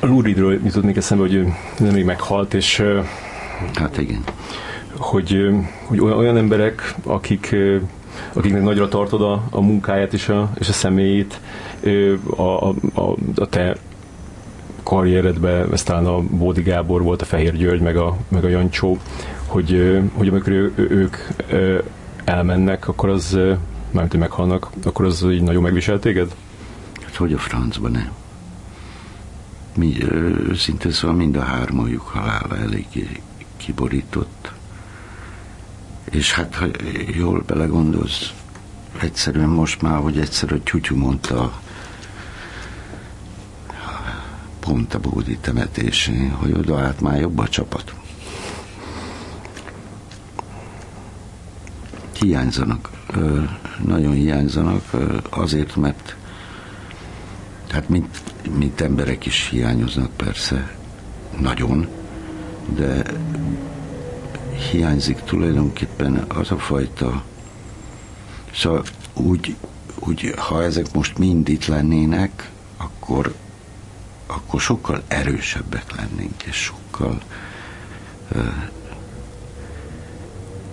A 0.00 0.06
Luridről 0.06 0.60
jutott 0.64 0.82
még 0.82 0.96
eszembe, 0.96 1.22
hogy 1.22 1.34
ő 1.34 1.54
még 1.92 2.04
meghalt, 2.04 2.54
és 2.54 2.82
hát 3.74 3.98
igen. 3.98 4.22
Hogy, 4.96 5.48
hogy 5.84 6.00
olyan 6.00 6.36
emberek, 6.36 6.94
akik, 7.02 7.56
akiknek 8.32 8.62
nagyra 8.62 8.88
tartod 8.88 9.22
a, 9.22 9.42
a 9.50 9.60
munkáját 9.60 10.12
és 10.12 10.28
a, 10.28 10.50
és 10.58 10.68
a 10.68 10.72
személyét, 10.72 11.40
a, 12.36 12.42
a, 12.42 12.74
a, 12.94 13.14
a 13.36 13.46
te 13.46 13.76
karrieredben, 14.82 15.72
ez 15.72 15.82
talán 15.82 16.06
a 16.06 16.20
Bódi 16.20 16.62
Gábor 16.62 17.02
volt, 17.02 17.22
a 17.22 17.24
Fehér 17.24 17.56
György, 17.56 17.80
meg 17.80 17.96
a, 17.96 18.16
meg 18.28 18.44
a 18.44 18.48
Jancsó, 18.48 18.98
hogy, 19.46 20.00
hogy 20.14 20.28
amikor 20.28 20.52
ő, 20.52 20.72
ők 20.76 21.16
elmennek, 22.24 22.88
akkor 22.88 23.08
az, 23.08 23.38
mármint, 23.96 24.10
hogy 24.10 24.20
meghalnak, 24.20 24.70
akkor 24.84 25.04
az 25.04 25.22
így 25.22 25.42
nagyon 25.42 25.62
megvisel 25.62 25.98
téged? 25.98 26.34
Hát 27.02 27.16
hogy 27.16 27.32
a 27.32 27.38
francban 27.38 27.90
nem. 27.90 28.12
Mi, 29.74 29.96
szinte 30.54 30.90
szóval 30.92 31.16
mind 31.16 31.36
a 31.36 31.42
hármajuk 31.42 32.02
halála 32.02 32.56
elég 32.56 33.08
kiborított. 33.56 34.52
És 36.04 36.32
hát, 36.32 36.54
ha 36.54 36.66
jól 37.14 37.42
belegondolsz, 37.46 38.32
egyszerűen 39.00 39.48
most 39.48 39.82
már, 39.82 40.00
hogy 40.00 40.18
egyszer 40.18 40.52
a 40.52 40.62
tyutyú 40.62 40.96
mondta 40.96 41.60
pont 44.60 44.94
a 44.94 44.98
Bódi 44.98 45.36
temetésén, 45.36 46.30
hogy 46.30 46.52
oda 46.52 46.76
hát 46.76 47.00
már 47.00 47.20
jobb 47.20 47.38
a 47.38 47.48
csapat. 47.48 47.94
Hiányzanak, 52.20 52.90
nagyon 53.84 54.12
hiányzanak, 54.12 54.82
azért, 55.30 55.76
mert 55.76 56.16
hát 57.70 57.88
mint, 57.88 58.20
mint 58.58 58.80
emberek 58.80 59.26
is 59.26 59.48
hiányoznak 59.48 60.10
persze, 60.16 60.76
nagyon, 61.40 61.88
de 62.74 63.02
hiányzik 64.70 65.20
tulajdonképpen 65.20 66.24
az 66.28 66.50
a 66.50 66.58
fajta, 66.58 67.24
szóval 68.54 68.82
úgy, 69.12 69.56
úgy 69.98 70.34
ha 70.36 70.62
ezek 70.62 70.92
most 70.92 71.18
mind 71.18 71.48
itt 71.48 71.66
lennének, 71.66 72.50
akkor, 72.76 73.34
akkor 74.26 74.60
sokkal 74.60 75.02
erősebbek 75.08 75.96
lennénk, 75.96 76.42
és 76.42 76.56
sokkal 76.56 77.20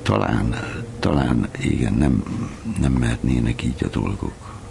talán, 0.04 0.56
talán 1.00 1.50
igen, 1.60 1.94
nem, 1.94 2.24
nem 2.80 2.92
mernének 2.92 3.64
így 3.64 3.84
a 3.84 3.88
dolgok. 3.88 4.62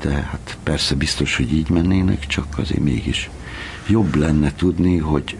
De 0.00 0.10
hát 0.10 0.58
persze 0.62 0.94
biztos, 0.94 1.36
hogy 1.36 1.52
így 1.52 1.68
mennének, 1.68 2.26
csak 2.26 2.58
azért 2.58 2.82
mégis 2.82 3.30
jobb 3.88 4.14
lenne 4.14 4.54
tudni, 4.54 4.98
hogy, 4.98 5.38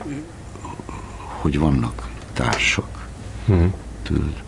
hogy 1.27 1.59
vannak 1.59 2.09
társak. 2.33 3.09
Hmm. 3.47 3.75
Tudod? 4.03 4.43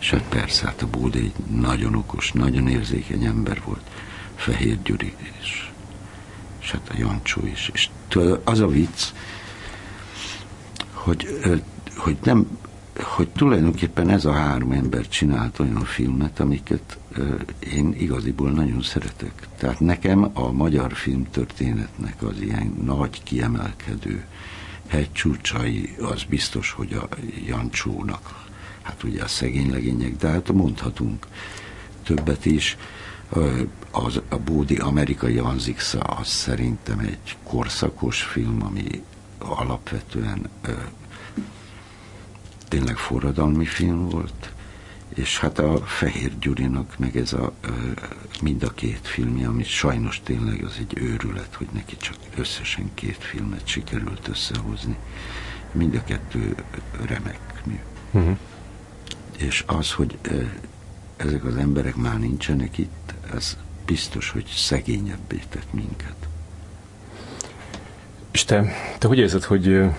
És 0.00 0.10
hát 0.10 0.24
persze, 0.28 0.66
hát 0.66 0.82
a 0.82 0.86
Bódi 0.86 1.18
egy 1.18 1.60
nagyon 1.60 1.94
okos, 1.94 2.32
nagyon 2.32 2.68
érzékeny 2.68 3.24
ember 3.24 3.62
volt. 3.64 3.90
Fehér 4.34 4.82
Gyuri 4.82 5.14
és, 5.40 5.70
és 6.60 6.70
hát 6.70 6.88
a 6.88 6.94
Jancsó 6.98 7.46
is. 7.46 7.70
És 7.72 7.88
az 8.44 8.60
a 8.60 8.66
vicc, 8.66 9.06
hogy, 10.92 11.40
hogy 11.96 12.16
nem 12.22 12.58
hogy 13.02 13.28
tulajdonképpen 13.28 14.08
ez 14.08 14.24
a 14.24 14.32
három 14.32 14.72
ember 14.72 15.08
csinált 15.08 15.58
olyan 15.58 15.84
filmet, 15.84 16.40
amiket 16.40 16.98
én 17.72 17.94
igaziból 17.98 18.50
nagyon 18.50 18.82
szeretek. 18.82 19.48
Tehát 19.56 19.80
nekem 19.80 20.30
a 20.32 20.52
magyar 20.52 20.92
filmtörténetnek 20.92 22.22
az 22.22 22.40
ilyen 22.40 22.74
nagy 22.84 23.22
kiemelkedő 23.22 24.24
hegycsúcsai, 24.86 25.96
az 26.00 26.22
biztos, 26.22 26.70
hogy 26.70 26.92
a 26.92 27.08
Jancsónak, 27.46 28.48
hát 28.82 29.02
ugye 29.02 29.22
a 29.22 29.28
szegény 29.28 29.70
legények, 29.70 30.16
de 30.16 30.28
hát 30.28 30.52
mondhatunk 30.52 31.26
többet 32.02 32.44
is. 32.44 32.76
Az, 33.90 34.20
a 34.28 34.36
Bódi 34.36 34.76
amerikai 34.76 35.38
Anzixa 35.38 36.00
az 36.00 36.28
szerintem 36.28 36.98
egy 36.98 37.36
korszakos 37.42 38.22
film, 38.22 38.62
ami 38.62 39.02
alapvetően 39.38 40.48
tényleg 42.70 42.96
forradalmi 42.96 43.64
film 43.64 44.08
volt, 44.08 44.52
és 45.14 45.38
hát 45.38 45.58
a 45.58 45.76
Fehér 45.78 46.38
Gyurinak 46.38 46.98
meg 46.98 47.16
ez 47.16 47.32
a 47.32 47.52
mind 48.42 48.62
a 48.62 48.70
két 48.70 49.00
filmje, 49.02 49.48
ami 49.48 49.64
sajnos 49.64 50.20
tényleg 50.24 50.64
az 50.64 50.76
egy 50.78 50.98
őrület, 50.98 51.54
hogy 51.54 51.68
neki 51.72 51.96
csak 51.96 52.16
összesen 52.36 52.90
két 52.94 53.16
filmet 53.18 53.66
sikerült 53.66 54.28
összehozni. 54.28 54.96
Mind 55.72 55.94
a 55.94 56.04
kettő 56.04 56.54
remek 57.06 57.62
mű. 57.64 57.78
Uh-huh. 58.10 58.36
És 59.36 59.64
az, 59.66 59.92
hogy 59.92 60.18
ezek 61.16 61.44
az 61.44 61.56
emberek 61.56 61.96
már 61.96 62.18
nincsenek 62.18 62.78
itt, 62.78 63.14
ez 63.34 63.56
biztos, 63.86 64.30
hogy 64.30 64.46
szegényebbé 64.46 65.42
tett 65.48 65.72
minket. 65.72 66.28
És 68.30 68.44
te, 68.44 68.72
te 68.98 69.06
hogy 69.06 69.18
érzed, 69.18 69.44
hogy 69.44 69.90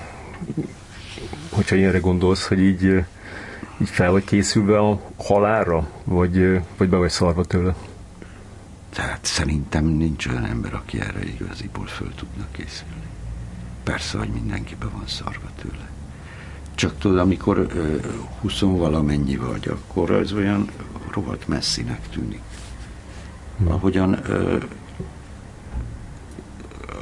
hogyha 1.49 1.75
ilyenre 1.75 1.99
gondolsz, 1.99 2.47
hogy 2.47 2.59
így, 2.59 2.83
így 3.81 3.89
fel 3.89 4.11
vagy 4.11 4.23
készülve 4.23 4.79
a 4.79 5.01
halára, 5.17 5.89
vagy, 6.03 6.61
vagy 6.77 6.89
be 6.89 6.97
vagy 6.97 7.09
szarva 7.09 7.45
tőle? 7.45 7.75
Tehát 8.93 9.25
szerintem 9.25 9.85
nincs 9.85 10.27
olyan 10.27 10.45
ember, 10.45 10.73
aki 10.73 10.99
erre 10.99 11.23
igaziból 11.23 11.85
föl 11.85 12.13
tudna 12.15 12.45
készülni. 12.51 13.09
Persze, 13.83 14.17
hogy 14.17 14.29
mindenki 14.29 14.75
be 14.79 14.85
van 14.85 15.07
szarva 15.07 15.49
tőle. 15.61 15.89
Csak 16.75 16.97
tudod, 16.97 17.17
amikor 17.17 17.67
huszon 18.41 18.77
valamennyi 18.77 19.35
vagy, 19.35 19.67
akkor 19.67 20.11
az 20.11 20.33
olyan 20.33 20.69
rohadt 21.11 21.47
messzinek 21.47 22.09
tűnik. 22.09 22.41
Ahogyan 23.67 24.19
ö, 24.29 24.57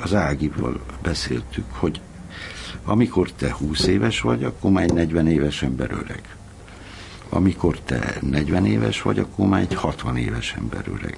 az 0.04 0.14
Ágival 0.14 0.80
beszéltük, 1.02 1.66
hogy 1.70 2.02
amikor 2.90 3.32
te 3.32 3.52
20 3.52 3.86
éves 3.86 4.22
vagy, 4.22 4.44
akkor 4.44 4.72
már 4.72 4.84
egy 4.84 4.94
40 4.94 5.28
éves 5.28 5.64
ember 5.64 5.92
öreg. 5.92 6.36
Amikor 7.30 7.80
te 7.80 8.18
40 8.22 8.66
éves 8.66 9.02
vagy, 9.02 9.20
akkor 9.20 9.48
már 9.48 9.62
egy 9.62 9.74
60 9.74 10.18
éves 10.18 10.54
ember 10.58 10.84
öreg. 10.88 11.18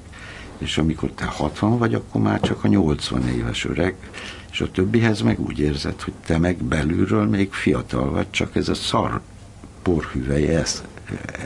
És 0.57 0.77
amikor 0.77 1.11
te 1.11 1.25
60 1.25 1.77
vagy, 1.77 1.93
akkor 1.93 2.21
már 2.21 2.39
csak 2.39 2.63
a 2.63 2.67
80 2.67 3.27
éves 3.27 3.65
öreg, 3.65 3.95
és 4.51 4.61
a 4.61 4.71
többihez 4.71 5.21
meg 5.21 5.39
úgy 5.39 5.59
érzed, 5.59 6.01
hogy 6.01 6.13
te 6.25 6.37
meg 6.37 6.63
belülről 6.63 7.25
még 7.25 7.53
fiatal 7.53 8.09
vagy, 8.09 8.29
csak 8.29 8.55
ez 8.55 8.69
a 8.69 8.73
szar 8.73 9.21
porhüvely, 9.81 10.55
ez, 10.55 10.83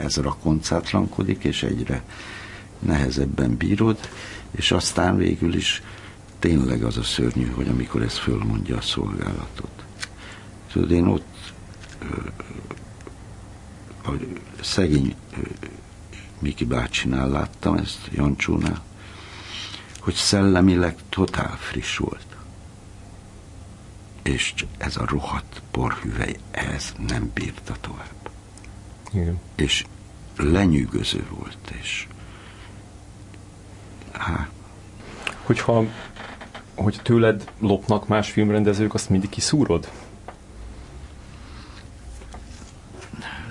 ez 0.02 0.16
rakoncátlankodik, 0.16 1.44
és 1.44 1.62
egyre 1.62 2.02
nehezebben 2.78 3.56
bírod, 3.56 3.98
és 4.50 4.72
aztán 4.72 5.16
végül 5.16 5.54
is 5.54 5.82
tényleg 6.38 6.82
az 6.82 6.96
a 6.96 7.02
szörnyű, 7.02 7.46
hogy 7.46 7.68
amikor 7.68 8.02
ez 8.02 8.18
fölmondja 8.18 8.76
a 8.76 8.80
szolgálatot. 8.80 9.75
Tudod, 10.72 10.90
én 10.90 11.06
ott 11.06 11.52
a 14.04 14.10
szegény 14.60 15.14
Miki 16.38 16.64
bácsinál 16.64 17.28
láttam 17.28 17.76
ezt, 17.76 18.08
Jancsónál, 18.12 18.82
hogy 20.00 20.14
szellemileg 20.14 20.96
totál 21.08 21.56
friss 21.56 21.96
volt. 21.96 22.26
És 24.22 24.54
ez 24.78 24.96
a 24.96 25.06
rohadt 25.06 25.62
porhüvely, 25.70 26.36
ez 26.50 26.94
nem 27.06 27.30
bírta 27.34 27.74
tovább. 27.80 28.30
Igen. 29.12 29.40
És 29.54 29.84
lenyűgöző 30.36 31.26
volt, 31.30 31.72
és 31.80 32.06
hát. 34.12 34.48
Hogyha 35.42 35.84
hogy 36.74 37.00
tőled 37.02 37.50
lopnak 37.58 38.08
más 38.08 38.30
filmrendezők, 38.30 38.94
azt 38.94 39.10
mindig 39.10 39.28
kiszúrod? 39.28 39.90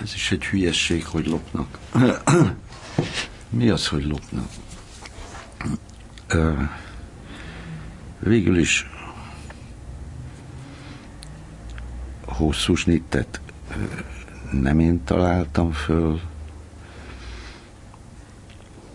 Ez 0.02 0.14
is 0.14 0.32
egy 0.32 0.46
hülyesség, 0.46 1.06
hogy 1.06 1.28
lopnak. 1.28 1.80
Mi 3.50 3.70
az, 3.70 3.88
hogy 3.88 4.06
lopnak? 4.06 4.50
Végül 8.20 8.58
is 8.58 8.90
hosszú 12.26 12.76
snittet 12.76 13.42
nem 14.52 14.80
én 14.80 15.04
találtam 15.04 15.72
föl. 15.72 16.22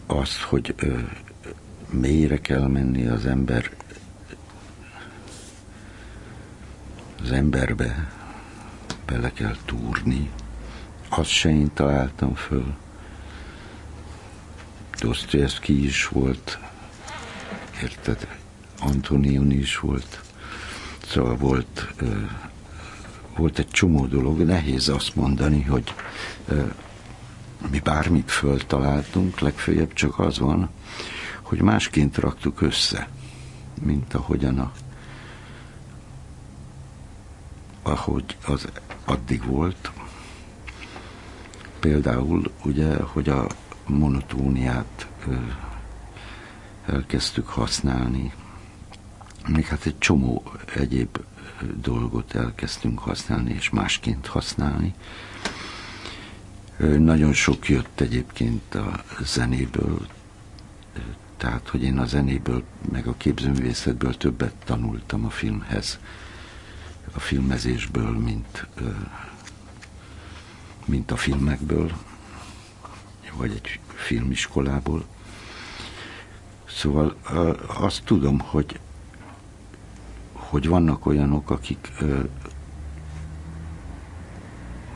Azt, 0.07 0.41
hogy 0.41 0.75
mélyre 1.91 2.41
kell 2.41 2.67
menni 2.67 3.07
az 3.07 3.27
ember 3.27 3.71
az 7.23 7.31
emberbe, 7.33 8.09
bele 9.07 9.33
kell 9.33 9.57
túrni 9.65 10.31
azt 11.11 11.31
se 11.31 11.51
én 11.51 11.71
találtam 11.75 12.35
föl. 12.35 12.75
Dostoyevsky 15.01 15.85
is 15.85 16.09
volt, 16.09 16.59
érted? 17.83 18.29
Antonioni 18.81 19.55
is 19.55 19.79
volt. 19.79 20.21
Szóval 21.07 21.37
volt, 21.37 21.95
volt 23.37 23.59
egy 23.59 23.69
csomó 23.69 24.07
dolog, 24.07 24.41
nehéz 24.41 24.89
azt 24.89 25.17
mondani, 25.17 25.63
hogy 25.63 25.95
mi 27.71 27.79
bármit 27.79 28.31
föltaláltunk, 28.31 29.41
legfeljebb 29.41 29.93
csak 29.93 30.19
az 30.19 30.39
van, 30.39 30.71
hogy 31.43 31.61
másként 31.61 32.17
raktuk 32.17 32.61
össze, 32.61 33.09
mint 33.83 34.15
ahogyan 34.15 34.59
a 34.59 34.73
ahogy 37.83 38.37
az 38.47 38.69
addig 39.05 39.45
volt, 39.45 39.91
Például 41.81 42.53
ugye, 42.65 42.97
hogy 43.03 43.29
a 43.29 43.47
monotóniát 43.87 45.07
elkezdtük 46.87 47.49
használni, 47.49 48.33
még 49.49 49.67
hát 49.67 49.87
egy 49.87 49.99
csomó 49.99 50.43
egyéb 50.75 51.19
dolgot 51.81 52.35
elkezdtünk 52.35 52.99
használni, 52.99 53.53
és 53.53 53.71
másként 53.71 54.27
használni. 54.27 54.95
Nagyon 56.99 57.33
sok 57.33 57.69
jött 57.69 58.01
egyébként 58.01 58.75
a 58.75 59.05
zenéből, 59.25 60.07
tehát, 61.37 61.69
hogy 61.69 61.83
én 61.83 61.99
a 61.99 62.05
zenéből, 62.05 62.63
meg 62.93 63.07
a 63.07 63.15
képzőművészetből 63.17 64.17
többet 64.17 64.55
tanultam 64.65 65.25
a 65.25 65.31
filmhez, 65.31 65.99
a 67.13 67.21
filmezésből, 67.21 68.19
mint 68.19 68.67
mint 70.85 71.11
a 71.11 71.17
filmekből, 71.17 71.93
vagy 73.37 73.51
egy 73.51 73.81
filmiskolából. 73.95 75.05
Szóval 76.69 77.17
azt 77.67 78.05
tudom, 78.05 78.39
hogy, 78.39 78.81
hogy 80.33 80.69
vannak 80.69 81.07
olyanok, 81.07 81.51
akik 81.51 81.93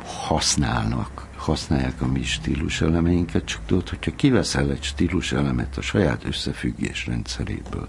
használnak, 0.04 1.28
használják 1.36 2.02
a 2.02 2.06
mi 2.06 2.22
stílus 2.22 2.80
elemeinket, 2.80 3.44
csak 3.44 3.61
tudod, 3.66 3.88
hogyha 3.88 4.14
kiveszel 4.16 4.70
egy 4.70 4.82
stílus 4.82 5.32
elemet 5.32 5.76
a 5.76 5.82
saját 5.82 6.24
összefüggés 6.24 7.06
rendszeréből, 7.06 7.88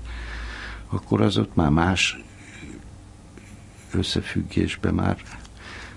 akkor 0.90 1.22
az 1.22 1.38
ott 1.38 1.56
már 1.56 1.70
más 1.70 2.18
összefüggésben 3.92 4.94
már, 4.94 5.18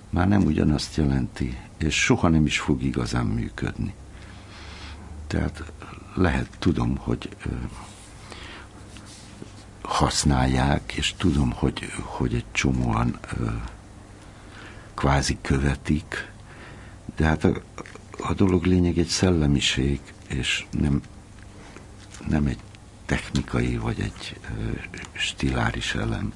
már 0.09 0.27
nem 0.27 0.43
ugyanazt 0.43 0.95
jelenti, 0.95 1.57
és 1.79 2.03
soha 2.03 2.27
nem 2.27 2.45
is 2.45 2.59
fog 2.59 2.83
igazán 2.83 3.25
működni. 3.25 3.93
Tehát 5.27 5.63
lehet, 6.15 6.47
tudom, 6.59 6.97
hogy 6.97 7.29
használják, 9.81 10.93
és 10.95 11.13
tudom, 11.17 11.51
hogy, 11.51 11.91
hogy 12.01 12.33
egy 12.33 12.45
csomóan 12.51 13.19
kvázi 14.93 15.37
követik, 15.41 16.31
de 17.15 17.25
hát 17.25 17.43
a, 17.43 17.61
a 18.19 18.33
dolog 18.33 18.65
lényeg 18.65 18.97
egy 18.97 19.07
szellemiség, 19.07 19.99
és 20.27 20.65
nem, 20.71 21.01
nem 22.27 22.45
egy 22.45 22.59
technikai 23.05 23.77
vagy 23.77 23.99
egy 23.99 24.39
stiláris 25.11 25.95
elem. 25.95 26.33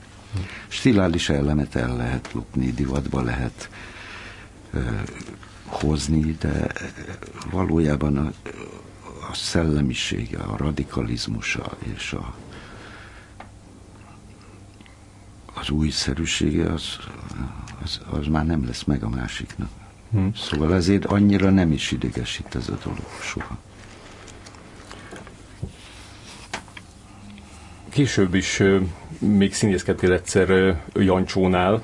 Stiláris 0.67 1.29
elemet 1.29 1.75
el 1.75 1.95
lehet 1.95 2.29
lopni, 2.33 2.71
divatba 2.71 3.21
lehet 3.21 3.69
hozni, 5.65 6.37
de 6.39 6.71
valójában 7.51 8.17
a, 8.17 8.31
a 9.29 9.33
szellemisége, 9.33 10.37
a 10.37 10.57
radikalizmusa 10.57 11.77
és 11.95 12.13
a, 12.13 12.35
az 15.53 15.69
újszerűsége 15.69 16.71
az, 16.71 16.97
az, 17.83 18.01
az 18.09 18.27
már 18.27 18.45
nem 18.45 18.65
lesz 18.65 18.83
meg 18.83 19.03
a 19.03 19.09
másiknak. 19.09 19.69
Hmm. 20.11 20.33
Szóval 20.35 20.73
ezért 20.73 21.05
annyira 21.05 21.49
nem 21.49 21.71
is 21.71 21.91
idegesít 21.91 22.55
ez 22.55 22.69
a 22.69 22.77
dolog 22.83 23.07
soha. 23.21 23.57
Később 27.89 28.33
is 28.33 28.61
még 29.19 29.53
színészkedtél 29.53 30.11
egyszer 30.11 30.81
Jancsónál. 30.93 31.81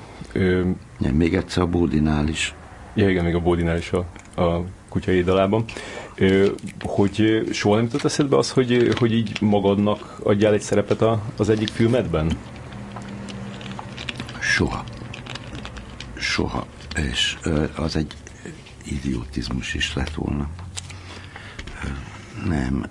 Nem, 0.98 1.14
még 1.14 1.34
egyszer 1.34 1.62
a 1.62 1.66
Bódinál 1.66 2.28
is. 2.28 2.54
Ja, 2.94 3.08
igen, 3.08 3.24
még 3.24 3.34
a 3.34 3.40
Bódinál 3.40 3.76
is 3.76 3.92
a, 3.92 4.04
a 4.42 4.64
kutya 4.88 5.12
édalában. 5.12 5.64
Hogy 6.80 7.48
soha 7.52 7.74
nem 7.74 7.84
jutott 7.84 8.04
eszedbe 8.04 8.36
az, 8.36 8.50
hogy, 8.50 8.92
hogy 8.98 9.12
így 9.12 9.40
magadnak 9.40 10.20
adjál 10.22 10.52
egy 10.52 10.60
szerepet 10.60 11.02
a, 11.02 11.22
az 11.36 11.48
egyik 11.48 11.68
filmedben? 11.68 12.30
Soha. 14.38 14.84
Soha. 16.14 16.66
És 16.96 17.38
az 17.76 17.96
egy 17.96 18.12
idiotizmus 18.84 19.74
is 19.74 19.94
lett 19.94 20.14
volna. 20.14 20.48
Nem. 22.46 22.86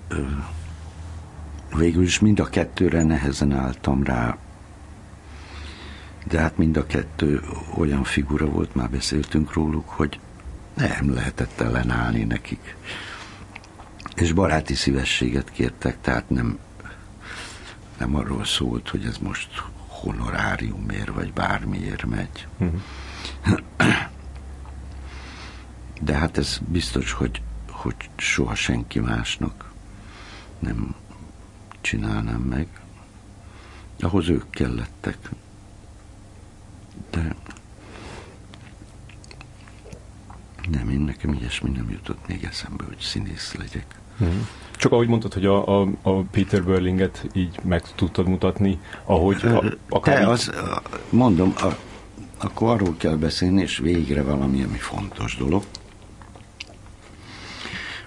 Végül 1.76 2.02
is 2.02 2.18
mind 2.18 2.40
a 2.40 2.44
kettőre 2.44 3.02
nehezen 3.02 3.52
álltam 3.52 4.04
rá, 4.04 4.38
de 6.24 6.40
hát 6.40 6.56
mind 6.56 6.76
a 6.76 6.86
kettő 6.86 7.42
olyan 7.76 8.04
figura 8.04 8.46
volt, 8.46 8.74
már 8.74 8.90
beszéltünk 8.90 9.52
róluk, 9.52 9.88
hogy 9.88 10.20
nem 10.74 11.14
lehetett 11.14 11.60
ellenállni 11.60 12.24
nekik. 12.24 12.76
És 14.14 14.32
baráti 14.32 14.74
szívességet 14.74 15.50
kértek, 15.50 16.00
tehát 16.00 16.30
nem, 16.30 16.58
nem 17.98 18.14
arról 18.14 18.44
szólt, 18.44 18.88
hogy 18.88 19.04
ez 19.04 19.16
most 19.18 19.62
honoráriumért, 19.86 21.08
vagy 21.08 21.32
bármiért 21.32 22.04
megy. 22.04 22.46
Uh-huh. 22.58 22.80
De 26.02 26.14
hát 26.16 26.38
ez 26.38 26.58
biztos, 26.68 27.12
hogy, 27.12 27.42
hogy 27.70 27.94
soha 28.16 28.54
senki 28.54 29.00
másnak 29.00 29.70
nem 30.60 30.94
csinálnám 31.80 32.40
meg. 32.40 32.66
Ahhoz 34.00 34.28
ők 34.28 34.50
kellettek. 34.50 35.30
De 37.10 37.34
nem, 40.70 40.90
én 40.90 41.00
nekem 41.00 41.32
ilyesmi 41.32 41.70
nem 41.70 41.90
jutott 41.90 42.26
még 42.26 42.44
eszembe, 42.44 42.84
hogy 42.84 42.98
színész 42.98 43.54
legyek. 43.54 43.86
Hmm. 44.18 44.48
Csak 44.76 44.92
ahogy 44.92 45.08
mondtad, 45.08 45.32
hogy 45.32 45.46
a, 45.46 45.80
a, 45.80 45.88
a 46.02 46.20
Peter 46.22 46.64
Berlinget 46.64 47.26
így 47.32 47.60
meg 47.62 47.82
tudtad 47.94 48.28
mutatni, 48.28 48.80
ahogy 49.04 49.44
a, 49.44 49.64
akár 49.88 50.14
Te, 50.14 50.20
így... 50.20 50.28
az, 50.28 50.50
mondom, 51.10 51.54
a, 51.56 51.76
akkor 52.38 52.70
arról 52.70 52.94
kell 52.96 53.16
beszélni, 53.16 53.62
és 53.62 53.78
végre 53.78 54.22
valami, 54.22 54.62
ami 54.62 54.78
fontos 54.78 55.36
dolog, 55.36 55.64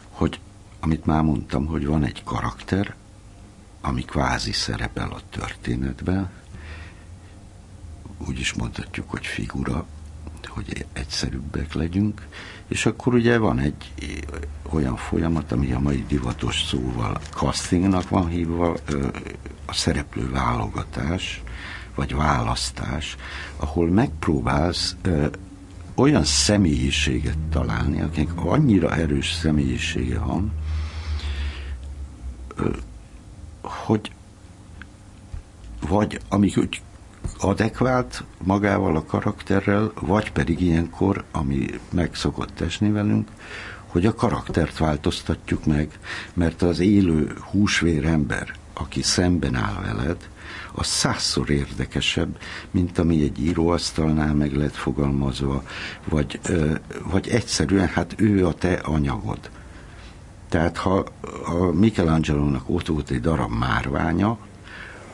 hogy 0.09 0.39
amit 0.79 1.05
már 1.05 1.21
mondtam, 1.21 1.65
hogy 1.65 1.85
van 1.85 2.03
egy 2.03 2.23
karakter, 2.23 2.95
ami 3.81 4.01
kvázi 4.01 4.51
szerepel 4.51 5.09
a 5.09 5.19
történetben, 5.29 6.29
úgy 8.27 8.39
is 8.39 8.53
mondhatjuk, 8.53 9.09
hogy 9.09 9.25
figura, 9.25 9.85
hogy 10.47 10.85
egyszerűbbek 10.93 11.73
legyünk, 11.73 12.27
és 12.67 12.85
akkor 12.85 13.13
ugye 13.13 13.37
van 13.37 13.59
egy 13.59 13.93
olyan 14.69 14.95
folyamat, 14.95 15.51
ami 15.51 15.71
a 15.71 15.79
mai 15.79 16.05
divatos 16.07 16.63
szóval 16.63 17.19
castingnak 17.29 18.09
van 18.09 18.27
hívva, 18.27 18.77
a 19.65 19.73
szereplő 19.73 20.29
válogatás, 20.31 21.43
vagy 21.95 22.15
választás, 22.15 23.15
ahol 23.57 23.87
megpróbálsz 23.89 24.95
olyan 25.95 26.23
személyiséget 26.23 27.37
találni, 27.37 28.01
akinek 28.01 28.45
annyira 28.45 28.95
erős 28.95 29.31
személyisége 29.31 30.19
van, 30.19 30.51
hogy 33.61 34.11
vagy 35.87 36.19
amik 36.29 36.57
úgy 36.57 36.81
adekvált 37.43 38.23
magával 38.43 38.95
a 38.95 39.05
karakterrel, 39.05 39.91
vagy 39.99 40.31
pedig 40.31 40.61
ilyenkor, 40.61 41.23
ami 41.31 41.65
meg 41.89 42.15
szokott 42.15 42.61
esni 42.61 42.91
velünk, 42.91 43.27
hogy 43.87 44.05
a 44.05 44.13
karaktert 44.13 44.77
változtatjuk 44.77 45.65
meg, 45.65 45.99
mert 46.33 46.61
az 46.61 46.79
élő 46.79 47.37
húsvér 47.51 48.05
ember, 48.05 48.53
aki 48.73 49.01
szemben 49.01 49.55
áll 49.55 49.81
veled, 49.81 50.29
az 50.71 50.87
százszor 50.87 51.49
érdekesebb, 51.49 52.37
mint 52.71 52.97
ami 52.97 53.23
egy 53.23 53.39
íróasztalnál 53.39 54.33
meg 54.33 54.55
lett 54.55 54.75
fogalmazva, 54.75 55.63
vagy, 56.09 56.39
vagy 57.11 57.27
egyszerűen, 57.27 57.87
hát 57.87 58.13
ő 58.17 58.47
a 58.47 58.53
te 58.53 58.73
anyagod. 58.73 59.49
Tehát 60.49 60.77
ha 60.77 61.05
a 61.45 61.63
Michelangelo-nak 61.71 62.69
ott 62.69 62.87
volt 62.87 63.09
egy 63.09 63.21
darab 63.21 63.51
márványa, 63.51 64.37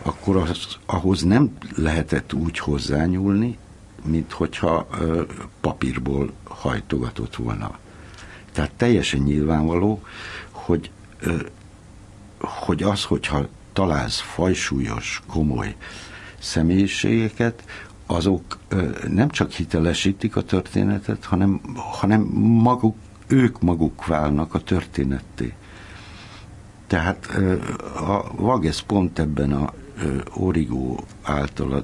akkor 0.01 0.35
az, 0.35 0.77
ahhoz 0.85 1.23
nem 1.23 1.51
lehetett 1.75 2.33
úgy 2.33 2.59
hozzányúlni, 2.59 3.57
mint 4.05 4.31
hogyha 4.31 4.87
ö, 4.99 5.23
papírból 5.61 6.31
hajtogatott 6.43 7.35
volna. 7.35 7.77
Tehát 8.51 8.71
teljesen 8.71 9.19
nyilvánvaló, 9.19 10.01
hogy, 10.51 10.91
ö, 11.19 11.35
hogy 12.39 12.83
az, 12.83 13.03
hogyha 13.03 13.47
találsz 13.73 14.19
fajsúlyos, 14.19 15.21
komoly 15.27 15.75
személyiségeket, 16.39 17.63
azok 18.05 18.57
ö, 18.67 18.89
nem 19.07 19.29
csak 19.29 19.51
hitelesítik 19.51 20.35
a 20.35 20.43
történetet, 20.43 21.25
hanem, 21.25 21.61
hanem 21.75 22.21
maguk, 22.61 22.95
ők 23.27 23.61
maguk 23.61 24.05
válnak 24.05 24.53
a 24.53 24.59
történetté. 24.59 25.53
Tehát 26.87 27.29
a 27.95 28.35
Vages 28.35 28.81
pont 28.81 29.19
ebben 29.19 29.53
a 29.53 29.73
Origo 30.33 30.95
általad 31.21 31.83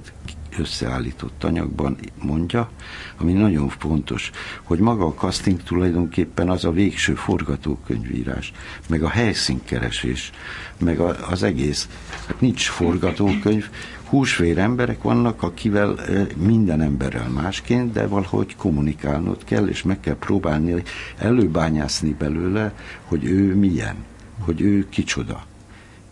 összeállított 0.60 1.44
anyagban 1.44 1.98
mondja, 2.22 2.70
ami 3.18 3.34
nagyon 3.34 3.70
fontos, 3.70 4.32
hogy 4.64 4.80
maga 4.80 5.06
a 5.06 5.14
casting 5.14 5.64
tulajdonképpen 5.64 6.50
az 6.50 6.66
a 6.66 6.72
végső 6.72 7.14
forgatókönyvírás, 7.14 8.52
meg 8.90 9.04
a 9.04 9.10
helyszínkeresés, 9.10 10.32
meg 10.78 11.00
a, 11.00 11.30
az 11.30 11.44
egész. 11.44 11.90
Hát 12.28 12.42
nincs 12.42 12.68
forgatókönyv, 12.70 13.70
húsvér 14.06 14.58
emberek 14.58 15.02
vannak, 15.02 15.44
akivel 15.44 15.96
minden 16.36 16.82
emberrel 16.82 17.30
másként, 17.30 17.92
de 17.92 18.08
valahogy 18.08 18.56
kommunikálnod 18.56 19.44
kell, 19.44 19.68
és 19.68 19.84
meg 19.84 20.00
kell 20.00 20.18
próbálni 20.18 20.84
előbányászni 21.18 22.16
belőle, 22.20 22.74
hogy 23.06 23.26
ő 23.26 23.56
milyen, 23.56 23.96
hogy 24.40 24.62
ő 24.62 24.90
kicsoda. 24.90 25.46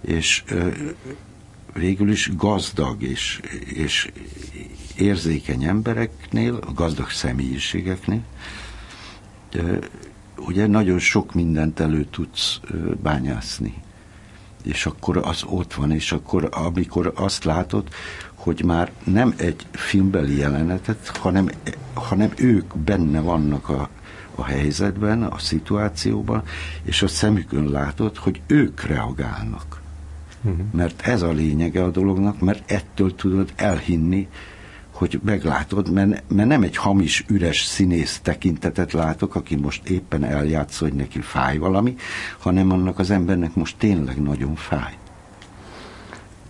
És 0.02 0.44
végül 1.74 2.12
is 2.12 2.36
gazdag 2.36 3.02
és, 3.02 3.42
és 3.66 4.12
érzékeny 4.98 5.64
embereknél, 5.64 6.60
gazdag 6.74 7.10
személyiségeknél, 7.10 8.22
ugye 10.38 10.68
nagyon 10.68 11.00
sok 11.00 11.34
mindent 11.34 11.80
elő 11.80 12.06
tudsz 12.12 12.60
bányászni. 13.02 13.74
És 14.64 14.86
akkor 14.86 15.18
az 15.18 15.44
ott 15.46 15.74
van, 15.74 15.92
és 15.92 16.12
akkor 16.12 16.50
amikor 16.52 17.12
azt 17.16 17.44
látod, 17.44 17.88
hogy 18.34 18.64
már 18.64 18.92
nem 19.04 19.34
egy 19.38 19.66
filmbeli 19.72 20.38
jelenetet, 20.38 21.08
hanem, 21.08 21.50
hanem 21.94 22.32
ők 22.36 22.78
benne 22.78 23.20
vannak 23.20 23.70
a, 23.70 23.90
a 24.36 24.44
helyzetben, 24.44 25.24
a 25.24 25.38
szituációban, 25.38 26.44
és 26.84 27.02
a 27.02 27.08
szemükön 27.08 27.70
látod, 27.70 28.18
hogy 28.18 28.42
ők 28.48 28.84
reagálnak. 28.84 29.83
Uh-huh. 30.44 30.66
Mert 30.72 31.02
ez 31.02 31.22
a 31.22 31.32
lényege 31.32 31.84
a 31.84 31.90
dolognak, 31.90 32.40
mert 32.40 32.72
ettől 32.72 33.16
tudod 33.16 33.54
elhinni, 33.56 34.28
hogy 34.92 35.20
meglátod, 35.24 35.92
mert, 35.92 36.24
mert 36.28 36.48
nem 36.48 36.64
egy 36.64 36.78
hamis, 36.78 37.26
üres 37.28 37.64
színész 37.64 38.20
tekintetet 38.24 38.92
látok, 38.92 39.36
aki 39.36 39.56
most 39.56 39.90
éppen 39.90 40.24
eljátsz, 40.24 40.78
hogy 40.78 40.94
neki 40.94 41.22
fáj 41.22 41.58
valami, 41.58 41.96
hanem 42.40 42.72
annak 42.72 43.00
az 43.00 43.12
embernek 43.12 43.56
most 43.56 43.78
tényleg 43.78 44.22
nagyon 44.22 44.56
fáj. 44.56 44.98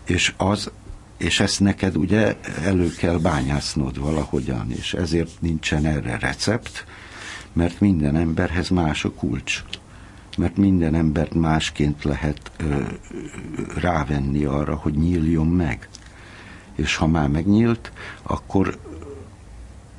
És 0.06 0.34
az, 0.38 0.72
és 1.18 1.40
ezt 1.40 1.60
neked 1.60 1.98
ugye 1.98 2.36
elő 2.64 2.90
kell 2.98 3.18
bányásznod 3.18 4.00
valahogyan, 4.00 4.72
és 4.72 4.94
ezért 4.94 5.42
nincsen 5.42 5.86
erre 5.86 6.18
recept, 6.18 6.86
mert 7.54 7.80
minden 7.80 8.16
emberhez 8.16 8.70
más 8.70 9.06
a 9.06 9.12
kulcs. 9.12 9.64
Mert 10.38 10.58
minden 10.58 10.96
embert 10.96 11.34
másként 11.34 12.04
lehet 12.04 12.52
ö, 12.58 12.82
rávenni 13.76 14.44
arra, 14.44 14.76
hogy 14.76 14.94
nyíljon 14.94 15.48
meg. 15.48 15.90
És 16.76 16.96
ha 16.96 17.08
már 17.08 17.28
megnyílt, 17.28 17.92
akkor 18.22 18.78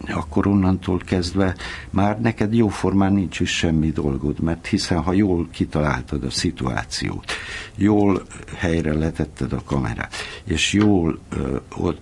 akkor 0.07 0.47
onnantól 0.47 0.99
kezdve 0.99 1.55
már 1.91 2.20
neked 2.20 2.55
jóformán 2.55 3.12
nincs 3.12 3.41
is 3.41 3.57
semmi 3.57 3.91
dolgod, 3.91 4.41
mert 4.41 4.66
hiszen 4.66 5.03
ha 5.03 5.12
jól 5.12 5.49
kitaláltad 5.51 6.24
a 6.24 6.30
szituációt, 6.30 7.32
jól 7.74 8.22
helyre 8.57 8.93
letetted 8.93 9.53
a 9.53 9.62
kamerát, 9.64 10.14
és 10.45 10.72
jól 10.72 11.18
ö, 11.28 11.57
ott 11.76 12.01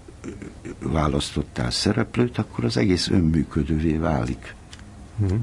választottál 0.78 1.70
szereplőt, 1.70 2.38
akkor 2.38 2.64
az 2.64 2.76
egész 2.76 3.08
önműködővé 3.08 3.96
válik. 3.96 4.54
Mm-hmm. 5.22 5.36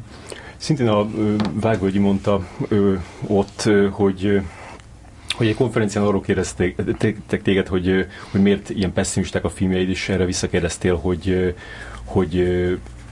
Szintén 0.60 0.88
a 0.88 1.08
Vágvölgyi 1.54 2.00
mondta 2.00 2.48
ott, 3.28 3.70
hogy 3.92 4.42
hogy 5.38 5.48
egy 5.48 5.56
konferencián 5.56 6.06
arról 6.06 6.22
kérdezték 6.22 6.76
téged, 7.44 7.68
hogy, 7.68 8.06
hogy 8.32 8.42
miért 8.42 8.70
ilyen 8.70 8.94
pessimisták 8.94 9.44
a 9.44 9.50
filmjeid, 9.50 9.90
és 9.90 10.10
erre 10.10 10.26
visszakérdeztél, 10.26 10.96
hogy, 10.96 11.56
hogy 12.04 12.40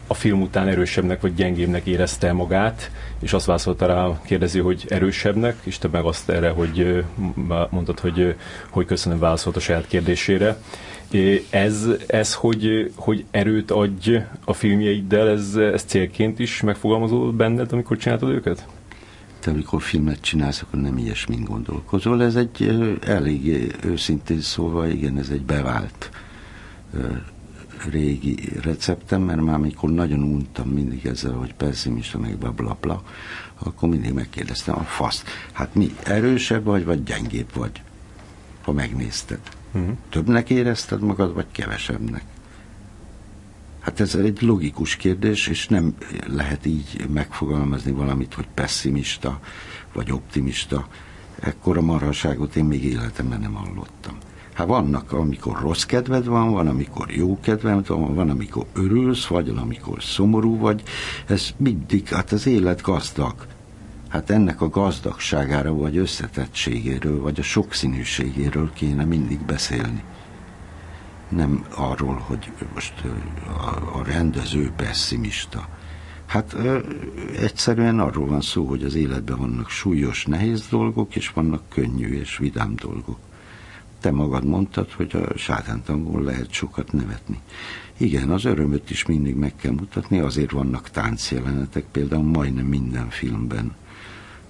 a 0.07 0.13
film 0.13 0.41
után 0.41 0.67
erősebbnek 0.67 1.21
vagy 1.21 1.33
gyengébbnek 1.33 1.85
érezte 1.85 2.31
magát, 2.31 2.91
és 3.19 3.33
azt 3.33 3.45
válaszolta 3.45 3.85
rá 3.85 4.03
a 4.05 4.21
hogy 4.61 4.85
erősebbnek, 4.89 5.57
és 5.63 5.77
te 5.77 5.87
meg 5.87 6.05
azt 6.05 6.29
erre, 6.29 6.49
hogy 6.49 7.03
mondtad, 7.69 7.99
hogy, 7.99 8.35
hogy 8.69 8.85
köszönöm 8.85 9.19
válaszolt 9.19 9.55
a 9.55 9.59
saját 9.59 9.87
kérdésére. 9.87 10.57
Ez, 11.49 11.87
ez 12.07 12.33
hogy, 12.33 12.91
hogy 12.95 13.25
erőt 13.31 13.71
adj 13.71 14.17
a 14.45 14.53
filmjeiddel, 14.53 15.29
ez, 15.29 15.55
ez 15.55 15.83
célként 15.83 16.39
is 16.39 16.61
megfogalmazódott 16.61 17.33
benned, 17.33 17.71
amikor 17.71 17.97
csináltad 17.97 18.29
őket? 18.29 18.67
Te 19.39 19.51
amikor 19.51 19.81
filmet 19.81 20.21
csinálsz, 20.21 20.61
akkor 20.61 20.79
nem 20.79 20.97
ilyesmin 20.97 21.43
gondolkozol. 21.43 22.23
Ez 22.23 22.35
egy 22.35 22.71
elég 23.05 23.73
őszintén 23.83 24.41
szóval, 24.41 24.87
igen, 24.87 25.17
ez 25.17 25.29
egy 25.29 25.41
bevált 25.41 26.09
régi 27.89 28.37
receptem, 28.61 29.21
mert 29.21 29.41
már 29.41 29.55
amikor 29.55 29.89
nagyon 29.89 30.23
untam 30.23 30.69
mindig 30.69 31.05
ezzel, 31.05 31.33
hogy 31.33 31.53
pessimista, 31.53 32.17
meg 32.17 32.37
bla, 32.37 32.51
bla, 32.51 32.77
bla, 32.81 33.03
akkor 33.57 33.89
mindig 33.89 34.13
megkérdeztem 34.13 34.75
a 34.75 34.83
faszt. 34.83 35.29
Hát 35.51 35.75
mi, 35.75 35.95
erősebb 36.03 36.63
vagy, 36.63 36.85
vagy 36.85 37.03
gyengébb 37.03 37.49
vagy? 37.53 37.81
Ha 38.61 38.71
megnézted. 38.71 39.39
Uh-huh. 39.72 39.95
Többnek 40.09 40.49
érezted 40.49 41.01
magad, 41.01 41.34
vagy 41.34 41.45
kevesebbnek? 41.51 42.24
Hát 43.80 43.99
ez 43.99 44.15
egy 44.15 44.41
logikus 44.41 44.95
kérdés, 44.95 45.47
és 45.47 45.68
nem 45.68 45.95
lehet 46.28 46.65
így 46.65 47.07
megfogalmazni 47.13 47.91
valamit, 47.91 48.34
hogy 48.34 48.47
pessimista, 48.53 49.39
vagy 49.93 50.11
optimista. 50.11 50.88
Ekkora 51.39 51.82
marhaságot 51.82 52.55
én 52.55 52.65
még 52.65 52.84
életemben 52.84 53.39
nem 53.39 53.53
hallottam. 53.53 54.18
Hát 54.53 54.68
vannak, 54.68 55.11
amikor 55.11 55.59
rossz 55.61 55.84
kedved 55.84 56.26
van, 56.26 56.51
van, 56.51 56.68
amikor 56.68 57.11
jó 57.11 57.39
kedved 57.39 57.88
van, 57.88 58.15
van, 58.15 58.30
amikor 58.30 58.65
örülsz, 58.74 59.26
vagy 59.26 59.49
amikor 59.49 60.03
szomorú 60.03 60.57
vagy. 60.57 60.84
Ez 61.26 61.49
mindig, 61.57 62.07
hát 62.07 62.32
az 62.32 62.45
élet 62.45 62.82
gazdag. 62.82 63.45
Hát 64.09 64.29
ennek 64.29 64.61
a 64.61 64.69
gazdagságára, 64.69 65.73
vagy 65.73 65.97
összetettségéről, 65.97 67.21
vagy 67.21 67.39
a 67.39 67.43
sokszínűségéről 67.43 68.73
kéne 68.73 69.03
mindig 69.03 69.39
beszélni. 69.39 70.03
Nem 71.29 71.65
arról, 71.75 72.23
hogy 72.25 72.51
most 72.73 72.93
a, 73.93 74.03
rendező 74.03 74.71
pessimista. 74.75 75.67
Hát 76.25 76.53
ö, 76.53 76.79
egyszerűen 77.37 77.99
arról 77.99 78.27
van 78.27 78.41
szó, 78.41 78.65
hogy 78.65 78.83
az 78.83 78.95
életben 78.95 79.37
vannak 79.37 79.69
súlyos, 79.69 80.25
nehéz 80.25 80.67
dolgok, 80.69 81.15
és 81.15 81.29
vannak 81.29 81.61
könnyű 81.69 82.19
és 82.19 82.37
vidám 82.37 82.75
dolgok 82.75 83.17
te 83.99 84.11
magad 84.11 84.45
mondtad, 84.45 84.91
hogy 84.91 85.15
a 85.15 85.37
sátántangon 85.37 86.23
lehet 86.23 86.51
sokat 86.51 86.91
nevetni. 86.91 87.39
Igen, 87.97 88.29
az 88.29 88.45
örömöt 88.45 88.89
is 88.89 89.05
mindig 89.05 89.35
meg 89.35 89.55
kell 89.55 89.71
mutatni, 89.71 90.19
azért 90.19 90.51
vannak 90.51 90.89
táncjelenetek, 90.89 91.85
például 91.91 92.23
majdnem 92.23 92.65
minden 92.65 93.09
filmben 93.09 93.75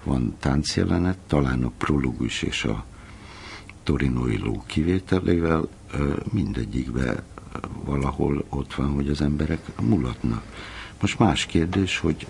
van 0.07 0.35
táncjelenet, 0.39 1.17
talán 1.27 1.63
a 1.63 1.71
prologus 1.77 2.41
és 2.41 2.63
a 2.63 2.85
Torinoi 3.83 4.37
ló 4.37 4.63
kivételével 4.65 5.67
mindegyikben 6.31 7.23
valahol 7.85 8.45
ott 8.49 8.73
van, 8.73 8.89
hogy 8.89 9.09
az 9.09 9.21
emberek 9.21 9.81
mulatnak. 9.81 10.43
Most 11.01 11.19
más 11.19 11.45
kérdés, 11.45 11.97
hogy 11.97 12.27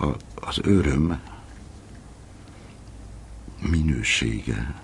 a, 0.00 0.06
az 0.34 0.58
öröm 0.62 1.20
minősége 3.70 4.82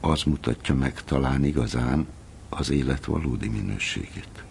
az 0.00 0.22
mutatja 0.22 0.74
meg 0.74 1.04
talán 1.04 1.44
igazán 1.44 2.06
az 2.48 2.70
élet 2.70 3.04
valódi 3.04 3.48
minőségét. 3.48 4.44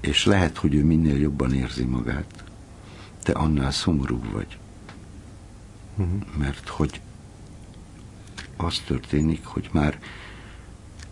És 0.00 0.24
lehet, 0.24 0.58
hogy 0.58 0.74
ő 0.74 0.84
minél 0.84 1.18
jobban 1.18 1.54
érzi 1.54 1.84
magát, 1.84 2.44
te 3.22 3.32
annál 3.32 3.70
szomorúbb 3.70 4.32
vagy. 4.32 4.58
Mert 6.38 6.68
hogy 6.68 7.00
az 8.56 8.82
történik, 8.86 9.44
hogy 9.44 9.68
már, 9.72 9.98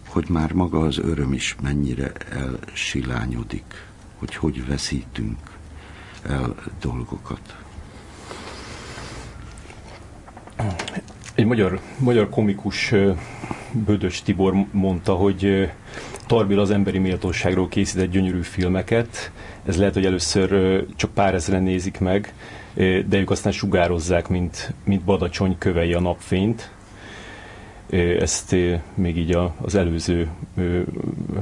hogy 0.06 0.28
már 0.28 0.52
maga 0.52 0.78
az 0.78 0.98
öröm 0.98 1.32
is 1.32 1.56
mennyire 1.62 2.12
elsilányodik, 2.12 3.86
hogy 4.18 4.34
hogy 4.34 4.66
veszítünk 4.66 5.38
el 6.22 6.54
dolgokat. 6.80 7.56
Egy 11.34 11.44
magyar, 11.44 11.80
magyar 11.98 12.28
komikus 12.28 12.94
Bödös 13.72 14.22
Tibor 14.22 14.66
mondta, 14.70 15.14
hogy 15.14 15.70
Tarbil 16.26 16.60
az 16.60 16.70
emberi 16.70 16.98
méltóságról 16.98 17.68
készített 17.68 18.10
gyönyörű 18.10 18.42
filmeket. 18.42 19.30
Ez 19.64 19.76
lehet, 19.76 19.94
hogy 19.94 20.04
először 20.04 20.84
csak 20.96 21.10
pár 21.10 21.34
ezeren 21.34 21.62
nézik 21.62 21.98
meg, 21.98 22.34
de 22.76 23.18
ők 23.18 23.30
aztán 23.30 23.52
sugározzák, 23.52 24.28
mint, 24.28 24.74
mint 24.84 25.04
badacsony 25.04 25.58
kövei 25.58 25.92
a 25.92 26.00
napfényt. 26.00 26.70
Ezt 28.20 28.56
még 28.94 29.16
így 29.16 29.38
az 29.60 29.74
előző, 29.74 30.28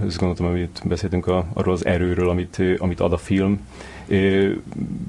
ezt 0.07 0.19
gondoltam, 0.19 0.47
amit 0.47 0.83
beszéltünk 0.85 1.27
arról 1.27 1.75
az 1.75 1.87
erőről, 1.87 2.29
amit, 2.29 2.63
amit 2.79 3.01
ad 3.01 3.13
a 3.13 3.17
film. 3.17 3.61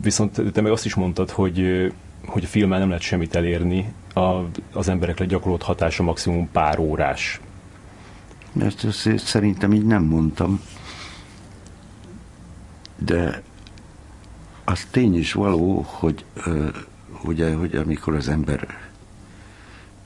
Viszont 0.01 0.41
te 0.53 0.61
meg 0.61 0.71
azt 0.71 0.85
is 0.85 0.95
mondtad, 0.95 1.29
hogy 1.29 1.91
hogy 2.25 2.43
a 2.43 2.47
filmmel 2.47 2.79
nem 2.79 2.87
lehet 2.87 3.03
semmit 3.03 3.35
elérni, 3.35 3.93
a, 4.13 4.41
az 4.73 4.87
emberekre 4.87 5.25
gyakorolt 5.25 5.63
hatása 5.63 6.03
maximum 6.03 6.49
pár 6.51 6.79
órás. 6.79 7.39
Ezt 8.59 9.17
szerintem 9.17 9.73
így 9.73 9.85
nem 9.85 10.03
mondtam. 10.03 10.61
De 12.97 13.41
az 14.65 14.87
tény 14.91 15.17
is 15.17 15.33
való, 15.33 15.81
hogy 15.87 16.25
ugye, 17.23 17.55
hogy 17.55 17.75
amikor 17.75 18.15
az 18.15 18.27
ember 18.27 18.89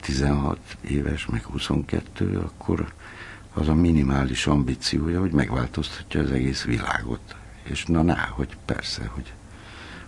16 0.02 0.60
éves, 0.82 1.26
meg 1.26 1.44
22, 1.46 2.38
akkor 2.38 2.94
az 3.54 3.68
a 3.68 3.74
minimális 3.74 4.48
ambíciója, 4.48 5.20
hogy 5.20 5.32
megváltoztatja 5.32 6.22
az 6.22 6.32
egész 6.32 6.64
világot. 6.64 7.36
És 7.64 7.86
na, 7.86 8.02
na, 8.02 8.18
hogy 8.30 8.58
persze, 8.66 9.06
hogy 9.14 9.34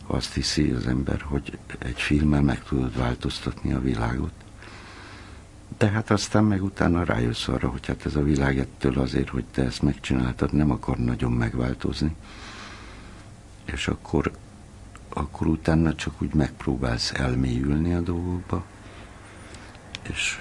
azt 0.08 0.34
hiszi 0.34 0.70
az 0.70 0.88
ember, 0.88 1.22
hogy 1.22 1.58
egy 1.78 2.02
filmmel 2.02 2.42
meg 2.42 2.64
tudod 2.64 2.98
változtatni 2.98 3.74
a 3.74 3.82
világot. 3.82 4.34
De 5.78 5.90
hát 5.90 6.12
aztán 6.12 6.44
meg 6.44 6.64
utána 6.64 7.04
rájössz 7.04 7.48
arra, 7.48 7.70
hogy 7.70 7.86
hát 7.86 8.06
ez 8.06 8.16
a 8.16 8.24
világ 8.24 8.60
ettől 8.60 9.00
azért, 9.00 9.30
hogy 9.30 9.44
te 9.52 9.64
ezt 9.64 9.82
megcsináltad, 9.82 10.54
nem 10.54 10.72
akar 10.72 10.98
nagyon 10.98 11.32
megváltozni. 11.32 12.16
És 13.72 13.88
akkor, 13.88 14.32
akkor 15.10 15.48
utána 15.48 15.96
csak 15.96 16.22
úgy 16.22 16.34
megpróbálsz 16.34 17.12
elmélyülni 17.14 17.94
a 17.94 18.02
dolgokba, 18.02 18.64
és 20.10 20.38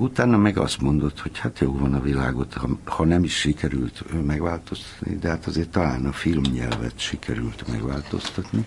Utána 0.00 0.36
meg 0.36 0.58
azt 0.58 0.80
mondod, 0.80 1.18
hogy 1.18 1.38
hát 1.38 1.58
jó 1.58 1.78
van 1.78 1.94
a 1.94 2.00
világot, 2.00 2.54
ha, 2.54 2.68
ha 2.84 3.04
nem 3.04 3.24
is 3.24 3.38
sikerült 3.38 4.24
megváltoztatni, 4.26 5.16
de 5.16 5.28
hát 5.28 5.46
azért 5.46 5.68
talán 5.68 6.06
a 6.06 6.12
filmnyelvet 6.12 6.98
sikerült 6.98 7.68
megváltoztatni. 7.68 8.66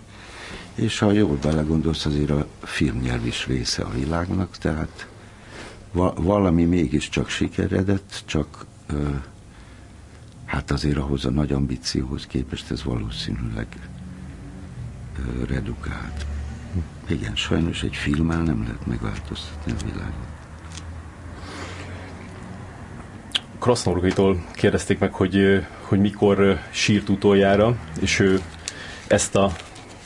És 0.75 0.99
ha 0.99 1.11
jól 1.11 1.37
belegondolsz, 1.41 2.05
azért 2.05 2.29
a 2.29 2.47
filmnyelv 2.61 3.25
is 3.25 3.47
része 3.47 3.83
a 3.83 3.89
világnak, 3.89 4.57
tehát 4.57 5.07
va- 5.91 6.17
valami 6.17 6.65
mégiscsak 6.65 7.29
sikeredett, 7.29 8.23
csak 8.25 8.65
ö, 8.87 9.09
hát 10.51 10.71
azért 10.71 10.97
ahhoz 10.97 11.25
a 11.25 11.29
nagy 11.29 11.51
ambícióhoz 11.51 12.27
képest 12.27 12.71
ez 12.71 12.83
valószínűleg 12.83 13.67
ö, 15.19 15.45
redukált. 15.45 16.25
Igen, 17.07 17.35
sajnos 17.35 17.83
egy 17.83 17.95
filmmel 17.95 18.41
nem 18.41 18.61
lehet 18.63 18.85
megváltoztatni 18.85 19.71
a 19.71 19.85
világot. 19.85 20.29
Krasznorgaitól 23.59 24.45
kérdezték 24.53 24.99
meg, 24.99 25.13
hogy, 25.13 25.65
hogy 25.81 25.99
mikor 25.99 26.59
sírt 26.69 27.09
utoljára, 27.09 27.77
és 28.01 28.19
ő 28.19 28.41
ezt 29.07 29.35
a 29.35 29.51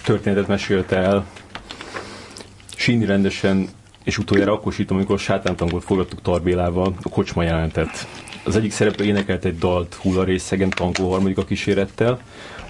történetet 0.04 0.48
mesélte 0.48 0.98
el 0.98 1.26
Sini 2.76 3.06
rendesen, 3.06 3.68
és 4.04 4.18
utoljára 4.18 4.54
akkor 4.54 4.74
sítom, 4.74 4.98
amikor 4.98 5.20
sátántangot 5.20 5.84
forgattuk 5.84 6.22
Tarbélával, 6.22 6.96
a 7.02 7.10
kocsma 7.10 7.44
jelentet. 7.44 8.08
Az 8.46 8.56
egyik 8.56 8.72
szereplő 8.72 9.06
énekelt 9.06 9.46
egy 9.46 9.58
dalt 9.58 9.94
hulla 9.94 10.24
részegen 10.24 10.70
tankó 10.70 11.10
harmadik 11.12 11.38
a 11.38 11.46
kísérettel, 11.46 12.20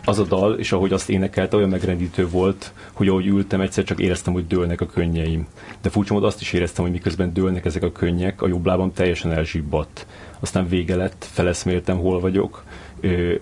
az 0.06 0.20
a 0.20 0.24
dal, 0.24 0.54
és 0.54 0.72
ahogy 0.72 0.94
azt 0.94 1.10
énekelte, 1.10 1.56
olyan 1.56 1.70
megrendítő 1.70 2.28
volt, 2.28 2.74
hogy 2.94 3.08
ahogy 3.08 3.26
ültem, 3.26 3.62
egyszer 3.62 3.84
csak 3.84 4.00
éreztem, 4.00 4.34
hogy 4.34 4.48
dőlnek 4.48 4.82
a 4.82 4.86
könnyeim. 4.86 5.48
De 5.82 5.90
furcsa 5.90 6.14
módon 6.14 6.28
azt 6.28 6.42
is 6.42 6.54
éreztem, 6.54 6.84
hogy 6.84 6.94
miközben 6.94 7.34
dőlnek 7.34 7.66
ezek 7.66 7.84
a 7.84 7.92
könnyek, 7.92 8.42
a 8.42 8.48
jobb 8.48 8.66
lábam 8.66 8.94
teljesen 8.94 9.32
elzsibbadt. 9.32 10.06
Aztán 10.40 10.68
vége 10.68 10.96
lett, 10.96 11.28
feleszméltem, 11.32 11.98
hol 11.98 12.20
vagyok, 12.20 12.64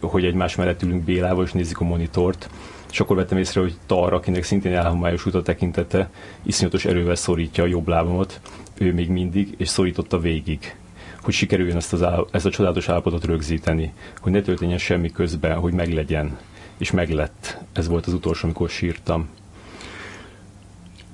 hogy 0.01 0.25
egymás 0.25 0.55
mellett 0.55 0.84
ülünk 0.84 1.03
Bélával, 1.03 1.45
és 1.45 1.51
nézik 1.51 1.79
a 1.79 1.84
monitort, 1.84 2.49
és 2.91 2.99
akkor 2.99 3.15
vettem 3.15 3.38
észre, 3.38 3.61
hogy 3.61 3.75
Tar, 3.86 4.13
akinek 4.13 4.43
szintén 4.43 4.73
elhomályos 4.73 5.25
a 5.25 5.41
tekintete, 5.41 6.09
iszonyatos 6.43 6.86
erővel 6.86 7.15
szorítja 7.15 7.63
a 7.63 7.67
jobb 7.67 7.88
lábamat, 7.88 8.41
ő 8.77 8.93
még 8.93 9.09
mindig, 9.09 9.53
és 9.57 9.67
szorította 9.67 10.19
végig 10.19 10.75
hogy 11.24 11.34
sikerüljön 11.34 11.78
ezt, 11.78 11.93
az 11.93 12.03
áll, 12.03 12.28
ezt 12.32 12.45
a 12.45 12.49
csodálatos 12.49 12.89
állapotot 12.89 13.26
rögzíteni, 13.26 13.93
hogy 14.19 14.32
ne 14.32 14.41
történjen 14.41 14.78
semmi 14.78 15.11
közben, 15.11 15.59
hogy 15.59 15.74
meglegyen, 15.74 16.38
és 16.78 16.91
meglett. 16.91 17.57
Ez 17.74 17.88
volt 17.88 18.05
az 18.05 18.13
utolsó, 18.13 18.43
amikor 18.43 18.69
sírtam. 18.69 19.30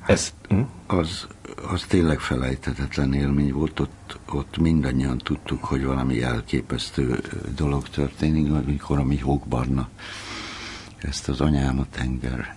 Ez, 0.06 0.34
hm? 0.48 0.62
az, 0.88 1.28
az 1.72 1.86
tényleg 1.88 2.20
felejthetetlen 2.20 3.14
élmény 3.14 3.54
volt, 3.54 3.80
ott, 3.80 4.20
ott 4.30 4.58
mindannyian 4.58 5.18
tudtuk, 5.18 5.64
hogy 5.64 5.84
valami 5.84 6.24
elképesztő 6.24 7.20
dolog 7.56 7.90
történik, 7.90 8.52
amikor 8.52 9.00
a 9.00 9.04
mi 9.04 9.18
hókbarna 9.18 9.90
ezt 10.98 11.30
az 11.30 11.42
anyám 11.42 11.80
a 11.80 11.86
tenger 11.90 12.56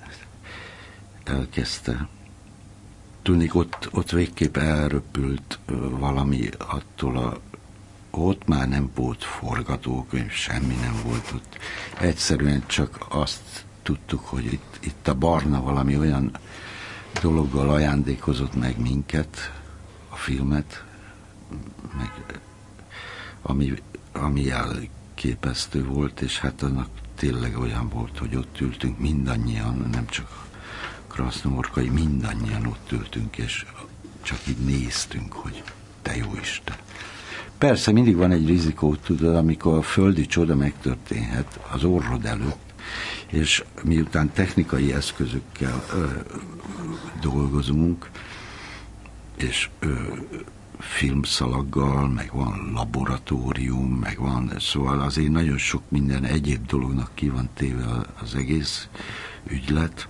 elkezdte. 1.24 2.08
Tudnik, 3.22 3.54
ott, 3.54 3.88
ott 3.92 4.10
végképp 4.10 4.56
elröpült 4.56 5.58
valami 5.90 6.48
attól 6.58 7.16
a 7.16 7.40
ott 8.14 8.46
már 8.46 8.68
nem 8.68 8.90
volt 8.94 9.24
forgatókönyv, 9.24 10.30
semmi 10.30 10.74
nem 10.74 11.00
volt 11.04 11.32
ott. 11.34 11.58
Egyszerűen 12.00 12.62
csak 12.66 13.06
azt 13.08 13.64
tudtuk, 13.82 14.20
hogy 14.24 14.44
itt, 14.44 14.78
itt 14.80 15.08
a 15.08 15.14
barna 15.14 15.62
valami 15.62 15.98
olyan 15.98 16.36
dologgal 17.20 17.70
ajándékozott 17.70 18.54
meg 18.54 18.80
minket, 18.80 19.52
a 20.08 20.16
filmet, 20.16 20.84
meg 21.96 22.40
ami, 23.42 23.72
ami 24.12 24.50
elképesztő 24.50 25.84
volt, 25.84 26.20
és 26.20 26.38
hát 26.38 26.62
annak 26.62 26.88
tényleg 27.14 27.58
olyan 27.58 27.88
volt, 27.88 28.18
hogy 28.18 28.36
ott 28.36 28.60
ültünk 28.60 28.98
mindannyian, 28.98 29.88
nem 29.92 30.06
csak 30.06 30.41
Krasznomorkai, 31.12 31.88
mindannyian 31.88 32.66
ott 32.66 32.92
ültünk, 32.92 33.38
és 33.38 33.66
csak 34.22 34.38
így 34.48 34.64
néztünk, 34.64 35.32
hogy 35.32 35.62
te 36.02 36.16
jó 36.16 36.30
Isten. 36.40 36.76
Persze 37.58 37.92
mindig 37.92 38.16
van 38.16 38.30
egy 38.30 38.46
rizikó, 38.46 38.94
tudod, 38.94 39.36
amikor 39.36 39.76
a 39.76 39.82
földi 39.82 40.26
csoda 40.26 40.54
megtörténhet 40.54 41.60
az 41.72 41.84
orrod 41.84 42.24
előtt, 42.24 42.72
és 43.26 43.64
miután 43.82 44.32
technikai 44.32 44.92
eszközökkel 44.92 45.84
ö, 45.94 46.06
dolgozunk, 47.20 48.10
és 49.36 49.70
ö, 49.78 49.94
filmszalaggal, 50.78 52.08
meg 52.08 52.30
van 52.32 52.70
laboratórium, 52.74 53.88
meg 53.88 54.18
van, 54.18 54.52
szóval 54.58 55.00
azért 55.00 55.30
nagyon 55.30 55.58
sok 55.58 55.82
minden 55.88 56.24
egyéb 56.24 56.66
dolognak 56.66 57.10
ki 57.14 57.28
van 57.28 57.48
téve 57.54 57.86
az 58.22 58.34
egész 58.34 58.88
ügylet, 59.46 60.08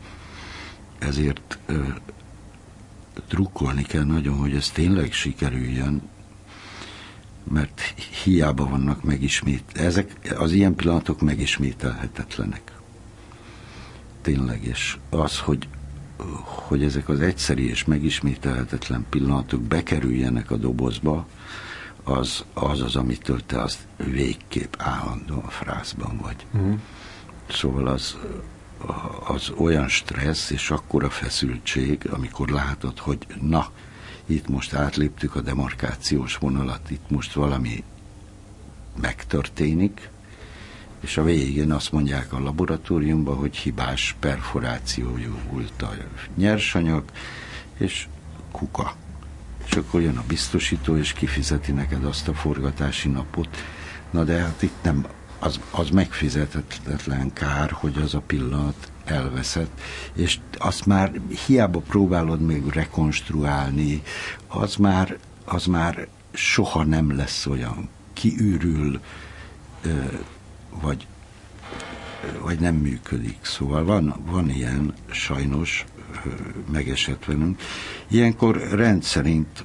ezért 1.03 1.59
ö, 1.67 1.83
drukkolni 3.29 3.83
kell 3.83 4.05
nagyon, 4.05 4.37
hogy 4.37 4.55
ez 4.55 4.71
tényleg 4.71 5.13
sikerüljön, 5.13 6.03
mert 7.53 7.81
hiába 8.25 8.69
vannak 8.69 9.03
megismét, 9.03 9.65
ezek, 9.75 10.35
az 10.39 10.53
ilyen 10.53 10.75
pillanatok 10.75 11.21
megismételhetetlenek. 11.21 12.73
Tényleg, 14.21 14.65
és 14.65 14.97
az, 15.11 15.39
hogy, 15.39 15.69
hogy 16.45 16.85
ezek 16.85 17.09
az 17.09 17.21
egyszeri 17.21 17.69
és 17.69 17.85
megismételhetetlen 17.85 19.07
pillanatok 19.09 19.61
bekerüljenek 19.61 20.51
a 20.51 20.57
dobozba, 20.57 21.27
az 22.05 22.45
az, 22.55 22.81
az 22.81 22.97
amitől 22.97 23.47
te 23.47 23.63
azt 23.63 23.79
végképp 23.97 24.75
állandóan 24.79 25.49
frászban 25.49 26.17
vagy. 26.23 26.47
Uh-huh. 26.53 26.79
Szóval 27.49 27.87
az, 27.87 28.17
az 29.25 29.53
olyan 29.57 29.89
stressz 29.89 30.51
és 30.51 30.71
akkora 30.71 31.11
feszültség, 31.11 32.09
amikor 32.11 32.49
látod, 32.49 32.99
hogy 32.99 33.27
na, 33.41 33.71
itt 34.27 34.49
most 34.49 34.75
átléptük 34.75 35.35
a 35.35 35.41
demarkációs 35.41 36.37
vonalat, 36.37 36.91
itt 36.91 37.11
most 37.11 37.33
valami 37.33 37.85
megtörténik, 39.01 40.11
és 41.01 41.17
a 41.17 41.23
végén 41.23 41.73
azt 41.73 41.93
mondják 41.93 42.33
a 42.33 42.41
laboratóriumban, 42.41 43.37
hogy 43.37 43.57
hibás 43.57 44.17
perforációjú 44.21 45.39
volt 45.51 45.83
a 45.83 45.95
nyersanyag, 46.37 47.05
és 47.79 48.07
kuka. 48.51 48.95
És 49.67 49.73
akkor 49.73 50.01
jön 50.01 50.17
a 50.17 50.25
biztosító, 50.27 50.97
és 50.97 51.13
kifizeti 51.13 51.73
neked 51.73 52.05
azt 52.05 52.29
a 52.29 52.35
forgatási 52.35 53.09
napot. 53.09 53.49
Na 54.11 54.25
de 54.25 54.39
hát 54.39 54.63
itt 54.63 54.83
nem, 54.83 55.07
az, 55.43 55.61
az 55.71 55.91
megfizetetlen 55.91 57.33
kár, 57.33 57.71
hogy 57.71 57.99
az 58.03 58.15
a 58.15 58.21
pillanat 58.21 58.93
elveszett, 59.05 59.81
és 60.15 60.39
azt 60.59 60.87
már 60.87 61.21
hiába 61.47 61.79
próbálod 61.79 62.41
még 62.41 62.67
rekonstruálni, 62.67 64.03
az 64.49 64.77
már, 64.77 65.19
az 65.45 65.67
már 65.67 66.09
soha 66.33 66.85
nem 66.85 67.17
lesz 67.17 67.47
olyan 67.47 67.89
kiürül, 68.13 69.01
vagy, 70.81 71.07
vagy 72.41 72.61
nem 72.61 72.75
működik. 72.75 73.39
Szóval 73.41 73.85
van, 73.85 74.15
van 74.27 74.51
ilyen 74.51 74.95
sajnos 75.11 75.85
megesett 76.71 77.25
velünk. 77.25 77.61
Ilyenkor 78.09 78.69
rendszerint 78.71 79.65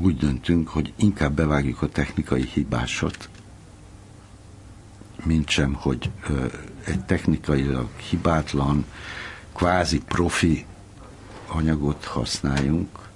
úgy 0.00 0.16
döntünk, 0.16 0.68
hogy 0.68 0.92
inkább 0.96 1.32
bevágjuk 1.32 1.82
a 1.82 1.88
technikai 1.88 2.42
hibásat, 2.42 3.28
mint 5.24 5.48
sem, 5.48 5.72
hogy 5.72 6.10
egy 6.84 7.04
technikailag 7.04 7.88
hibátlan, 8.10 8.84
kvázi 9.52 9.98
profi 9.98 10.64
anyagot 11.46 12.04
használjunk, 12.04 13.08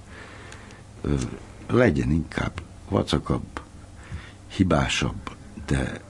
legyen 1.67 2.11
inkább 2.11 2.63
vacakabb, 2.89 3.61
hibásabb, 4.47 5.31
de 5.67 6.01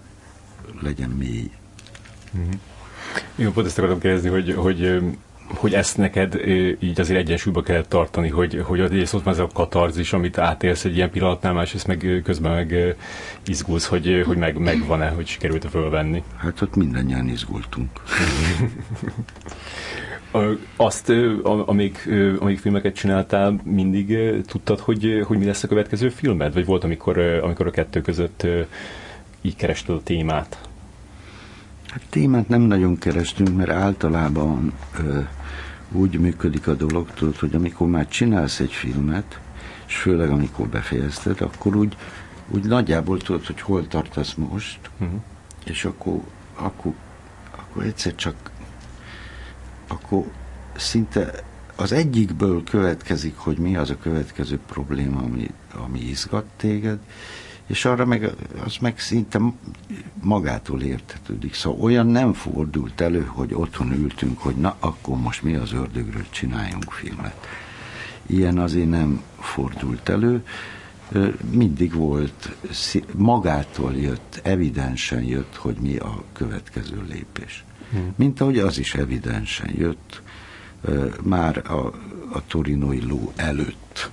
legyen 0.80 1.10
mély. 1.10 1.50
Mm-hmm. 2.36 2.50
Jó, 3.34 3.50
pont 3.50 3.66
ezt 3.66 3.78
akartam 3.78 4.00
kérdezni, 4.00 4.28
hogy, 4.28 4.54
hogy 4.54 5.02
hogy 5.56 5.74
ezt 5.74 5.96
neked 5.96 6.34
így 6.78 7.00
azért 7.00 7.18
egyensúlyba 7.18 7.62
kellett 7.62 7.88
tartani, 7.88 8.28
hogy, 8.28 8.62
hogy 8.64 8.80
egyrészt 8.80 9.14
ott 9.14 9.22
van 9.22 9.34
ez 9.34 9.40
a 9.40 9.48
katarzis, 9.52 10.12
amit 10.12 10.38
átélsz 10.38 10.84
egy 10.84 10.96
ilyen 10.96 11.10
pillanatnál, 11.10 11.52
másrészt 11.52 11.86
meg 11.86 12.20
közben 12.24 12.52
meg 12.52 12.96
izgulsz, 13.46 13.86
hogy, 13.86 14.22
hogy 14.26 14.36
meg, 14.36 14.58
megvan-e, 14.58 15.08
hogy 15.08 15.26
sikerült-e 15.26 15.68
fölvenni. 15.68 16.22
Hát 16.36 16.60
ott 16.60 16.76
mindannyian 16.76 17.28
izgultunk. 17.28 17.90
Azt, 20.76 21.12
amíg, 21.42 21.98
amíg 22.38 22.58
filmeket 22.58 22.94
csináltál, 22.94 23.60
mindig 23.64 24.18
tudtad, 24.46 24.80
hogy, 24.80 25.22
hogy 25.26 25.38
mi 25.38 25.44
lesz 25.44 25.62
a 25.62 25.68
következő 25.68 26.08
filmed? 26.08 26.54
Vagy 26.54 26.64
volt, 26.64 26.84
amikor, 26.84 27.18
amikor 27.18 27.66
a 27.66 27.70
kettő 27.70 28.00
között 28.00 28.46
így 29.42 29.56
kerested 29.56 29.94
a 29.94 30.02
témát? 30.02 30.58
Hát 31.94 32.02
témát 32.10 32.48
nem 32.48 32.60
nagyon 32.60 32.98
kerestünk, 32.98 33.56
mert 33.56 33.70
általában 33.70 34.72
ö, 34.98 35.18
úgy 35.94 36.20
működik 36.20 36.66
a 36.66 36.74
dolog, 36.74 37.10
tudod, 37.10 37.36
hogy 37.36 37.54
amikor 37.54 37.88
már 37.88 38.08
csinálsz 38.08 38.60
egy 38.60 38.72
filmet, 38.72 39.40
és 39.86 39.96
főleg 39.96 40.30
amikor 40.30 40.66
befejezted, 40.66 41.40
akkor 41.40 41.76
úgy, 41.76 41.96
úgy 42.48 42.64
nagyjából 42.64 43.18
tudod, 43.18 43.46
hogy 43.46 43.60
hol 43.60 43.86
tartasz 43.86 44.34
most, 44.34 44.78
uh-huh. 45.00 45.20
és 45.64 45.84
akkor, 45.84 46.20
akkor, 46.54 46.92
akkor 47.50 47.82
egyszer 47.82 48.14
csak 48.14 48.52
akkor 49.86 50.24
szinte 50.76 51.42
az 51.76 51.92
egyikből 51.92 52.64
következik, 52.64 53.36
hogy 53.36 53.56
mi 53.58 53.76
az 53.76 53.90
a 53.90 53.98
következő 53.98 54.58
probléma, 54.66 55.20
ami, 55.20 55.50
ami 55.74 56.00
izgat 56.00 56.44
téged, 56.56 56.98
és 57.66 57.84
arra 57.84 58.04
meg, 58.04 58.30
az 58.64 58.76
meg 58.80 58.98
szinte 58.98 59.40
magától 60.22 60.82
értetődik. 60.82 61.54
Szóval 61.54 61.80
olyan 61.80 62.06
nem 62.06 62.32
fordult 62.32 63.00
elő, 63.00 63.24
hogy 63.24 63.54
otthon 63.54 63.92
ültünk, 63.92 64.38
hogy 64.38 64.54
na, 64.56 64.76
akkor 64.78 65.16
most 65.16 65.42
mi 65.42 65.54
az 65.54 65.72
ördögről 65.72 66.24
csináljunk 66.30 66.92
filmet. 66.92 67.46
Ilyen 68.26 68.58
azért 68.58 68.88
nem 68.88 69.22
fordult 69.38 70.08
elő, 70.08 70.44
mindig 71.50 71.94
volt, 71.94 72.56
magától 73.16 73.94
jött, 73.94 74.40
evidensen 74.42 75.22
jött, 75.22 75.56
hogy 75.56 75.76
mi 75.80 75.96
a 75.96 76.22
következő 76.32 77.04
lépés. 77.08 77.64
Hmm. 77.90 78.12
Mint 78.16 78.40
ahogy 78.40 78.58
az 78.58 78.78
is 78.78 78.94
evidensen 78.94 79.70
jött, 79.76 80.22
már 81.22 81.70
a, 81.70 81.86
a 82.32 82.46
torinoi 82.46 83.06
ló 83.06 83.32
előtt 83.36 84.10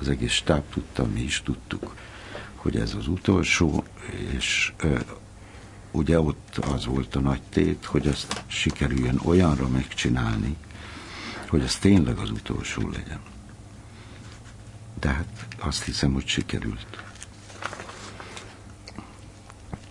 az 0.00 0.08
egész 0.08 0.32
stáb 0.32 0.62
tudta, 0.72 1.06
mi 1.14 1.20
is 1.20 1.42
tudtuk, 1.44 1.94
hogy 2.58 2.76
ez 2.76 2.94
az 2.94 3.06
utolsó, 3.06 3.84
és 4.36 4.72
ugye 5.90 6.20
ott 6.20 6.58
az 6.72 6.86
volt 6.86 7.14
a 7.14 7.20
nagy 7.20 7.40
tét, 7.50 7.84
hogy 7.84 8.06
azt 8.06 8.42
sikerüljön 8.46 9.20
olyanra 9.24 9.68
megcsinálni, 9.68 10.56
hogy 11.48 11.62
az 11.62 11.76
tényleg 11.76 12.16
az 12.18 12.30
utolsó 12.30 12.88
legyen. 12.88 13.20
De 15.00 15.08
hát 15.08 15.46
azt 15.58 15.84
hiszem, 15.84 16.12
hogy 16.12 16.26
sikerült. 16.26 16.86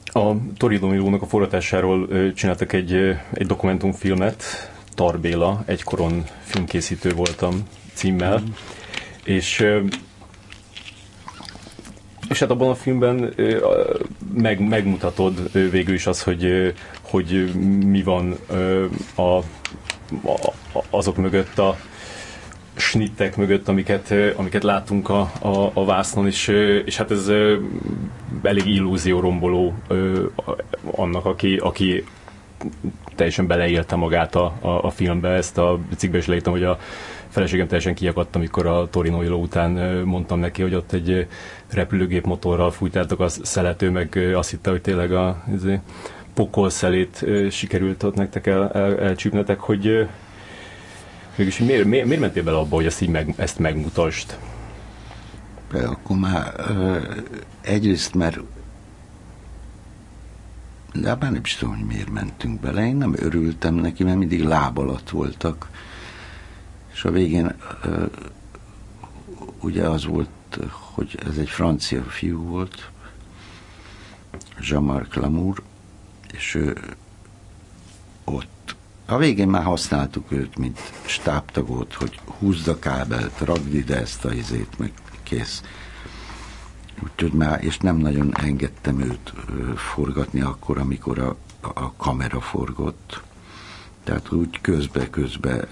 A 0.05 0.35
Torino 0.57 0.87
Milónak 0.87 1.21
a 1.21 1.27
forratásáról 1.27 2.33
csináltak 2.33 2.73
egy, 2.73 2.93
egy 3.33 3.45
dokumentumfilmet, 3.45 4.71
Tarbéla, 4.93 5.63
egykoron 5.65 6.23
filmkészítő 6.43 7.13
voltam 7.13 7.67
címmel, 7.93 8.39
mm. 8.39 8.51
és 9.23 9.65
és 12.29 12.39
hát 12.39 12.49
abban 12.49 12.69
a 12.69 12.75
filmben 12.75 13.33
meg, 14.33 14.67
megmutatod 14.67 15.51
végül 15.51 15.93
is 15.93 16.07
az, 16.07 16.23
hogy, 16.23 16.73
hogy 17.01 17.53
mi 17.85 18.03
van 18.03 18.35
a, 19.15 19.21
a, 19.21 19.43
azok 20.89 21.17
mögött 21.17 21.57
a 21.57 21.77
snittek 22.75 23.37
mögött, 23.37 23.67
amiket, 23.67 24.13
amiket 24.35 24.63
látunk 24.63 25.09
a, 25.09 25.31
a, 25.39 25.71
a 25.73 25.85
vásznon, 25.85 26.25
és, 26.25 26.47
és 26.85 26.97
hát 26.97 27.11
ez 27.11 27.31
elég 28.41 28.65
illúzió 28.65 29.19
romboló 29.19 29.73
annak, 30.91 31.25
aki, 31.25 31.55
aki 31.55 32.03
teljesen 33.15 33.47
beleélte 33.47 33.95
magát 33.95 34.35
a, 34.35 34.53
a, 34.59 34.69
a 34.69 34.89
filmbe. 34.89 35.29
Ezt 35.29 35.57
a 35.57 35.79
cikkbe 35.97 36.17
is 36.17 36.25
leírtam, 36.25 36.53
hogy 36.53 36.63
a 36.63 36.79
feleségem 37.37 37.67
teljesen 37.67 37.95
kiakadt, 37.95 38.35
amikor 38.35 38.65
a 38.65 38.89
Torino 38.89 39.35
után 39.35 39.71
mondtam 40.05 40.39
neki, 40.39 40.61
hogy 40.61 40.73
ott 40.73 40.91
egy 40.91 41.27
repülőgép 41.71 42.25
motorral 42.25 42.71
fújtátok 42.71 43.19
a 43.19 43.27
szelető, 43.27 43.89
meg 43.89 44.33
azt 44.35 44.49
hitte, 44.49 44.69
hogy 44.69 44.81
tényleg 44.81 45.11
a 45.11 45.43
izé, 45.53 45.79
pokol 46.33 46.69
szelét 46.69 47.25
sikerült 47.49 48.03
ott 48.03 48.15
nektek 48.15 48.47
el, 48.47 48.71
el, 48.71 48.99
elcsípnetek, 48.99 49.59
hogy 49.59 50.07
mégis 51.35 51.59
miért, 51.59 51.85
miért, 51.85 52.05
miért 52.05 52.21
mentél 52.21 52.43
bele 52.43 52.57
abba, 52.57 52.75
hogy 52.75 52.85
ezt, 52.85 53.01
így 53.01 53.09
meg, 53.09 53.33
ezt 53.37 53.59
megmutasd? 53.59 54.37
Akkor 55.73 56.17
már 56.17 56.53
egyrészt, 57.61 58.15
mert 58.15 58.39
de 60.93 61.15
már 61.15 61.31
nem 61.31 61.41
is 61.43 61.55
tudom, 61.55 61.75
hogy 61.75 61.85
miért 61.85 62.09
mentünk 62.09 62.59
bele. 62.59 62.85
Én 62.85 62.95
nem 62.95 63.13
örültem 63.17 63.75
neki, 63.75 64.03
mert 64.03 64.17
mindig 64.17 64.43
láb 64.43 64.77
alatt 64.77 65.09
voltak. 65.09 65.69
És 66.97 67.03
a 67.03 67.11
végén 67.11 67.55
ugye 69.61 69.87
az 69.87 70.05
volt, 70.05 70.29
hogy 70.69 71.19
ez 71.29 71.37
egy 71.37 71.49
francia 71.49 72.03
fiú 72.03 72.41
volt, 72.41 72.89
Jean-Marc 74.59 75.15
Lamour, 75.15 75.63
és 76.31 76.55
ő 76.55 76.77
ott 78.23 78.75
a 79.05 79.17
végén 79.17 79.47
már 79.47 79.63
használtuk 79.63 80.31
őt, 80.31 80.57
mint 80.57 80.79
stábtagot, 81.05 81.93
hogy 81.93 82.19
húzd 82.39 82.67
a 82.67 82.79
kábelt, 82.79 83.39
ragd 83.39 83.73
ide 83.73 83.99
ezt 83.99 84.25
a 84.25 84.33
izét, 84.33 84.77
meg 84.77 84.91
kész. 85.23 85.63
Úgyhogy 87.03 87.31
már, 87.31 87.63
és 87.63 87.77
nem 87.77 87.97
nagyon 87.97 88.37
engedtem 88.37 88.99
őt 88.99 89.33
forgatni 89.75 90.41
akkor, 90.41 90.77
amikor 90.77 91.19
a, 91.19 91.35
a 91.61 91.93
kamera 91.93 92.41
forgott. 92.41 93.21
Tehát 94.07 94.31
úgy 94.31 94.61
közbe-közbe 94.61 95.67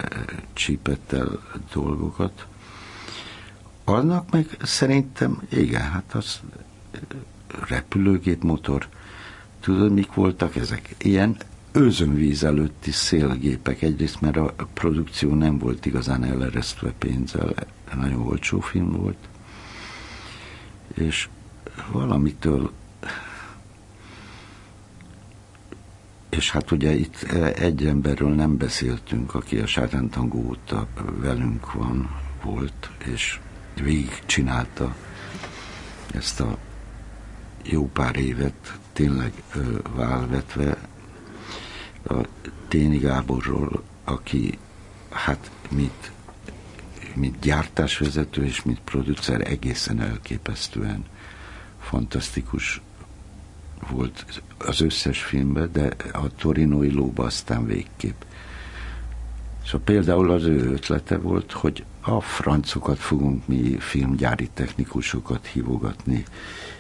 csípett 0.54 1.12
el 1.12 1.40
dolgokat. 1.74 2.48
Annak 3.84 4.32
meg 4.32 4.58
szerintem, 4.62 5.42
igen, 5.50 5.82
hát 5.82 6.14
az 6.14 6.40
repülőgép 7.68 8.44
motor, 8.44 8.88
tudod, 9.60 9.94
mik 9.94 10.14
voltak 10.14 10.56
ezek? 10.56 10.96
Ilyen 10.98 11.38
őzönvíz 11.72 12.44
előtti 12.44 12.92
szélgépek. 12.92 13.82
Egyrészt, 13.82 14.22
mert 14.22 14.38
a 14.38 14.54
produkció 14.74 15.34
nem 15.34 15.58
volt 15.58 15.86
igazán 15.86 16.24
eleresztve 16.24 16.92
pénzzel, 16.98 17.54
nagyon 17.96 18.22
olcsó 18.22 18.60
film 18.60 18.92
volt, 18.92 19.28
és 20.94 21.30
valamitől 21.92 22.72
és 26.36 26.52
hát 26.52 26.72
ugye 26.72 26.94
itt 26.94 27.24
egy 27.56 27.86
emberről 27.86 28.34
nem 28.34 28.58
beszéltünk, 28.58 29.34
aki 29.34 29.58
a 29.58 29.68
Sátántangó 29.68 30.46
óta 30.48 30.88
velünk 31.20 31.74
van, 31.74 32.10
volt, 32.44 32.90
és 33.14 33.40
végig 33.82 34.22
csinálta 34.26 34.96
ezt 36.14 36.40
a 36.40 36.58
jó 37.64 37.90
pár 37.90 38.16
évet 38.16 38.80
tényleg 38.94 39.32
válvetve. 39.96 40.78
A 42.08 42.16
Téni 42.68 42.98
Gáborról, 42.98 43.84
aki 44.04 44.58
hát 45.10 45.52
mint, 45.70 46.12
mint 47.14 47.40
gyártásvezető 47.40 48.46
és 48.46 48.64
mint 48.64 48.80
producer 48.80 49.42
egészen 49.42 50.02
elképesztően 50.02 51.06
fantasztikus 51.80 52.82
volt 53.90 54.42
az 54.58 54.82
összes 54.82 55.22
filmben, 55.22 55.70
de 55.74 55.96
a 56.12 56.36
Torinoi 56.36 56.92
lóba 56.92 57.24
aztán 57.24 57.66
végképp. 57.66 58.22
Szóval 59.64 59.82
például 59.84 60.32
az 60.32 60.44
ő 60.44 60.72
ötlete 60.72 61.18
volt, 61.18 61.52
hogy 61.52 61.84
a 62.02 62.22
francokat 62.22 62.98
fogunk 62.98 63.48
mi 63.48 63.78
filmgyári 63.80 64.50
technikusokat 64.54 65.46
hívogatni, 65.46 66.24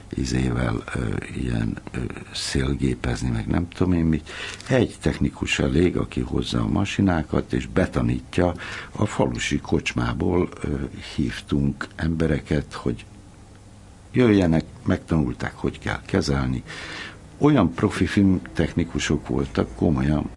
izével 0.09 0.83
ö, 0.95 0.99
ilyen 1.35 1.77
ö, 1.91 1.99
szélgépezni, 2.33 3.29
meg 3.29 3.47
nem 3.47 3.67
tudom 3.69 3.93
én 3.93 4.05
mit. 4.05 4.29
Egy 4.69 4.95
technikus 5.01 5.59
elég, 5.59 5.97
aki 5.97 6.21
hozza 6.21 6.59
a 6.61 6.67
masinákat, 6.67 7.53
és 7.53 7.67
betanítja. 7.67 8.53
A 8.91 9.05
falusi 9.05 9.59
kocsmából 9.59 10.49
ö, 10.61 10.75
hívtunk 11.15 11.87
embereket, 11.95 12.73
hogy 12.73 13.05
jöjjenek, 14.15 14.65
megtanulták, 14.85 15.55
hogy 15.55 15.79
kell 15.79 16.01
kezelni. 16.05 16.63
Olyan 17.37 17.73
profi 17.73 18.05
filmtechnikusok 18.05 19.27
voltak, 19.27 19.75
komolyan. 19.75 20.31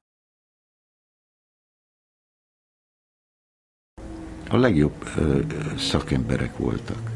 A 4.50 4.56
legjobb 4.56 5.08
ö, 5.16 5.40
szakemberek 5.76 6.56
voltak. 6.56 7.10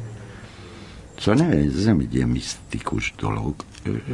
Szóval 1.18 1.46
nem, 1.46 1.58
ez 1.58 1.84
nem 1.84 1.98
egy 1.98 2.14
ilyen 2.14 2.28
misztikus 2.28 3.14
dolog. 3.16 3.54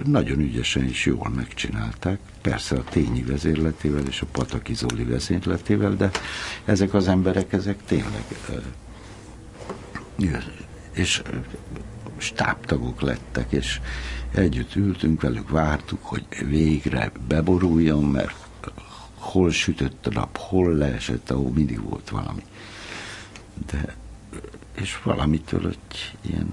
Nagyon 0.04 0.38
ügyesen 0.38 0.84
és 0.84 1.06
jól 1.06 1.28
megcsinálták. 1.34 2.18
Persze 2.42 2.76
a 2.76 2.84
Tényi 2.84 3.22
vezérletével 3.22 4.06
és 4.06 4.20
a 4.20 4.26
Pataki 4.32 4.74
Zoli 4.74 5.04
vezérletével, 5.04 5.96
de 5.96 6.10
ezek 6.64 6.94
az 6.94 7.08
emberek, 7.08 7.52
ezek 7.52 7.84
tényleg 7.84 8.24
és 10.98 11.22
stábtagok 12.20 13.00
lettek, 13.00 13.52
és 13.52 13.80
együtt 14.34 14.74
ültünk 14.74 15.20
velük, 15.20 15.50
vártuk, 15.50 16.04
hogy 16.04 16.26
végre 16.46 17.12
beboruljon, 17.28 18.04
mert 18.04 18.46
hol 19.14 19.50
sütött 19.50 20.06
a 20.06 20.10
nap, 20.10 20.36
hol 20.36 20.72
leesett, 20.72 21.30
ahol 21.30 21.50
mindig 21.50 21.82
volt 21.82 22.08
valami. 22.10 22.42
De 23.70 23.96
és 24.74 25.02
valamitől 25.02 25.68
egy 25.68 26.16
ilyen 26.20 26.52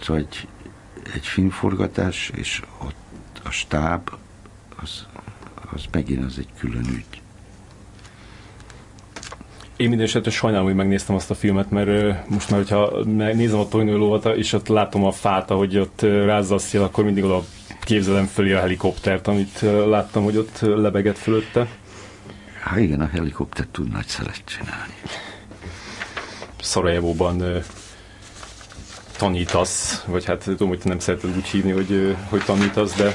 Szóval 0.00 0.22
egy, 0.22 0.48
egy 1.14 1.26
filmforgatás, 1.26 2.30
és 2.34 2.62
ott 2.78 3.40
a 3.44 3.50
stáb, 3.50 4.10
az, 4.76 5.06
az 5.72 5.84
megint 5.90 6.24
az 6.24 6.38
egy 6.38 6.52
külön 6.58 6.86
ügy. 6.86 7.17
Én 9.78 9.88
minden 9.88 10.06
esetre 10.06 10.30
sajnálom, 10.30 10.66
hogy 10.66 10.74
megnéztem 10.74 11.14
azt 11.16 11.30
a 11.30 11.34
filmet, 11.34 11.70
mert 11.70 12.28
most 12.28 12.50
már, 12.50 12.60
hogyha 12.60 13.02
nézem 13.04 13.58
a 13.58 13.68
Torinó 13.68 14.14
és 14.16 14.52
ott 14.52 14.68
látom 14.68 15.04
a 15.04 15.12
fát, 15.12 15.50
ahogy 15.50 15.78
ott 15.78 16.00
rázza 16.00 16.54
a 16.54 16.58
szél, 16.58 16.82
akkor 16.82 17.04
mindig 17.04 17.24
oda 17.24 17.42
képzelem 17.80 18.26
fölé 18.26 18.52
a 18.52 18.60
helikoptert, 18.60 19.26
amit 19.26 19.60
láttam, 19.86 20.24
hogy 20.24 20.36
ott 20.36 20.60
lebegett 20.60 21.18
fölötte. 21.18 21.66
Hát 22.60 22.78
igen, 22.78 23.00
a 23.00 23.06
helikopter 23.06 23.66
tud 23.70 23.92
nagy 23.92 24.06
szelet 24.06 24.42
csinálni. 24.44 24.94
Szarajevóban 26.60 27.62
tanítasz, 29.18 30.04
vagy 30.06 30.24
hát 30.24 30.44
tudom, 30.44 30.68
hogy 30.68 30.78
te 30.78 30.88
nem 30.88 30.98
szereted 30.98 31.36
úgy 31.36 31.46
hívni, 31.46 31.70
hogy, 31.70 32.16
hogy 32.28 32.42
tanítasz, 32.44 32.96
de 32.96 33.14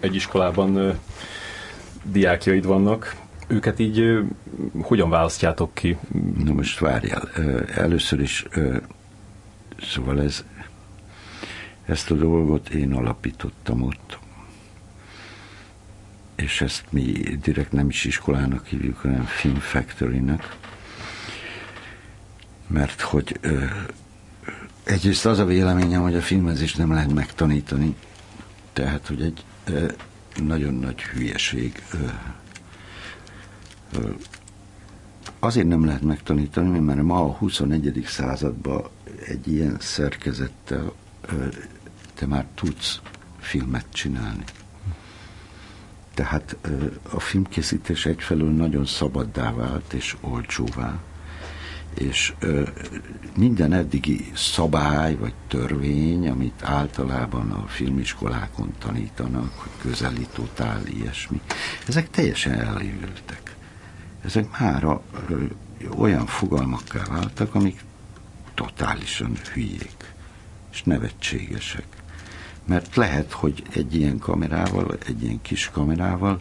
egy 0.00 0.14
iskolában 0.14 0.98
diákjaid 2.02 2.66
vannak. 2.66 3.22
Őket 3.46 3.78
így 3.78 4.24
hogyan 4.80 5.10
választjátok 5.10 5.74
ki? 5.74 5.96
Na 6.44 6.52
most 6.52 6.78
várjál, 6.78 7.28
először 7.74 8.20
is 8.20 8.46
szóval 9.80 10.22
ez, 10.22 10.44
ezt 11.84 12.10
a 12.10 12.14
dolgot 12.14 12.68
én 12.68 12.92
alapítottam 12.92 13.82
ott. 13.82 14.18
És 16.34 16.60
ezt 16.60 16.84
mi 16.90 17.12
direkt 17.42 17.72
nem 17.72 17.88
is 17.88 18.04
iskolának 18.04 18.66
hívjuk, 18.66 18.96
hanem 18.96 19.24
Film 19.24 19.58
Factory-nek. 19.58 20.56
Mert 22.66 23.00
hogy 23.00 23.40
egyrészt 24.84 25.26
az 25.26 25.38
a 25.38 25.44
véleményem, 25.44 26.02
hogy 26.02 26.14
a 26.14 26.20
filmezést 26.20 26.78
nem 26.78 26.92
lehet 26.92 27.12
megtanítani, 27.12 27.94
tehát, 28.72 29.06
hogy 29.06 29.22
egy 29.22 29.44
nagyon 30.42 30.74
nagy 30.74 31.02
hülyeség 31.02 31.82
azért 35.38 35.66
nem 35.66 35.84
lehet 35.84 36.02
megtanítani, 36.02 36.78
mert 36.78 37.02
ma 37.02 37.24
a 37.24 37.32
21. 37.32 38.04
században 38.06 38.82
egy 39.26 39.48
ilyen 39.52 39.76
szerkezettel 39.80 40.92
te 42.14 42.26
már 42.26 42.46
tudsz 42.54 43.00
filmet 43.38 43.86
csinálni. 43.92 44.44
Tehát 46.14 46.56
a 47.12 47.20
filmkészítés 47.20 48.06
egyfelől 48.06 48.50
nagyon 48.50 48.86
szabaddá 48.86 49.52
vált 49.52 49.92
és 49.92 50.16
olcsóvá, 50.20 51.00
és 51.94 52.34
minden 53.36 53.72
eddigi 53.72 54.30
szabály 54.34 55.16
vagy 55.16 55.34
törvény, 55.48 56.28
amit 56.28 56.62
általában 56.62 57.50
a 57.50 57.66
filmiskolákon 57.66 58.72
tanítanak, 58.78 59.52
hogy 59.54 59.70
közelítotál, 59.82 60.86
ilyesmi, 60.86 61.40
ezek 61.86 62.10
teljesen 62.10 62.52
elévültek. 62.52 63.43
Ezek 64.24 64.58
már 64.58 64.84
a, 64.84 65.02
olyan 65.96 66.26
fogalmakká 66.26 67.04
váltak, 67.04 67.54
amik 67.54 67.84
totálisan 68.54 69.36
hülyék 69.52 70.14
és 70.72 70.82
nevetségesek. 70.82 71.86
Mert 72.64 72.96
lehet, 72.96 73.32
hogy 73.32 73.62
egy 73.74 73.94
ilyen 73.94 74.18
kamerával, 74.18 74.98
egy 75.06 75.22
ilyen 75.22 75.42
kis 75.42 75.70
kamerával 75.72 76.40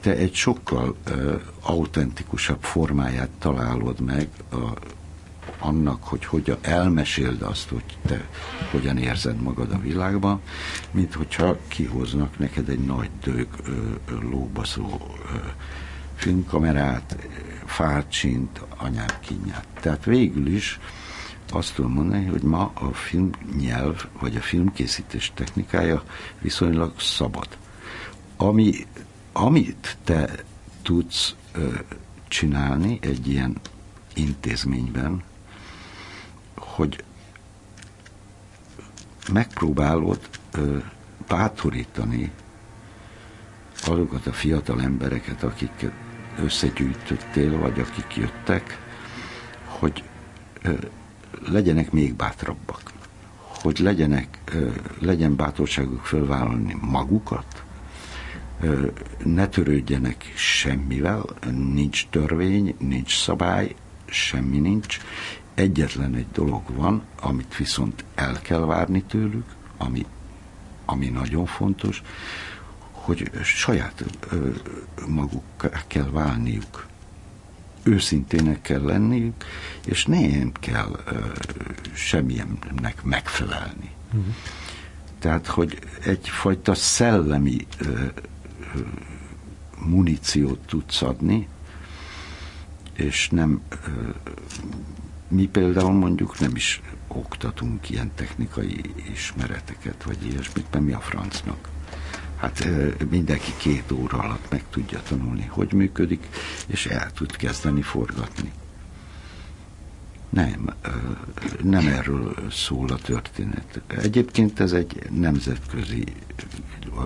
te 0.00 0.16
egy 0.16 0.34
sokkal 0.34 0.96
uh, 1.10 1.40
autentikusabb 1.62 2.62
formáját 2.62 3.28
találod 3.38 4.00
meg 4.00 4.28
a, 4.50 4.56
annak, 5.58 6.04
hogy 6.04 6.24
hogyan 6.24 6.58
elmeséld 6.60 7.42
azt, 7.42 7.68
hogy 7.68 7.98
te 8.06 8.28
hogyan 8.70 8.98
érzed 8.98 9.42
magad 9.42 9.72
a 9.72 9.78
világban, 9.78 10.40
mint 10.90 11.14
hogyha 11.14 11.58
kihoznak 11.68 12.38
neked 12.38 12.68
egy 12.68 12.84
nagy 12.84 13.10
dög 13.22 13.46
lóbaszó 14.30 15.16
filmkamerát, 16.22 17.16
fárcsint, 17.66 18.60
anyám 18.76 19.06
kinyát. 19.20 19.66
Tehát 19.80 20.04
végül 20.04 20.46
is 20.46 20.80
azt 21.50 21.74
tudom 21.74 21.92
mondani, 21.92 22.26
hogy 22.26 22.42
ma 22.42 22.70
a 22.74 22.92
filmnyelv, 22.92 24.04
vagy 24.20 24.36
a 24.36 24.40
filmkészítés 24.40 25.32
technikája 25.34 26.02
viszonylag 26.40 27.00
szabad. 27.00 27.48
Ami, 28.36 28.86
amit 29.32 29.96
te 30.04 30.44
tudsz 30.82 31.34
ö, 31.52 31.68
csinálni 32.28 32.98
egy 33.00 33.28
ilyen 33.28 33.56
intézményben, 34.14 35.22
hogy 36.54 37.04
megpróbálod 39.32 40.20
ö, 40.52 40.76
bátorítani 41.28 42.30
azokat 43.86 44.26
a 44.26 44.32
fiatal 44.32 44.82
embereket, 44.82 45.42
akiket 45.42 45.92
összegyűjtöttél, 46.38 47.58
vagy 47.58 47.80
akik 47.80 48.16
jöttek, 48.16 48.78
hogy 49.64 50.02
legyenek 51.46 51.92
még 51.92 52.14
bátrabbak, 52.14 52.92
hogy 53.36 53.78
legyenek, 53.78 54.38
legyen 55.00 55.36
bátorságuk 55.36 56.04
fölvállalni 56.04 56.76
magukat, 56.80 57.62
ne 59.24 59.48
törődjenek 59.48 60.32
semmivel, 60.36 61.24
nincs 61.50 62.06
törvény, 62.10 62.74
nincs 62.78 63.18
szabály, 63.18 63.74
semmi 64.04 64.58
nincs. 64.58 64.98
Egyetlen 65.54 66.14
egy 66.14 66.30
dolog 66.32 66.62
van, 66.74 67.02
amit 67.20 67.56
viszont 67.56 68.04
el 68.14 68.40
kell 68.42 68.60
várni 68.60 69.02
tőlük, 69.02 69.44
ami, 69.76 70.06
ami 70.84 71.08
nagyon 71.08 71.46
fontos, 71.46 72.02
hogy 73.02 73.30
saját 73.42 74.04
maguk 75.06 75.70
kell 75.86 76.10
válniuk 76.10 76.86
őszintének 77.82 78.60
kell 78.60 78.82
lenniük, 78.82 79.44
és 79.84 80.04
nem 80.04 80.52
kell 80.60 81.00
semmilyennek 81.92 83.02
megfelelni. 83.02 83.90
Uh-huh. 84.06 84.34
Tehát, 85.18 85.46
hogy 85.46 85.78
egyfajta 86.04 86.74
szellemi 86.74 87.66
muníciót 89.78 90.58
tudsz 90.58 91.02
adni, 91.02 91.48
és 92.94 93.28
nem 93.28 93.62
mi 95.28 95.46
például 95.46 95.92
mondjuk 95.92 96.38
nem 96.38 96.56
is 96.56 96.80
oktatunk 97.08 97.90
ilyen 97.90 98.10
technikai 98.14 98.80
ismereteket, 99.12 100.02
vagy 100.04 100.26
ilyesmit, 100.26 100.66
mert 100.70 100.84
mi 100.84 100.92
a 100.92 101.00
francnak 101.00 101.68
hát 102.42 102.68
mindenki 103.10 103.52
két 103.58 103.92
óra 103.92 104.18
alatt 104.18 104.50
meg 104.50 104.64
tudja 104.70 105.02
tanulni, 105.08 105.46
hogy 105.48 105.72
működik, 105.72 106.28
és 106.66 106.86
el 106.86 107.12
tud 107.12 107.36
kezdeni 107.36 107.82
forgatni. 107.82 108.52
Nem, 110.28 110.74
nem 111.62 111.86
erről 111.86 112.34
szól 112.50 112.88
a 112.88 112.96
történet. 112.96 113.80
Egyébként 113.86 114.60
ez 114.60 114.72
egy 114.72 115.10
nemzetközi, 115.10 116.04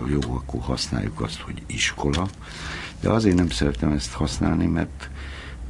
jó, 0.08 0.20
akkor 0.34 0.60
használjuk 0.60 1.20
azt, 1.20 1.40
hogy 1.40 1.62
iskola, 1.66 2.28
de 3.00 3.10
azért 3.10 3.36
nem 3.36 3.48
szeretem 3.48 3.92
ezt 3.92 4.12
használni, 4.12 4.66
mert 4.66 5.10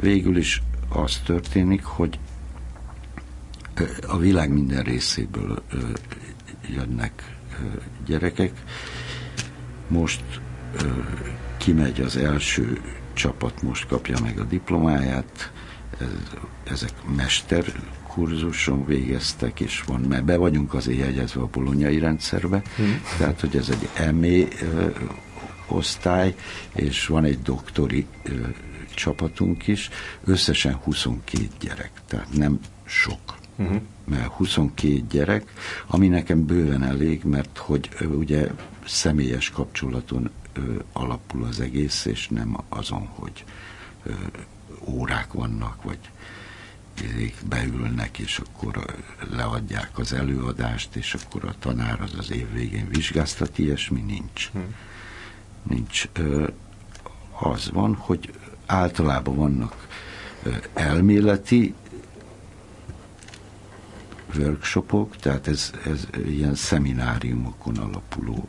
végül 0.01 0.37
is 0.37 0.62
az 0.89 1.21
történik, 1.25 1.85
hogy 1.85 2.19
a 4.07 4.19
világ 4.19 4.51
minden 4.53 4.83
részéből 4.83 5.62
jönnek 6.69 7.37
gyerekek, 8.07 8.53
most 9.89 10.22
ö, 10.82 10.87
kimegy 11.57 12.01
az 12.01 12.16
első 12.16 12.80
csapat, 13.12 13.62
most 13.62 13.87
kapja 13.87 14.16
meg 14.22 14.39
a 14.39 14.45
diplomáját, 14.45 15.53
ez, 16.01 16.07
ezek 16.64 16.93
mester 17.16 17.64
kurzuson 18.09 18.84
végeztek, 18.87 19.61
és 19.61 19.82
van, 19.87 20.01
mert 20.01 20.24
be 20.24 20.37
vagyunk 20.37 20.74
azért 20.74 20.99
jegyezve 20.99 21.41
a 21.41 21.49
bolonyai 21.53 21.99
rendszerbe, 21.99 22.62
hmm. 22.76 23.03
tehát, 23.18 23.41
hogy 23.41 23.57
ez 23.57 23.68
egy 23.68 24.14
ME 24.14 24.64
ö, 24.66 24.91
osztály, 25.66 26.34
és 26.74 27.07
van 27.07 27.24
egy 27.24 27.43
doktori 27.43 28.07
ö, 28.22 28.32
csapatunk 28.95 29.66
is, 29.66 29.91
összesen 30.24 30.74
22 30.74 31.49
gyerek, 31.61 31.91
tehát 32.07 32.32
nem 32.32 32.59
sok. 32.84 33.39
Uh-huh. 33.57 33.80
Mert 34.05 34.26
22 34.26 35.03
gyerek, 35.11 35.53
ami 35.87 36.09
nekem 36.09 36.47
bőven 36.47 36.82
elég, 36.82 37.24
mert 37.24 37.59
hogy 37.59 37.89
ugye 38.01 38.49
személyes 38.87 39.51
kapcsolaton 39.51 40.30
ö, 40.53 40.74
alapul 40.93 41.45
az 41.45 41.61
egész, 41.61 42.05
és 42.05 42.28
nem 42.28 42.57
azon, 42.68 43.07
hogy 43.07 43.45
ö, 44.03 44.12
órák 44.84 45.32
vannak, 45.32 45.82
vagy 45.82 45.99
beülnek, 47.49 48.18
és 48.18 48.39
akkor 48.39 48.84
leadják 49.30 49.99
az 49.99 50.12
előadást, 50.12 50.97
és 50.97 51.14
akkor 51.14 51.45
a 51.45 51.55
tanár 51.59 52.01
az 52.01 52.14
az 52.18 52.30
év 52.30 52.53
végén 52.53 52.89
vizsgáztat, 52.89 53.59
ilyesmi 53.59 54.01
nincs. 54.01 54.51
Hmm. 54.53 54.74
Nincs. 55.62 56.09
Ö, 56.12 56.49
az 57.39 57.70
van, 57.70 57.95
hogy 57.95 58.32
általában 58.66 59.37
vannak 59.37 59.87
elméleti 60.72 61.74
workshopok, 64.39 65.16
tehát 65.16 65.49
ez, 65.49 65.72
ez 65.84 66.07
ilyen 66.26 66.55
szemináriumokon 66.55 67.76
alapuló 67.76 68.49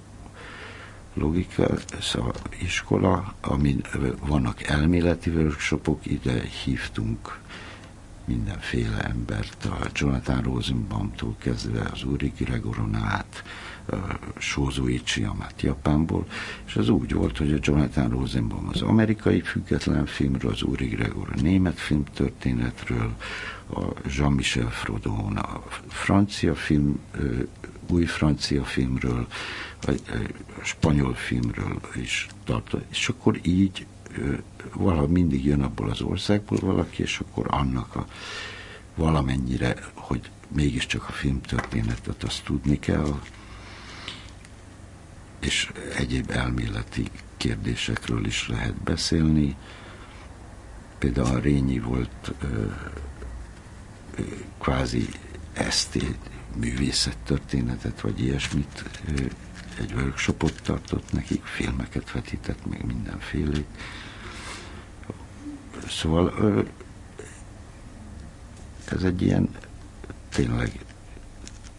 logika, 1.18 1.68
a 2.14 2.34
iskola, 2.62 3.34
amin 3.42 3.82
vannak 4.28 4.64
elméleti 4.64 5.30
workshopok, 5.30 6.06
ide 6.06 6.42
hívtunk 6.64 7.40
mindenféle 8.26 9.02
embert, 9.02 9.66
a 9.66 9.88
Jonathan 9.94 10.42
Rosenbaumtól 10.42 11.36
kezdve 11.38 11.90
az 11.94 12.04
Uri 12.04 12.34
Gregoron 12.38 12.96
át, 12.96 13.44
Sózó 14.38 14.88
Ichiyamát 14.88 15.62
Japánból, 15.62 16.26
és 16.66 16.76
az 16.76 16.90
úgy 16.90 17.14
volt, 17.14 17.38
hogy 17.38 17.54
a 17.54 17.58
Jonathan 17.62 18.10
Rosenbaum 18.10 18.68
az 18.68 18.82
amerikai 18.82 19.42
független 19.42 20.06
filmről, 20.06 20.52
az 20.52 20.62
Uri 20.62 20.86
Gregor 20.86 21.30
a 21.36 21.42
német 21.42 21.80
filmtörténetről, 21.80 23.16
a 23.74 23.82
Jean-Michel 24.18 24.70
Frodon 24.70 25.38
a 25.38 25.64
francia 25.88 26.56
film, 26.56 27.00
új 27.92 28.06
francia 28.06 28.64
filmről, 28.64 29.28
a, 29.82 29.92
a 29.92 30.64
spanyol 30.64 31.14
filmről 31.14 31.80
is 31.96 32.28
tartott, 32.44 32.86
és 32.92 33.10
akkor 33.10 33.40
így 33.42 33.86
valahogy 34.74 35.10
mindig 35.10 35.46
jön 35.46 35.62
abból 35.62 35.90
az 35.90 36.02
országból 36.02 36.58
valaki, 36.62 37.02
és 37.02 37.20
akkor 37.20 37.46
annak 37.50 37.96
a 37.96 38.08
valamennyire, 38.96 39.76
hogy 39.94 40.30
mégiscsak 40.48 41.06
a 41.08 41.12
filmtörténetet 41.12 42.24
azt 42.24 42.44
tudni 42.44 42.80
kell, 42.80 43.20
és 45.40 45.72
egyéb 45.96 46.30
elméleti 46.32 47.12
kérdésekről 47.38 48.26
is 48.26 48.48
lehet 48.48 48.76
beszélni. 48.84 49.56
Például 50.98 51.36
a 51.36 51.40
Rényi 51.40 51.80
volt 51.80 52.32
ö, 52.42 52.46
ö, 54.16 54.22
kvázi 54.60 55.08
esztét, 55.54 56.18
művészettörténetet, 56.60 58.02
vagy 58.02 58.20
ilyesmit, 58.20 58.84
egy 59.80 59.94
workshopot 59.94 60.62
tartott 60.64 61.12
nekik, 61.12 61.44
filmeket 61.44 62.12
vetített, 62.12 62.66
meg 62.66 62.86
mindenfélét. 62.86 63.68
Szóval 65.90 66.34
ez 68.92 69.04
egy 69.04 69.22
ilyen 69.22 69.50
tényleg 70.30 70.86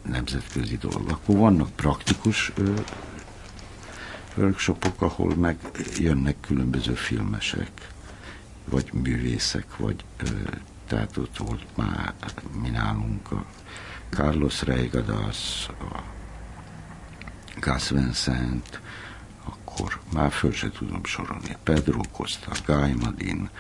nemzetközi 0.03 0.77
dolog. 0.77 1.11
Akkor 1.11 1.37
vannak 1.37 1.71
praktikus 1.71 2.53
workshopok, 4.37 5.03
ahol 5.03 5.35
meg 5.35 5.59
jönnek 5.97 6.37
különböző 6.41 6.95
filmesek, 6.95 7.71
vagy 8.65 8.93
művészek, 8.93 9.77
vagy 9.77 10.05
tehát 10.87 11.17
ott 11.17 11.37
volt 11.37 11.67
már 11.75 12.15
mi 12.61 12.69
nálunk 12.69 13.33
a 13.33 13.45
Carlos 14.11 14.63
Reigadas, 14.63 15.69
a 15.69 16.03
Gus 17.61 17.89
Vincent, 17.89 18.81
akkor 19.45 20.01
már 20.13 20.33
föl 20.33 20.53
se 20.53 20.71
tudom 20.71 21.05
sorolni, 21.05 21.57
Pedro 21.63 22.01
Costa, 22.13 22.53
Guy 22.67 22.93
Madin, 22.93 23.51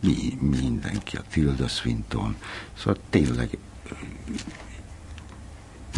mi, 0.00 0.38
mindenki, 0.40 1.16
a 1.16 1.22
Tilda 1.30 1.68
Swinton, 1.68 2.36
szóval 2.78 3.02
tényleg 3.10 3.58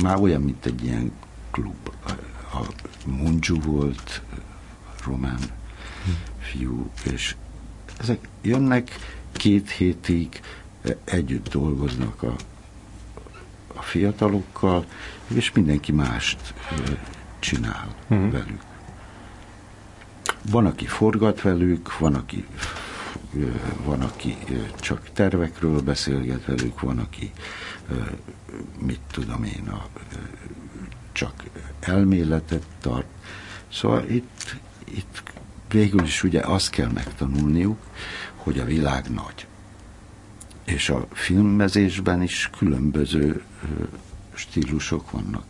már 0.03 0.21
olyan, 0.21 0.43
mint 0.43 0.67
egy 0.67 0.85
ilyen 0.85 1.13
klub. 1.51 1.95
A 2.53 2.67
Munju 3.07 3.61
volt, 3.61 4.23
román 5.05 5.41
fiú, 6.39 6.91
és 7.13 7.37
ezek 7.99 8.29
jönnek 8.41 8.97
két 9.33 9.71
hétig, 9.71 10.41
együtt 11.05 11.49
dolgoznak 11.49 12.23
a, 12.23 12.37
a 13.75 13.83
fiatalokkal, 13.83 14.85
és 15.27 15.53
mindenki 15.53 15.93
mást 15.93 16.55
csinál 17.39 17.95
uh-huh. 18.09 18.31
velük. 18.31 18.63
Van, 20.51 20.67
aki 20.67 20.87
forgat 20.87 21.43
velük, 21.43 21.99
van, 21.99 22.15
aki 22.15 22.47
van, 23.85 24.01
aki 24.01 24.37
csak 24.81 25.09
tervekről 25.13 25.81
beszélget 25.81 26.45
velük, 26.45 26.81
van, 26.81 26.99
aki 26.99 27.33
mit 28.79 29.01
tudom 29.11 29.45
én, 29.45 29.69
a, 29.69 29.87
csak 31.13 31.33
elméletet 31.81 32.67
tart. 32.81 33.07
Szóval 33.69 34.05
itt, 34.09 34.57
itt 34.85 35.23
végül 35.69 36.03
is 36.03 36.23
ugye 36.23 36.41
azt 36.41 36.71
kell 36.71 36.91
megtanulniuk, 36.95 37.79
hogy 38.37 38.59
a 38.59 38.65
világ 38.65 39.11
nagy. 39.11 39.47
És 40.65 40.89
a 40.89 41.07
filmmezésben 41.13 42.23
is 42.23 42.51
különböző 42.59 43.43
stílusok 44.35 45.11
vannak. 45.11 45.45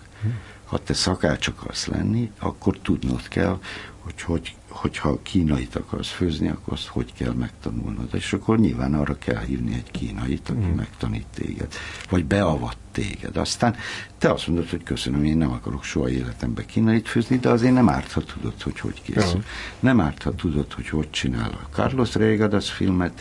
Ha 0.65 0.79
te 0.79 0.95
szakács 0.95 1.47
akarsz 1.47 1.87
lenni, 1.87 2.31
akkor 2.39 2.79
tudnod 2.79 3.29
kell, 3.29 3.59
hogy, 3.99 4.23
hogy 4.23 4.55
hogyha 4.73 5.19
kínait 5.23 5.77
akarsz 5.77 6.11
főzni, 6.11 6.49
akkor 6.49 6.73
azt 6.73 6.87
hogy 6.87 7.13
kell 7.13 7.33
megtanulnod. 7.33 8.09
És 8.15 8.33
akkor 8.33 8.59
nyilván 8.59 8.95
arra 8.95 9.19
kell 9.19 9.41
hívni 9.45 9.75
egy 9.75 9.91
kínait, 9.91 10.49
aki 10.49 10.67
mm. 10.67 10.75
megtanít 10.75 11.27
téged, 11.35 11.73
vagy 12.11 12.25
beavat 12.25 12.77
téged. 12.93 13.37
Aztán 13.37 13.77
te 14.19 14.31
azt 14.31 14.47
mondod, 14.47 14.69
hogy 14.69 14.83
köszönöm, 14.83 15.25
én 15.25 15.37
nem 15.37 15.51
akarok 15.51 15.85
soha 15.85 16.11
életemben 16.11 16.67
kínait 16.67 17.09
főzni, 17.09 17.39
de 17.39 17.49
azért 17.49 17.75
nem 17.75 17.89
árt, 17.89 18.13
ha 18.13 18.21
tudod, 18.21 18.63
hogy 18.63 18.81
hogy 18.81 19.03
készül. 19.03 19.41
Ja. 19.41 19.45
Nem 19.81 20.01
árt, 20.01 20.23
ha 20.23 20.35
tudod, 20.35 20.73
hogy 20.73 20.89
hogy 20.89 21.11
csinál 21.11 21.51
a 21.51 21.75
Carlos 21.75 22.15
Reigadas 22.15 22.71
filmet, 22.71 23.21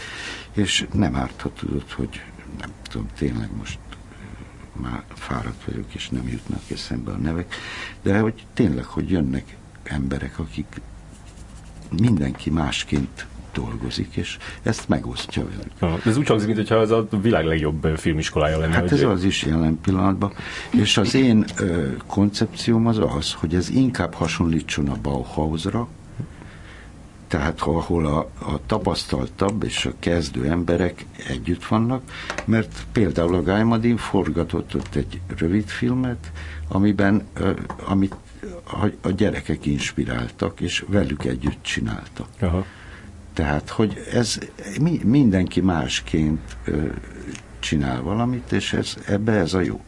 és 0.51 0.87
nem 0.93 1.15
árt, 1.15 1.41
ha 1.41 1.51
tudod, 1.53 1.91
hogy 1.91 2.21
nem 2.59 2.69
tudom, 2.89 3.07
tényleg 3.17 3.49
most 3.57 3.79
már 4.73 5.03
fáradt 5.13 5.63
vagyok, 5.65 5.93
és 5.93 6.09
nem 6.09 6.27
jutnak 6.27 6.61
eszembe 6.71 7.11
a 7.11 7.17
nevek, 7.17 7.55
de 8.01 8.19
hogy 8.19 8.45
tényleg, 8.53 8.85
hogy 8.85 9.09
jönnek 9.09 9.57
emberek, 9.83 10.39
akik 10.39 10.81
mindenki 11.99 12.49
másként 12.49 13.25
dolgozik, 13.53 14.15
és 14.15 14.37
ezt 14.63 14.89
megosztja 14.89 15.43
velük. 15.45 16.05
Ez 16.05 16.17
úgy 16.17 16.27
hangzik, 16.27 16.55
mintha 16.55 16.81
ez 16.81 16.91
a 16.91 17.07
világ 17.21 17.45
legjobb 17.45 17.97
filmiskolája 17.97 18.57
lenne. 18.57 18.73
Hát 18.73 18.91
ez 18.91 19.01
az 19.01 19.23
is 19.23 19.43
jelen 19.43 19.79
pillanatban. 19.81 20.33
És 20.71 20.97
az 20.97 21.15
én 21.15 21.45
ö, 21.57 21.87
koncepcióm 22.07 22.87
az 22.87 22.97
az, 22.97 23.33
hogy 23.33 23.55
ez 23.55 23.69
inkább 23.69 24.13
hasonlítson 24.13 24.89
a 24.89 24.95
Bauhausra, 25.01 25.87
tehát 27.27 27.61
ahol 27.61 28.05
a, 28.05 28.19
a 28.39 28.59
tapasztaltabb 28.65 29.63
és 29.63 29.85
a 29.85 29.91
kezdő 29.99 30.45
emberek 30.45 31.05
együtt 31.27 31.65
vannak, 31.65 32.01
mert 32.45 32.85
például 32.91 33.35
a 33.35 33.43
Gaimadin 33.43 33.97
forgatott 33.97 34.75
ott 34.75 34.95
egy 34.95 35.21
rövid 35.37 35.67
filmet, 35.67 36.31
amiben, 36.67 37.27
ö, 37.33 37.51
amit 37.85 38.15
a 39.01 39.09
gyerekek 39.09 39.65
inspiráltak, 39.65 40.59
és 40.59 40.85
velük 40.87 41.25
együtt 41.25 41.63
csináltak. 41.63 42.27
Aha. 42.39 42.65
Tehát, 43.33 43.69
hogy 43.69 43.97
ez 44.11 44.39
mi, 44.79 44.99
mindenki 45.03 45.61
másként 45.61 46.57
ö, 46.65 46.85
csinál 47.59 48.01
valamit, 48.01 48.51
és 48.51 48.73
ez, 48.73 48.95
ebbe 49.05 49.31
ez 49.31 49.53
a 49.53 49.59
jó. 49.59 49.83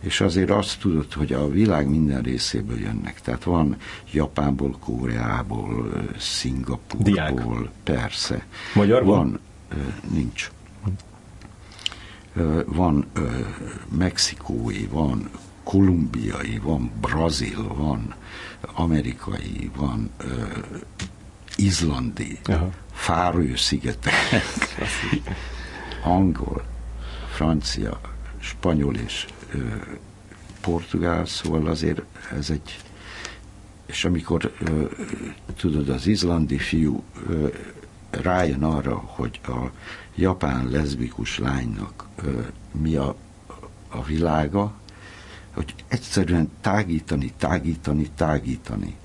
És 0.00 0.20
azért 0.20 0.50
azt 0.50 0.80
tudod, 0.80 1.12
hogy 1.12 1.32
a 1.32 1.48
világ 1.48 1.88
minden 1.88 2.22
részéből 2.22 2.78
jönnek. 2.78 3.20
Tehát 3.20 3.44
van 3.44 3.76
Japánból, 4.12 4.76
Koreából, 4.80 5.92
Szingapurból, 6.18 7.12
Diák. 7.12 7.70
persze. 7.82 8.46
Magyar 8.74 9.04
van? 9.04 9.16
van 9.16 9.40
ö, 9.68 10.12
nincs. 10.14 10.50
Ö, 12.34 12.60
van 12.66 13.06
ö, 13.12 13.28
mexikói, 13.96 14.86
van 14.86 15.30
kolumbiai, 15.64 16.58
van 16.62 16.90
brazil, 17.00 17.74
van 17.74 18.14
amerikai, 18.74 19.70
van 19.76 20.10
uh, 20.24 20.78
izlandi, 21.56 22.40
Fárő-szigetek, 22.92 24.14
angol, 26.04 26.64
francia, 27.34 28.00
spanyol 28.38 28.94
és 28.94 29.26
uh, 29.54 29.60
portugál, 30.60 31.26
szóval 31.26 31.66
azért 31.66 32.02
ez 32.36 32.50
egy 32.50 32.78
és 33.86 34.04
amikor 34.04 34.52
uh, 34.60 34.90
tudod, 35.56 35.88
az 35.88 36.06
izlandi 36.06 36.58
fiú 36.58 37.02
uh, 37.28 37.52
rájön 38.10 38.62
arra, 38.62 38.96
hogy 38.96 39.40
a 39.46 39.70
japán 40.14 40.68
leszbikus 40.68 41.38
lánynak 41.38 42.06
uh, 42.24 42.46
mi 42.70 42.94
a, 42.94 43.14
a 43.88 44.02
világa, 44.04 44.72
hogy 45.54 45.74
egyszerűen 45.88 46.50
tágítani, 46.60 47.32
tágítani, 47.38 48.10
tágítani. 48.16 48.96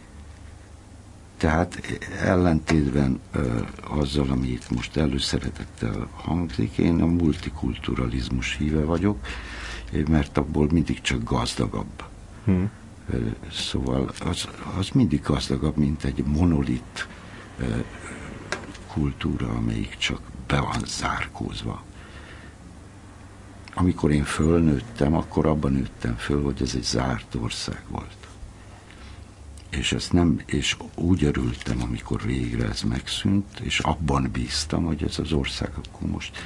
Tehát 1.37 1.81
ellentétben 2.21 3.19
ö, 3.31 3.61
azzal, 3.87 4.29
ami 4.29 4.47
itt 4.47 4.69
most 4.69 4.97
előszeretettel 4.97 6.09
hangzik, 6.13 6.77
én 6.77 7.01
a 7.01 7.05
multikulturalizmus 7.05 8.55
híve 8.57 8.83
vagyok, 8.83 9.17
mert 10.07 10.37
abból 10.37 10.67
mindig 10.71 11.01
csak 11.01 11.23
gazdagabb. 11.23 12.03
Hmm. 12.45 12.69
Szóval 13.51 14.11
az, 14.25 14.47
az 14.77 14.89
mindig 14.93 15.21
gazdagabb, 15.21 15.77
mint 15.77 16.03
egy 16.03 16.23
monolit 16.25 17.07
kultúra, 18.93 19.47
amelyik 19.47 19.97
csak 19.97 20.21
be 20.47 20.59
van 20.59 20.81
zárkózva 20.85 21.83
amikor 23.79 24.11
én 24.11 24.23
fölnőttem, 24.23 25.15
akkor 25.15 25.45
abban 25.45 25.71
nőttem 25.71 26.15
föl, 26.15 26.43
hogy 26.43 26.61
ez 26.61 26.75
egy 26.75 26.83
zárt 26.83 27.35
ország 27.35 27.83
volt. 27.87 28.17
És 29.69 29.91
ezt 29.91 30.13
nem, 30.13 30.41
és 30.45 30.77
úgy 30.95 31.23
örültem, 31.23 31.81
amikor 31.81 32.21
végre 32.21 32.67
ez 32.67 32.81
megszűnt, 32.81 33.59
és 33.59 33.79
abban 33.79 34.29
bíztam, 34.31 34.85
hogy 34.85 35.03
ez 35.03 35.19
az 35.19 35.31
ország 35.31 35.71
akkor 35.75 36.09
most, 36.09 36.37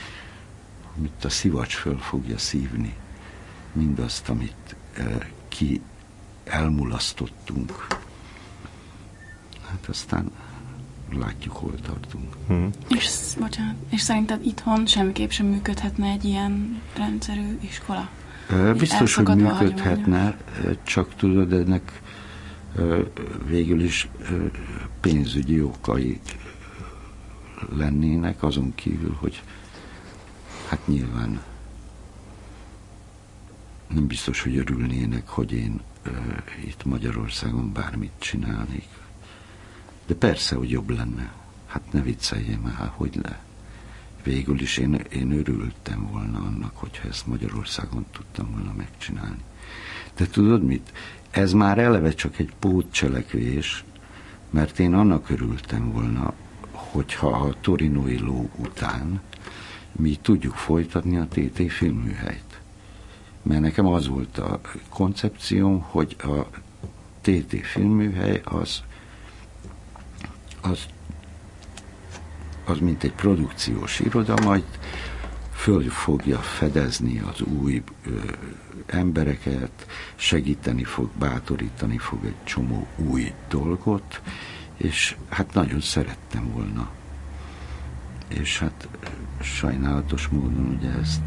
amit 0.97 1.25
a 1.25 1.29
szivacs 1.29 1.75
föl 1.75 1.97
fogja 1.97 2.37
szívni, 2.37 2.95
mindazt, 3.71 4.29
amit 4.29 4.75
eh, 4.93 5.27
ki 5.47 5.81
elmulasztottunk. 6.43 7.87
Hát 9.67 9.85
aztán 9.87 10.31
látjuk, 11.17 11.55
hol 11.55 11.73
tartunk. 11.81 12.35
Hmm. 12.47 12.69
És, 12.89 13.09
bocsánat, 13.39 13.75
és 13.89 14.01
szerinted 14.01 14.45
itthon 14.45 14.85
semmiképp 14.85 15.29
sem 15.29 15.45
működhetne 15.45 16.07
egy 16.07 16.23
ilyen 16.25 16.81
rendszerű 16.97 17.57
iskola? 17.61 18.09
Biztos, 18.77 19.15
hogy 19.15 19.35
működhetne, 19.35 20.37
csak 20.83 21.15
tudod, 21.15 21.53
ennek 21.53 22.01
végül 23.45 23.81
is 23.81 24.09
pénzügyi 25.01 25.61
okai 25.61 26.19
lennének, 27.75 28.43
azon 28.43 28.75
kívül, 28.75 29.17
hogy 29.19 29.41
hát 30.69 30.87
nyilván 30.87 31.41
nem 33.87 34.07
biztos, 34.07 34.41
hogy 34.41 34.57
örülnének, 34.57 35.27
hogy 35.27 35.51
én 35.51 35.81
itt 36.65 36.85
Magyarországon 36.85 37.73
bármit 37.73 38.11
csinálnék. 38.17 38.87
De 40.05 40.13
persze, 40.15 40.55
hogy 40.55 40.69
jobb 40.69 40.89
lenne. 40.89 41.33
Hát 41.65 41.91
ne 41.91 42.01
vicceljem 42.01 42.75
el, 42.79 42.93
hogy 42.95 43.19
le. 43.21 43.39
Végül 44.23 44.61
is 44.61 44.77
én, 44.77 44.93
én 44.93 45.31
örültem 45.31 46.07
volna 46.11 46.37
annak, 46.37 46.77
hogyha 46.77 47.07
ezt 47.07 47.27
Magyarországon 47.27 48.05
tudtam 48.11 48.51
volna 48.51 48.73
megcsinálni. 48.73 49.43
De 50.15 50.27
tudod 50.27 50.63
mit? 50.63 50.91
Ez 51.31 51.53
már 51.53 51.77
eleve 51.77 52.13
csak 52.13 52.39
egy 52.39 52.51
pótcselekvés, 52.59 53.83
mert 54.49 54.79
én 54.79 54.93
annak 54.93 55.29
örültem 55.29 55.91
volna, 55.91 56.33
hogyha 56.71 57.27
a 57.27 57.55
Torinoi 57.61 58.19
ló 58.19 58.49
után 58.55 59.21
mi 59.91 60.17
tudjuk 60.21 60.53
folytatni 60.53 61.17
a 61.17 61.27
TT 61.27 61.71
filmműhelyt. 61.71 62.61
Mert 63.41 63.61
nekem 63.61 63.85
az 63.85 64.07
volt 64.07 64.37
a 64.37 64.61
koncepcióm, 64.89 65.79
hogy 65.81 66.15
a 66.19 66.59
TT 67.21 67.55
filmműhely 67.65 68.41
az, 68.43 68.83
az, 70.63 70.79
az 72.65 72.77
mint 72.79 73.03
egy 73.03 73.13
produkciós 73.13 73.99
iroda, 73.99 74.35
majd 74.43 74.63
föl 75.53 75.89
fogja 75.89 76.37
fedezni 76.37 77.19
az 77.19 77.41
új 77.41 77.83
ö, 78.05 78.19
embereket, 78.85 79.87
segíteni 80.15 80.83
fog, 80.83 81.09
bátorítani 81.19 81.97
fog 81.97 82.25
egy 82.25 82.43
csomó 82.43 82.87
új 82.95 83.33
dolgot, 83.49 84.21
és 84.77 85.15
hát 85.29 85.53
nagyon 85.53 85.81
szerettem 85.81 86.51
volna. 86.51 86.89
És 88.27 88.59
hát 88.59 88.87
sajnálatos 89.41 90.27
módon 90.27 90.77
ugye 90.79 90.91
ezt 91.01 91.21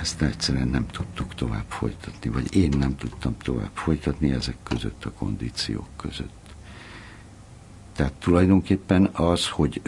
ezt 0.00 0.22
egyszerűen 0.22 0.68
nem 0.68 0.86
tudtuk 0.86 1.34
tovább 1.34 1.64
folytatni, 1.68 2.30
vagy 2.30 2.56
én 2.56 2.68
nem 2.78 2.96
tudtam 2.96 3.36
tovább 3.38 3.70
folytatni 3.72 4.30
ezek 4.30 4.56
között 4.62 5.04
a 5.04 5.10
kondíciók 5.10 5.88
között. 5.96 6.39
Tehát 8.00 8.14
tulajdonképpen 8.18 9.04
az, 9.12 9.48
hogy 9.48 9.82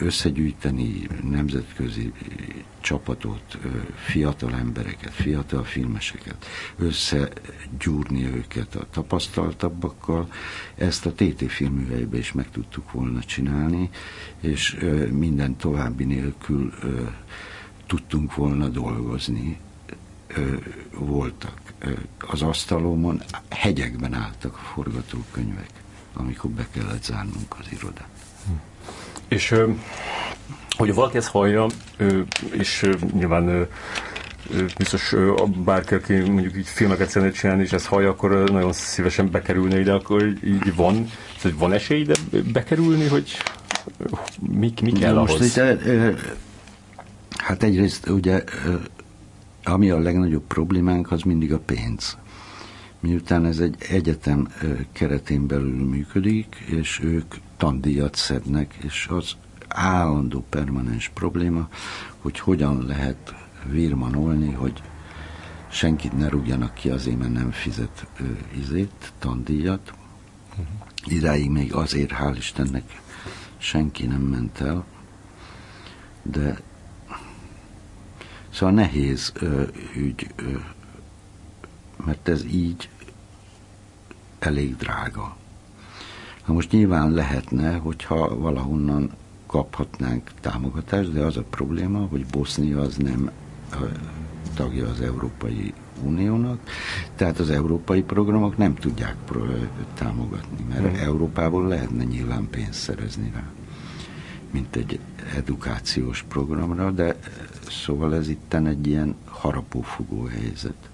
összegyűjteni 0.00 1.06
nemzetközi 1.30 2.12
csapatot, 2.80 3.58
fiatal 3.94 4.54
embereket, 4.54 5.12
fiatal 5.12 5.64
filmeseket, 5.64 6.46
összegyúrni 6.78 8.26
őket 8.26 8.74
a 8.74 8.86
tapasztaltabbakkal, 8.90 10.32
ezt 10.74 11.06
a 11.06 11.12
TT 11.12 11.50
filműveibe 11.50 12.18
is 12.18 12.32
meg 12.32 12.50
tudtuk 12.50 12.92
volna 12.92 13.20
csinálni, 13.20 13.90
és 14.40 14.78
minden 15.10 15.56
további 15.56 16.04
nélkül 16.04 16.72
tudtunk 17.86 18.34
volna 18.34 18.68
dolgozni. 18.68 19.58
Voltak 20.94 21.60
az 22.18 22.42
asztalomon, 22.42 23.22
hegyekben 23.48 24.14
álltak 24.14 24.54
a 24.54 24.72
forgatókönyvek 24.74 25.79
amikor 26.14 26.50
be 26.50 26.66
kellett 26.70 27.04
zárnunk 27.04 27.56
az 27.58 27.66
irodát. 27.72 28.08
És 29.28 29.54
hogy 30.76 30.94
valaki 30.94 31.16
ezt 31.16 31.28
hallja, 31.28 31.66
és 32.52 32.90
nyilván 33.12 33.68
biztos 34.78 35.14
bárki, 35.64 35.94
aki 35.94 36.14
mondjuk 36.14 36.56
így 36.56 36.66
filmeket 36.66 37.08
szeretne 37.08 37.38
csinálni, 37.38 37.62
és 37.62 37.72
ezt 37.72 37.86
hallja, 37.86 38.08
akkor 38.08 38.50
nagyon 38.50 38.72
szívesen 38.72 39.30
bekerülne 39.30 39.78
ide, 39.80 39.92
akkor 39.92 40.22
így 40.44 40.74
van, 40.74 41.10
tehát 41.42 41.58
van 41.58 41.72
esély 41.72 42.00
ide 42.00 42.14
bekerülni, 42.52 43.06
hogy 43.06 43.36
mi, 44.40 44.72
mi 44.82 44.92
kell 44.92 45.14
Most 45.14 45.34
ahhoz? 45.34 45.56
Itt, 45.56 45.62
hát 47.36 47.62
egyrészt 47.62 48.08
ugye, 48.08 48.44
ami 49.64 49.90
a 49.90 49.98
legnagyobb 49.98 50.44
problémánk, 50.46 51.12
az 51.12 51.22
mindig 51.22 51.52
a 51.52 51.58
pénz 51.58 52.16
miután 53.00 53.44
ez 53.44 53.58
egy 53.58 53.76
egyetem 53.88 54.48
keretén 54.92 55.46
belül 55.46 55.84
működik, 55.84 56.56
és 56.66 57.00
ők 57.02 57.34
tandíjat 57.56 58.14
szednek, 58.14 58.74
és 58.82 59.06
az 59.10 59.36
állandó 59.68 60.44
permanens 60.48 61.08
probléma, 61.14 61.68
hogy 62.18 62.38
hogyan 62.38 62.86
lehet 62.86 63.34
virmanolni, 63.70 64.52
hogy 64.52 64.82
senkit 65.68 66.18
ne 66.18 66.28
rúgjanak 66.28 66.74
ki 66.74 66.88
azért, 66.88 67.18
mert 67.18 67.32
nem 67.32 67.50
fizet 67.50 68.06
ö, 68.20 68.24
izét, 68.58 69.12
tandíjat. 69.18 69.92
Uh-huh. 70.50 70.66
Idáig 71.04 71.50
még 71.50 71.74
azért, 71.74 72.12
hál' 72.12 72.34
Istennek, 72.36 73.00
senki 73.58 74.06
nem 74.06 74.20
ment 74.20 74.60
el, 74.60 74.84
de 76.22 76.60
szóval 78.50 78.74
nehéz 78.74 79.32
ö, 79.34 79.62
ügy 79.96 80.26
ö, 80.36 80.56
mert 82.04 82.28
ez 82.28 82.44
így 82.44 82.88
elég 84.38 84.76
drága. 84.76 85.36
Na 86.46 86.52
most 86.52 86.70
nyilván 86.72 87.10
lehetne, 87.10 87.76
hogyha 87.76 88.38
valahonnan 88.38 89.10
kaphatnánk 89.46 90.30
támogatást, 90.40 91.12
de 91.12 91.20
az 91.20 91.36
a 91.36 91.42
probléma, 91.50 91.98
hogy 92.06 92.26
Bosznia 92.26 92.80
az 92.80 92.96
nem 92.96 93.30
tagja 94.54 94.88
az 94.88 95.00
Európai 95.00 95.74
Uniónak, 96.02 96.60
tehát 97.16 97.38
az 97.38 97.50
európai 97.50 98.02
programok 98.02 98.56
nem 98.56 98.74
tudják 98.74 99.16
támogatni, 99.94 100.64
mert 100.68 100.96
hmm. 100.96 101.02
Európából 101.06 101.68
lehetne 101.68 102.04
nyilván 102.04 102.48
pénzt 102.50 102.78
szerezni 102.80 103.30
rá, 103.34 103.44
mint 104.50 104.76
egy 104.76 104.98
edukációs 105.36 106.24
programra, 106.28 106.90
de 106.90 107.16
szóval 107.70 108.14
ez 108.14 108.28
itten 108.28 108.66
egy 108.66 108.86
ilyen 108.86 109.14
harapófugó 109.24 110.24
helyzet. 110.24 110.89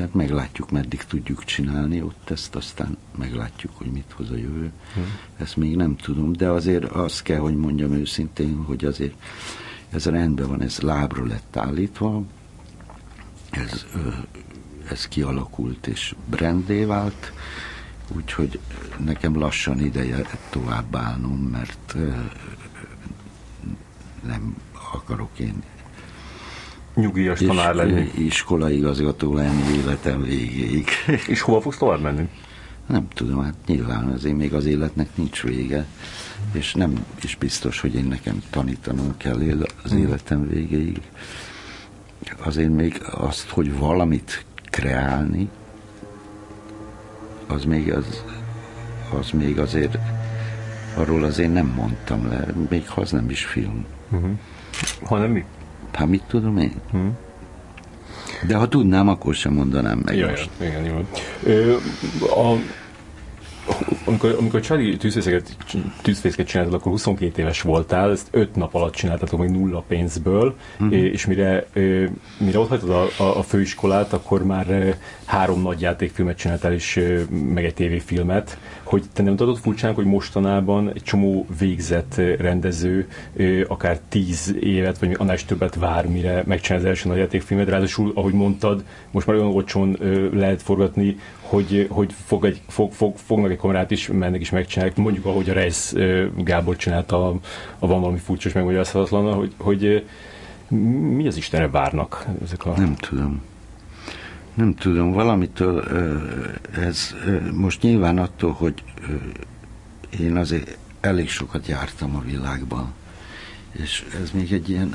Tehát 0.00 0.14
meglátjuk, 0.14 0.70
meddig 0.70 1.04
tudjuk 1.04 1.44
csinálni 1.44 2.02
ott 2.02 2.30
ezt, 2.30 2.54
aztán 2.54 2.96
meglátjuk, 3.18 3.72
hogy 3.74 3.86
mit 3.86 4.12
hoz 4.16 4.30
a 4.30 4.36
jövő. 4.36 4.72
Hmm. 4.94 5.04
Ezt 5.36 5.56
még 5.56 5.76
nem 5.76 5.96
tudom, 5.96 6.32
de 6.32 6.48
azért 6.48 6.84
azt 6.84 7.22
kell, 7.22 7.38
hogy 7.38 7.56
mondjam 7.56 7.92
őszintén, 7.92 8.56
hogy 8.56 8.84
azért 8.84 9.14
ez 9.90 10.04
rendben 10.04 10.48
van, 10.48 10.62
ez 10.62 10.78
lábra 10.80 11.26
lett 11.26 11.56
állítva, 11.56 12.22
ez, 13.50 13.86
ez 14.90 15.08
kialakult 15.08 15.86
és 15.86 16.14
brandé 16.30 16.84
vált, 16.84 17.32
úgyhogy 18.16 18.58
nekem 19.04 19.38
lassan 19.38 19.80
ideje 19.80 20.26
tovább 20.50 20.96
állnom, 20.96 21.38
mert 21.38 21.96
nem 24.22 24.56
akarok 24.92 25.38
én 25.38 25.62
nyugdíjas 26.94 27.38
tanár 27.38 27.74
lenni. 27.74 28.10
Iskolai 28.18 28.76
igazgató 28.76 29.34
lenni 29.34 29.76
életem 29.76 30.22
végéig. 30.22 30.88
És 31.28 31.40
hova 31.40 31.60
fogsz 31.60 31.76
tovább 31.76 32.00
menni? 32.00 32.28
Nem 32.86 33.08
tudom, 33.14 33.42
hát 33.42 33.54
nyilván 33.66 34.08
azért 34.08 34.36
még 34.36 34.54
az 34.54 34.66
életnek 34.66 35.08
nincs 35.14 35.42
vége, 35.42 35.86
és 36.52 36.74
nem 36.74 37.06
is 37.22 37.36
biztos, 37.36 37.80
hogy 37.80 37.94
én 37.94 38.04
nekem 38.04 38.42
tanítanom 38.50 39.16
kell 39.16 39.40
az 39.82 39.90
hmm. 39.90 39.98
életem 39.98 40.48
végéig. 40.48 41.00
Azért 42.42 42.70
még 42.70 43.02
azt, 43.10 43.48
hogy 43.48 43.78
valamit 43.78 44.44
kreálni, 44.64 45.48
az 47.46 47.64
még, 47.64 47.92
az, 47.92 48.24
az 49.18 49.30
még 49.30 49.58
azért, 49.58 49.98
arról 50.96 51.24
azért 51.24 51.52
nem 51.52 51.66
mondtam 51.66 52.28
le, 52.28 52.46
még 52.68 52.88
ha 52.88 53.00
az 53.00 53.10
nem 53.10 53.30
is 53.30 53.44
film. 53.44 53.84
Uh-huh. 54.10 54.30
Hanem 55.02 55.30
mi? 55.30 55.44
Hát 55.92 56.08
mit 56.08 56.22
tudom 56.28 56.58
én? 56.58 56.72
Hmm. 56.90 57.16
De 58.46 58.56
ha 58.56 58.68
tudnám, 58.68 59.08
akkor 59.08 59.34
sem 59.34 59.52
mondanám 59.52 60.02
meg 60.04 60.16
Jaj, 60.16 60.30
most. 60.30 60.50
Igen, 60.60 60.84
jó. 60.84 61.04
Ö, 61.42 61.76
a, 62.20 62.56
amikor, 64.04 64.36
amikor 64.38 64.60
Csadi 64.60 64.96
tűzfészeket, 64.96 65.56
tűzfészeket 66.02 66.46
csináltad, 66.46 66.74
akkor 66.74 66.92
22 66.92 67.42
éves 67.42 67.62
voltál, 67.62 68.10
ezt 68.10 68.28
5 68.30 68.54
nap 68.56 68.74
alatt 68.74 68.94
csináltatok 68.94 69.40
még 69.40 69.50
nulla 69.50 69.84
pénzből, 69.88 70.56
uh-huh. 70.80 71.02
és 71.02 71.26
mire, 71.26 71.66
mire 72.38 72.58
ott 72.58 72.68
hagytad 72.68 72.90
a, 72.90 73.06
a, 73.16 73.38
a 73.38 73.42
főiskolát, 73.42 74.12
akkor 74.12 74.44
már 74.44 74.96
három 75.24 75.62
nagy 75.62 75.80
játékfilmet 75.80 76.36
csináltál, 76.36 76.72
és 76.72 77.00
meg 77.54 77.64
egy 77.64 77.74
tévéfilmet, 77.74 78.58
hogy 78.82 79.02
te 79.12 79.22
nem 79.22 79.36
tudod 79.36 79.58
furcsán, 79.58 79.94
hogy 79.94 80.04
mostanában 80.04 80.90
egy 80.94 81.02
csomó 81.02 81.46
végzett 81.58 82.14
rendező 82.38 83.08
akár 83.68 84.00
10 84.08 84.54
évet, 84.60 84.98
vagy 84.98 85.16
annál 85.18 85.34
is 85.34 85.44
többet 85.44 85.74
vár, 85.74 86.06
mire 86.06 86.42
megcsinál 86.46 86.80
az 86.80 86.86
első 86.88 87.08
nagy 87.08 87.18
játékfilmet, 87.18 87.68
ráadásul, 87.68 88.12
ahogy 88.14 88.32
mondtad, 88.32 88.84
most 89.10 89.26
már 89.26 89.36
olyan 89.36 89.54
olcsón 89.54 89.98
lehet 90.32 90.62
forgatni, 90.62 91.16
hogy, 91.50 91.86
hogy 91.90 92.14
fog 92.24 92.44
egy, 92.44 92.60
fog, 92.68 92.92
fog, 92.92 93.16
fognak 93.16 93.50
egy 93.50 93.56
kamerát 93.56 93.90
is, 93.90 94.06
mennek 94.06 94.40
is 94.40 94.50
megcsinálják, 94.50 94.96
mondjuk 94.96 95.26
ahogy 95.26 95.50
a 95.50 95.52
Reis 95.52 95.92
Gábor 96.36 96.76
csinálta 96.76 97.28
a, 97.28 97.38
a 97.78 97.86
Van 97.86 98.00
valami 98.00 98.18
furcsa 98.18 98.48
és 98.48 98.54
megmagyarázhatatlan, 98.54 99.34
hogy, 99.34 99.52
hogy 99.56 100.06
mi 101.16 101.26
az 101.26 101.36
Istenre 101.36 101.68
várnak 101.68 102.26
ezek 102.42 102.66
a... 102.66 102.74
Nem 102.76 102.94
tudom. 102.94 103.42
Nem 104.54 104.74
tudom, 104.74 105.12
valamitől 105.12 105.84
ez 106.80 107.14
most 107.52 107.82
nyilván 107.82 108.18
attól, 108.18 108.52
hogy 108.52 108.82
én 110.20 110.36
azért 110.36 110.78
elég 111.00 111.28
sokat 111.28 111.66
jártam 111.66 112.16
a 112.16 112.22
világban, 112.26 112.92
És 113.72 114.04
ez 114.22 114.30
még 114.30 114.52
egy 114.52 114.68
ilyen 114.68 114.94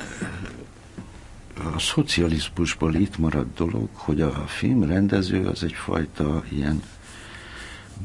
a 1.75 1.79
szocializmusból 1.79 2.95
itt 2.95 3.17
maradt 3.17 3.55
dolog, 3.55 3.89
hogy 3.93 4.21
a 4.21 4.31
filmrendező 4.31 5.47
az 5.47 5.63
egyfajta 5.63 6.43
ilyen 6.49 6.83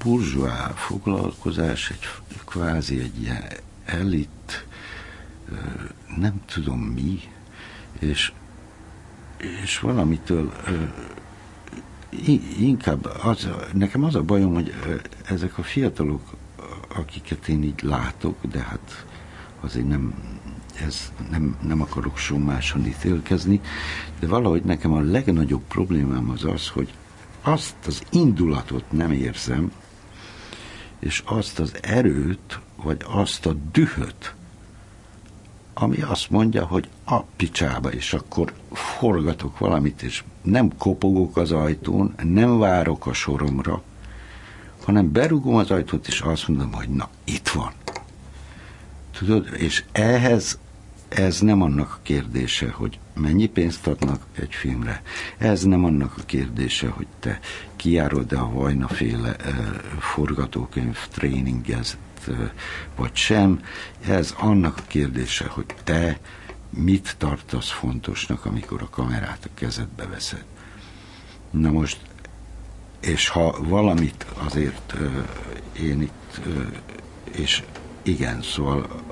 burzsóá 0.02 0.72
foglalkozás, 0.74 1.90
egy 1.90 2.09
kvázi 2.44 3.01
egy 3.01 3.22
ilyen 3.22 3.44
elit, 3.85 4.66
nem 6.16 6.40
tudom 6.47 6.81
mi, 6.81 7.20
és, 7.98 8.32
és 9.62 9.78
valamitől 9.78 10.52
inkább 12.59 13.10
az, 13.22 13.48
nekem 13.72 14.05
az 14.05 14.14
a 14.14 14.22
bajom, 14.22 14.55
hogy 14.55 14.74
ezek 15.24 15.59
a 15.59 15.62
fiatalok, 15.62 16.22
akiket 16.94 17.48
én 17.48 17.62
így 17.62 17.82
látok, 17.82 18.47
de 18.47 18.59
hát 18.59 19.06
azért 19.60 19.89
nem, 19.89 20.14
ez 20.81 21.12
nem, 21.31 21.57
nem 21.62 21.81
akarok 21.81 22.16
sommásan 22.16 22.86
ítélkezni, 22.86 23.61
de 24.19 24.27
valahogy 24.27 24.62
nekem 24.62 24.93
a 24.93 25.01
legnagyobb 25.01 25.62
problémám 25.69 26.31
az 26.31 26.44
az, 26.44 26.69
hogy 26.69 26.93
azt 27.43 27.74
az 27.86 28.02
indulatot 28.11 28.93
nem 28.93 29.12
érzem, 29.12 29.73
és 30.98 31.23
azt 31.27 31.59
az 31.59 31.74
erőt, 31.82 32.59
vagy 32.82 33.05
azt 33.07 33.47
a 33.47 33.57
dühöt, 33.73 34.35
ami 35.74 36.02
azt 36.02 36.31
mondja, 36.31 36.65
hogy 36.65 36.89
a 37.05 37.20
picsába, 37.20 37.93
és 37.93 38.12
akkor 38.12 38.52
forgatok 38.73 39.59
valamit, 39.59 40.02
és 40.02 40.24
nem 40.43 40.77
kopogok 40.77 41.36
az 41.36 41.52
ajtón, 41.52 42.15
nem 42.23 42.59
várok 42.59 43.07
a 43.07 43.12
soromra, 43.12 43.82
hanem 44.85 45.12
berugom 45.12 45.55
az 45.55 45.70
ajtót, 45.70 46.07
és 46.07 46.20
azt 46.20 46.48
mondom, 46.48 46.73
hogy 46.73 46.89
na, 46.89 47.09
itt 47.24 47.48
van. 47.48 47.73
Tudod, 49.19 49.48
és 49.57 49.85
ehhez 49.93 50.59
ez 51.10 51.40
nem 51.40 51.62
annak 51.62 51.92
a 51.92 51.98
kérdése, 52.02 52.70
hogy 52.70 52.98
mennyi 53.14 53.46
pénzt 53.46 53.86
adnak 53.86 54.22
egy 54.32 54.54
filmre. 54.54 55.02
Ez 55.38 55.62
nem 55.62 55.84
annak 55.84 56.14
a 56.18 56.22
kérdése, 56.26 56.88
hogy 56.88 57.06
te 57.20 57.40
kijárod-e 57.76 58.40
a 58.40 58.50
vajnaféle 58.50 59.36
forgatókönyv 59.98 60.98
tréningezett, 61.12 62.20
uh, 62.28 62.50
vagy 62.96 63.14
sem. 63.14 63.60
Ez 64.06 64.34
annak 64.38 64.78
a 64.78 64.82
kérdése, 64.86 65.46
hogy 65.46 65.66
te 65.84 66.20
mit 66.70 67.14
tartasz 67.18 67.70
fontosnak, 67.70 68.44
amikor 68.44 68.82
a 68.82 68.90
kamerát 68.90 69.44
a 69.44 69.54
kezedbe 69.54 70.06
veszed. 70.06 70.44
Na 71.50 71.70
most, 71.70 71.98
és 73.00 73.28
ha 73.28 73.56
valamit 73.62 74.26
azért 74.44 74.94
én 75.72 76.02
itt, 76.02 76.40
és 77.30 77.62
igen, 78.02 78.42
szóval 78.42 79.02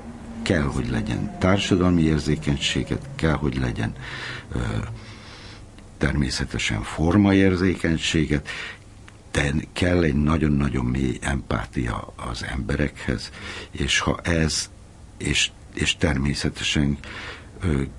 kell, 0.49 0.63
hogy 0.63 0.89
legyen 0.89 1.37
társadalmi 1.39 2.01
érzékenységet, 2.01 3.01
kell, 3.15 3.33
hogy 3.33 3.57
legyen 3.57 3.93
természetesen 5.97 6.83
formaérzékenységet, 6.83 8.47
de 9.31 9.53
kell 9.73 10.03
egy 10.03 10.15
nagyon-nagyon 10.15 10.85
mély 10.85 11.17
empátia 11.21 12.13
az 12.15 12.43
emberekhez, 12.43 13.31
és 13.71 13.99
ha 13.99 14.19
ez, 14.23 14.69
és, 15.17 15.51
és 15.73 15.95
természetesen 15.95 16.97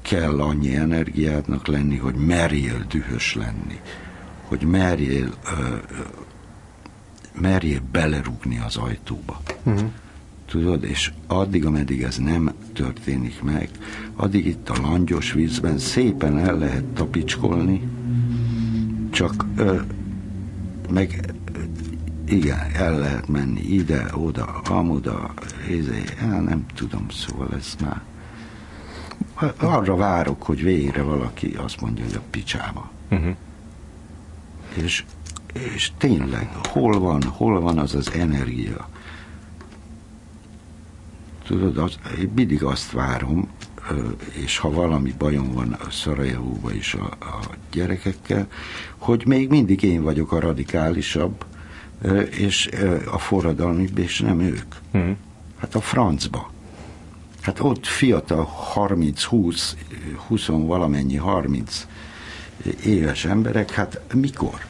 kell 0.03 0.41
annyi 0.41 0.77
energiádnak 0.77 1.67
lenni, 1.67 1.97
hogy 1.97 2.15
merjél 2.15 2.85
dühös 2.89 3.35
lenni, 3.35 3.81
hogy 4.43 4.63
merjél, 4.63 5.35
merjél 7.33 7.81
belerúgni 7.93 8.59
az 8.59 8.77
ajtóba. 8.77 9.41
Uh-huh 9.63 9.91
tudod, 10.51 10.85
és 10.85 11.13
addig, 11.27 11.67
ameddig 11.67 12.03
ez 12.03 12.17
nem 12.17 12.53
történik 12.73 13.43
meg, 13.43 13.69
addig 14.15 14.47
itt 14.47 14.69
a 14.69 14.81
langyos 14.83 15.33
vízben 15.33 15.79
szépen 15.79 16.39
el 16.39 16.59
lehet 16.59 16.85
tapicskolni, 16.85 17.89
csak 19.11 19.47
ö, 19.57 19.77
meg 20.91 21.35
igen, 22.25 22.59
el 22.75 22.99
lehet 22.99 23.29
menni 23.29 23.61
ide, 23.61 24.07
oda, 24.15 24.45
amoda, 24.45 25.35
izé, 25.69 26.03
el 26.21 26.41
nem 26.41 26.67
tudom, 26.75 27.07
szóval 27.11 27.49
ez 27.57 27.77
már 27.83 28.03
arra 29.57 29.97
várok, 29.97 30.43
hogy 30.43 30.63
végre 30.63 31.03
valaki 31.03 31.55
azt 31.57 31.81
mondja, 31.81 32.05
hogy 32.05 32.15
a 32.15 32.23
picsába. 32.31 32.91
Uh-huh. 33.11 33.37
És, 34.75 35.05
és 35.75 35.93
tényleg, 35.99 36.51
hol 36.69 36.99
van, 36.99 37.23
hol 37.23 37.61
van 37.61 37.79
az 37.79 37.95
az 37.95 38.11
energia, 38.13 38.89
tudod, 41.51 41.79
az, 41.79 41.99
én 42.19 42.33
mindig 42.35 42.63
azt 42.63 42.93
várom, 42.93 43.49
és 44.33 44.59
ha 44.59 44.71
valami 44.71 45.15
bajom 45.19 45.53
van 45.53 45.73
a 45.73 45.91
Szarajevóban 45.91 46.75
is 46.75 46.95
a, 46.95 47.05
a 47.21 47.41
gyerekekkel, 47.73 48.47
hogy 48.99 49.27
még 49.27 49.49
mindig 49.49 49.83
én 49.83 50.03
vagyok 50.03 50.33
a 50.33 50.41
radikálisabb, 50.41 51.45
és 52.31 52.71
a 53.13 53.19
forradalmi, 53.19 53.89
és 53.97 54.21
nem 54.21 54.41
ők. 54.41 54.75
Mm. 54.97 55.11
Hát 55.59 55.75
a 55.75 55.81
francba. 55.81 56.51
Hát 57.41 57.61
ott 57.61 57.87
fiatal 57.87 58.49
30-20, 58.75 59.73
20 60.27 60.47
valamennyi 60.47 61.17
30 61.17 61.87
éves 62.85 63.25
emberek, 63.25 63.71
hát 63.71 64.01
mikor? 64.15 64.65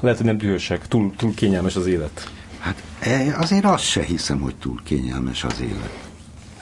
Lehet, 0.00 0.16
hogy 0.16 0.26
nem 0.26 0.38
dühösek, 0.38 0.88
túl, 0.88 1.12
túl 1.16 1.34
kényelmes 1.34 1.76
az 1.76 1.86
élet. 1.86 2.30
Hát 2.58 2.82
e, 3.00 3.36
azért 3.38 3.64
azt 3.64 3.84
se 3.84 4.02
hiszem, 4.02 4.40
hogy 4.40 4.54
túl 4.54 4.80
kényelmes 4.84 5.44
az 5.44 5.60
élet. 5.60 6.07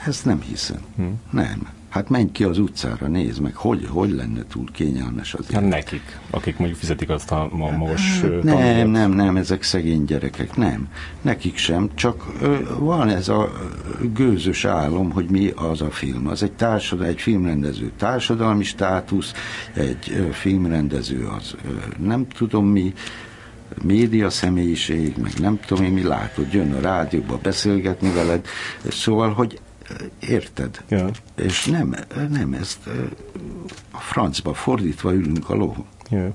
Ezt 0.07 0.25
nem 0.25 0.41
hiszem. 0.41 0.81
Hmm. 0.95 1.21
Nem. 1.31 1.75
Hát 1.89 2.09
menj 2.09 2.31
ki 2.31 2.43
az 2.43 2.57
utcára, 2.57 3.07
nézd 3.07 3.41
meg, 3.41 3.55
hogy, 3.55 3.87
hogy 3.89 4.11
lenne 4.11 4.43
túl 4.51 4.65
kényelmes 4.71 5.33
az 5.33 5.47
hát 5.51 5.67
nekik, 5.67 6.19
akik 6.29 6.57
mondjuk 6.57 6.79
fizetik 6.79 7.09
azt 7.09 7.31
a 7.31 7.49
magas 7.51 8.19
Nem, 8.19 8.41
tanulót. 8.41 8.91
nem, 8.91 9.11
nem, 9.11 9.37
ezek 9.37 9.63
szegény 9.63 10.05
gyerekek, 10.05 10.55
nem. 10.55 10.87
Nekik 11.21 11.57
sem, 11.57 11.89
csak 11.95 12.25
ö, 12.41 12.57
van 12.79 13.09
ez 13.09 13.27
a 13.27 13.51
gőzös 14.13 14.65
álom, 14.65 15.11
hogy 15.11 15.29
mi 15.29 15.51
az 15.55 15.81
a 15.81 15.91
film. 15.91 16.27
Az 16.27 16.43
egy 16.43 16.51
társadalmi, 16.51 17.11
egy 17.11 17.21
filmrendező 17.21 17.91
társadalmi 17.97 18.63
státusz, 18.63 19.33
egy 19.73 20.11
ö, 20.11 20.31
filmrendező 20.31 21.27
az 21.37 21.55
ö, 21.65 21.69
nem 22.05 22.27
tudom 22.27 22.65
mi, 22.65 22.93
média 23.81 24.29
személyiség, 24.29 25.17
meg 25.21 25.31
nem 25.39 25.59
tudom 25.65 25.83
én 25.83 25.91
mi 25.91 26.03
látod, 26.03 26.53
jön 26.53 26.73
a 26.73 26.79
rádióba 26.79 27.39
beszélgetni 27.41 28.11
veled, 28.13 28.45
szóval, 28.89 29.33
hogy 29.33 29.59
Érted? 30.19 30.83
Ja. 30.89 31.09
És 31.35 31.65
nem, 31.65 31.95
nem 32.29 32.53
ezt 32.53 32.79
a 33.91 33.99
francba 33.99 34.53
fordítva 34.53 35.13
ülünk 35.13 35.49
a 35.49 35.55
lóhon. 35.55 35.85
Ja. 36.09 36.33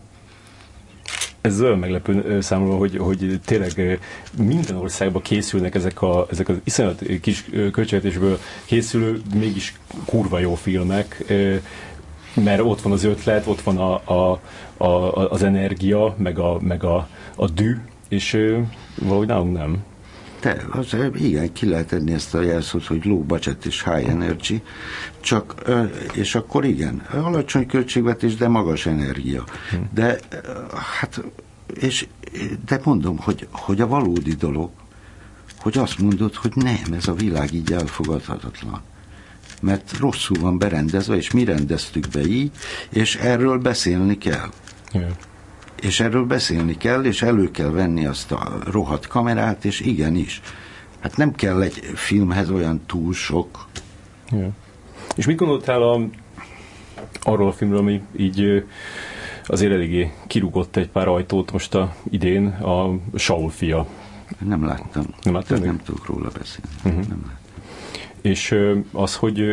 Ez 1.40 1.60
olyan 1.60 1.78
meglepő 1.78 2.40
számomra, 2.40 2.76
hogy, 2.76 2.96
hogy 2.96 3.40
tényleg 3.44 4.00
minden 4.36 4.76
országban 4.76 5.22
készülnek 5.22 5.74
ezek, 5.74 6.02
a, 6.02 6.26
ezek 6.30 6.48
az 6.48 6.56
iszonyat 6.64 7.02
kis 7.20 7.44
költségvetésből 7.72 8.38
készülő, 8.64 9.20
mégis 9.34 9.74
kurva 10.04 10.38
jó 10.38 10.54
filmek, 10.54 11.24
mert 12.34 12.60
ott 12.60 12.80
van 12.80 12.92
az 12.92 13.04
ötlet, 13.04 13.46
ott 13.46 13.60
van 13.60 13.78
a, 13.78 14.12
a, 14.12 14.40
a, 14.76 14.86
az 15.30 15.42
energia, 15.42 16.14
meg 16.18 16.38
a, 16.38 16.58
meg 16.60 16.84
a, 16.84 17.08
a 17.36 17.48
dű, 17.48 17.76
és 18.08 18.38
valahogy 18.98 19.26
nálunk 19.26 19.56
nem. 19.56 19.84
Te, 20.43 20.64
az, 20.70 20.97
igen, 21.14 21.52
ki 21.52 21.69
lehet 21.69 21.93
adni 21.93 22.12
ezt 22.12 22.35
a 22.35 22.40
jelszót, 22.40 22.86
hogy 22.86 23.05
low 23.05 23.23
budget 23.23 23.64
és 23.64 23.85
high 23.85 24.09
energy, 24.09 24.62
csak, 25.20 25.62
és 26.14 26.35
akkor 26.35 26.64
igen, 26.64 27.02
alacsony 27.12 27.66
költségvetés, 27.66 28.36
de 28.36 28.48
magas 28.48 28.86
energia. 28.86 29.44
De, 29.94 30.19
hát, 30.98 31.23
és, 31.81 32.06
de 32.66 32.81
mondom, 32.85 33.19
hogy, 33.19 33.48
hogy 33.51 33.81
a 33.81 33.86
valódi 33.86 34.35
dolog, 34.35 34.70
hogy 35.59 35.78
azt 35.78 35.98
mondod, 35.98 36.35
hogy 36.35 36.52
nem, 36.55 36.93
ez 36.93 37.09
a 37.09 37.14
világ 37.14 37.52
így 37.52 37.73
elfogadhatatlan. 37.73 38.82
Mert 39.60 39.98
rosszul 39.98 40.36
van 40.40 40.59
berendezve, 40.59 41.16
és 41.16 41.31
mi 41.31 41.44
rendeztük 41.44 42.09
be 42.09 42.27
így, 42.27 42.51
és 42.90 43.16
erről 43.16 43.59
beszélni 43.59 44.19
kell. 44.19 44.51
Yeah 44.93 45.10
és 45.82 46.00
erről 46.00 46.24
beszélni 46.24 46.76
kell, 46.76 47.04
és 47.04 47.22
elő 47.22 47.50
kell 47.50 47.70
venni 47.70 48.06
azt 48.06 48.32
a 48.32 48.59
rohadt 48.70 49.06
kamerát, 49.06 49.64
és 49.64 49.80
igenis. 49.80 50.40
Hát 51.00 51.16
nem 51.16 51.34
kell 51.34 51.62
egy 51.62 51.74
filmhez 51.94 52.50
olyan 52.50 52.80
túl 52.86 53.12
sok. 53.12 53.66
Ja. 54.30 54.48
És 55.16 55.26
mit 55.26 55.36
gondoltál 55.36 55.82
a, 55.82 56.00
arról 57.20 57.48
a 57.48 57.52
filmről, 57.52 57.78
ami 57.78 58.00
így 58.16 58.64
azért 59.46 59.72
eléggé 59.72 60.12
kirúgott 60.26 60.76
egy 60.76 60.88
pár 60.88 61.09
ajtót 61.09 61.52
most 61.52 61.74
a 61.74 61.94
idén, 62.10 62.46
a 62.46 62.98
Saul 63.14 63.50
fia? 63.50 63.86
Nem 64.38 64.64
láttam. 64.64 65.04
Nem 65.22 65.34
láttam? 65.34 65.60
Nem 65.62 65.80
tudok 65.84 66.06
róla 66.06 66.30
beszélni. 66.38 66.70
Uh-huh. 66.84 67.09
Nem 67.09 67.22
láttam. 67.26 67.41
És 68.22 68.58
az, 68.92 69.16
hogy 69.16 69.44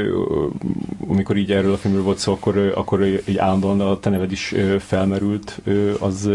amikor 1.07 1.37
így 1.37 1.51
erről 1.51 1.73
a 1.73 1.77
filmről 1.77 2.03
volt 2.03 2.17
szó, 2.17 2.33
akkor, 2.33 2.73
akkor 2.75 3.05
így 3.05 3.37
állandóan 3.37 3.81
a 3.81 3.99
te 3.99 4.09
neved 4.09 4.31
is 4.31 4.55
felmerült, 4.79 5.61
az 5.99 6.29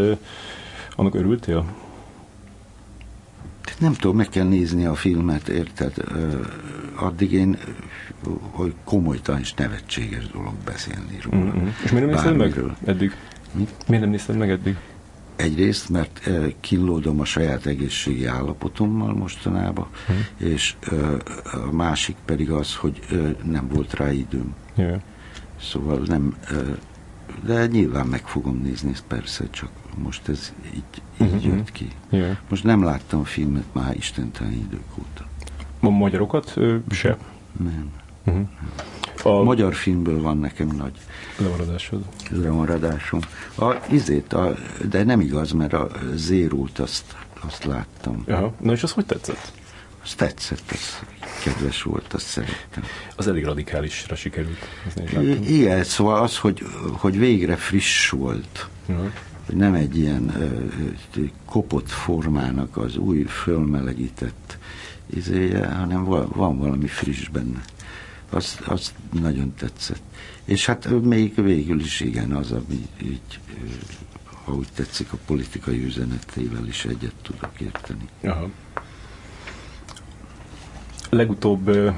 annak 0.97 1.15
örültél? 1.15 1.65
Nem 3.79 3.93
tudom, 3.93 4.17
meg 4.17 4.29
kell 4.29 4.47
nézni 4.47 4.85
a 4.85 4.95
filmet, 4.95 5.49
érted? 5.49 5.93
addig 6.95 7.33
én 7.33 7.59
hogy 8.51 8.75
komolytalan 8.85 9.41
és 9.41 9.55
nevetséges 9.55 10.27
dolog 10.27 10.53
beszélni 10.65 11.19
róla. 11.23 11.45
Mm-hmm. 11.45 11.67
És 11.85 11.91
miért 11.91 12.07
nem 12.07 12.15
nézted 12.15 12.37
meg 12.37 12.55
eddig? 12.85 13.17
Mi? 13.53 13.67
Miért 13.87 14.03
nem 14.03 14.13
nézted 14.13 14.37
meg 14.37 14.51
eddig? 14.51 14.77
Egyrészt, 15.37 15.89
mert 15.89 16.31
kínlódom 16.61 17.21
a 17.21 17.25
saját 17.25 17.67
egészségi 17.67 18.27
állapotommal 18.27 19.15
mostanában, 19.15 19.87
Mhm. 20.09 20.49
és 20.51 20.75
a 21.53 21.73
másik 21.73 22.17
pedig 22.25 22.51
az, 22.51 22.75
hogy 22.77 23.01
nem 23.45 23.69
volt 23.69 23.95
rá 23.95 24.13
időm. 24.13 24.55
Jaj. 24.77 25.01
Szóval 25.61 25.99
nem, 26.07 26.37
de 27.45 27.67
nyilván 27.67 28.07
meg 28.07 28.27
fogom 28.27 28.61
nézni, 28.63 28.91
ezt 28.91 29.05
persze, 29.09 29.45
csak 29.51 29.69
most 30.03 30.29
ez 30.29 30.53
így, 30.75 31.03
így 31.27 31.45
Mhm, 31.47 31.57
jött 31.57 31.73
ki. 31.73 31.89
Jaj. 32.11 32.39
Most 32.49 32.65
nem 32.65 32.83
láttam 32.85 33.25
filmet 33.25 33.65
már 33.73 33.97
istentelen 33.97 34.53
idők 34.53 34.99
óta. 34.99 35.25
A 35.81 35.89
magyarokat 35.89 36.55
se. 36.91 37.17
Nem. 37.59 37.91
Uh-huh. 38.27 38.49
A 39.39 39.43
magyar 39.43 39.75
filmből 39.75 40.21
van 40.23 40.39
nekem 40.39 40.69
nagy 40.77 40.93
lemaradásod. 41.37 42.05
lemaradásom. 42.31 43.21
A, 43.59 43.75
izét, 43.91 44.33
a, 44.33 44.55
de 44.89 45.05
nem 45.05 45.21
igaz, 45.21 45.51
mert 45.53 45.73
a 45.73 45.91
zérót 46.15 46.79
azt, 46.79 47.17
azt 47.41 47.65
láttam. 47.65 48.25
Aha. 48.29 48.55
Na 48.61 48.73
és 48.73 48.83
az 48.83 48.93
hogy 48.93 49.07
tetszett? 49.07 49.53
Az 50.03 50.15
tetszett, 50.15 50.71
az 50.71 51.01
kedves 51.45 51.83
volt, 51.83 52.13
azt 52.13 52.27
szerettem. 52.27 52.85
Az 53.17 53.29
elég 53.29 53.45
radikálisra 53.45 54.15
sikerült. 54.15 54.59
Igen, 55.47 55.85
szóval 55.85 56.23
az, 56.23 56.39
hogy, 56.39 56.63
hogy 56.93 57.19
végre 57.19 57.57
friss 57.57 58.09
volt, 58.09 58.69
Aha. 58.89 59.11
hogy 59.47 59.57
nem 59.57 59.75
egy 59.75 59.99
ilyen 59.99 60.33
ö, 61.17 61.21
kopott 61.45 61.89
formának 61.89 62.77
az 62.77 62.97
új 62.97 63.23
fölmelegített 63.23 64.59
izéje, 65.15 65.67
hanem 65.67 66.05
van, 66.05 66.29
van 66.35 66.59
valami 66.59 66.87
friss 66.87 67.29
benne. 67.29 67.61
Az, 68.31 68.59
az 68.67 68.93
nagyon 69.21 69.55
tetszett. 69.59 70.03
És 70.45 70.67
hát 70.67 70.89
még 71.03 71.43
végül 71.43 71.81
is 71.81 72.01
igen, 72.01 72.33
az, 72.33 72.53
ami 72.53 72.89
így, 73.03 73.39
ha 74.45 74.53
úgy 74.53 74.69
tetszik, 74.75 75.13
a 75.13 75.17
politikai 75.27 75.85
üzenetével 75.85 76.67
is 76.67 76.85
egyet 76.85 77.15
tudok 77.23 77.51
érteni. 77.61 78.09
Aha. 78.23 78.49
Legutóbb 81.11 81.93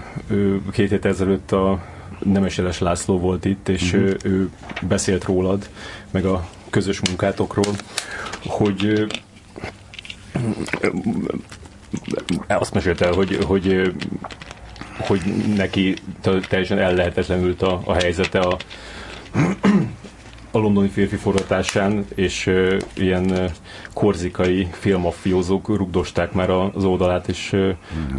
két 0.72 0.90
hét 0.90 1.04
ezelőtt 1.04 1.52
a 1.52 1.84
Nemeseles 2.18 2.78
László 2.78 3.18
volt 3.18 3.44
itt, 3.44 3.68
és 3.68 3.92
Mhm. 3.92 4.02
uh-huh. 4.02 4.32
ő 4.32 4.50
beszélt 4.88 5.24
rólad, 5.24 5.68
meg 6.10 6.24
a 6.24 6.48
közös 6.70 7.00
munkátokról, 7.00 7.74
hogy 8.44 9.06
azt 12.48 12.74
mesélte 12.74 13.08
hogy, 13.08 13.38
hogy, 13.44 13.94
hogy 14.98 15.20
neki 15.56 15.94
te- 16.20 16.40
teljesen 16.40 16.78
ellehetetlenült 16.78 17.62
a, 17.62 17.80
a 17.84 17.92
helyzete 17.92 18.38
a, 18.38 18.56
a 20.50 20.58
londoni 20.58 20.88
férfi 20.88 21.16
forgatásán, 21.16 22.04
és 22.14 22.46
ö, 22.46 22.76
ilyen 22.94 23.30
ö, 23.30 23.46
korzikai 23.92 24.68
filmaffiózók 24.72 25.68
rugdosták 25.68 26.32
már 26.32 26.50
az 26.50 26.84
oldalát, 26.84 27.28
és 27.28 27.52
ö, 27.52 27.70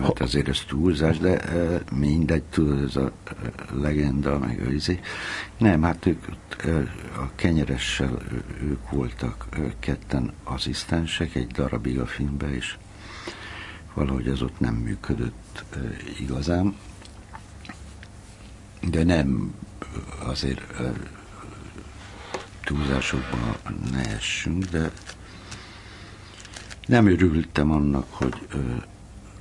Hát 0.01 0.19
azért 0.19 0.47
ez 0.47 0.59
túlzás, 0.67 1.17
de 1.17 1.29
uh, 1.29 1.79
mindegy, 1.99 2.43
tudod, 2.43 2.83
ez 2.83 2.95
a 2.95 3.01
uh, 3.01 3.81
legenda, 3.81 4.37
meg 4.39 4.63
a 4.67 4.71
izé. 4.71 4.99
Nem, 5.57 5.81
hát 5.81 6.05
ők 6.05 6.25
uh, 6.65 6.87
a 7.17 7.29
kenyeressel 7.35 8.17
ők 8.61 8.89
voltak 8.89 9.45
uh, 9.57 9.65
ketten 9.79 10.33
asszisztensek 10.43 11.35
egy 11.35 11.47
darabig 11.47 11.99
a 11.99 12.05
filmben, 12.05 12.53
és 12.53 12.75
valahogy 13.97 14.27
ez 14.27 14.41
ott 14.41 14.59
nem 14.59 14.75
működött 14.75 15.63
igazán. 16.19 16.75
De 18.81 19.03
nem 19.03 19.53
azért 20.19 20.61
túlzásokba 22.63 23.57
ne 23.91 24.05
essünk, 24.15 24.63
de 24.63 24.91
nem 26.87 27.07
örültem 27.07 27.71
annak, 27.71 28.05
hogy 28.09 28.47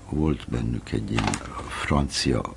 volt 0.09 0.49
bennük 0.49 0.93
egy 0.93 1.11
ilyen 1.11 1.33
francia 1.69 2.55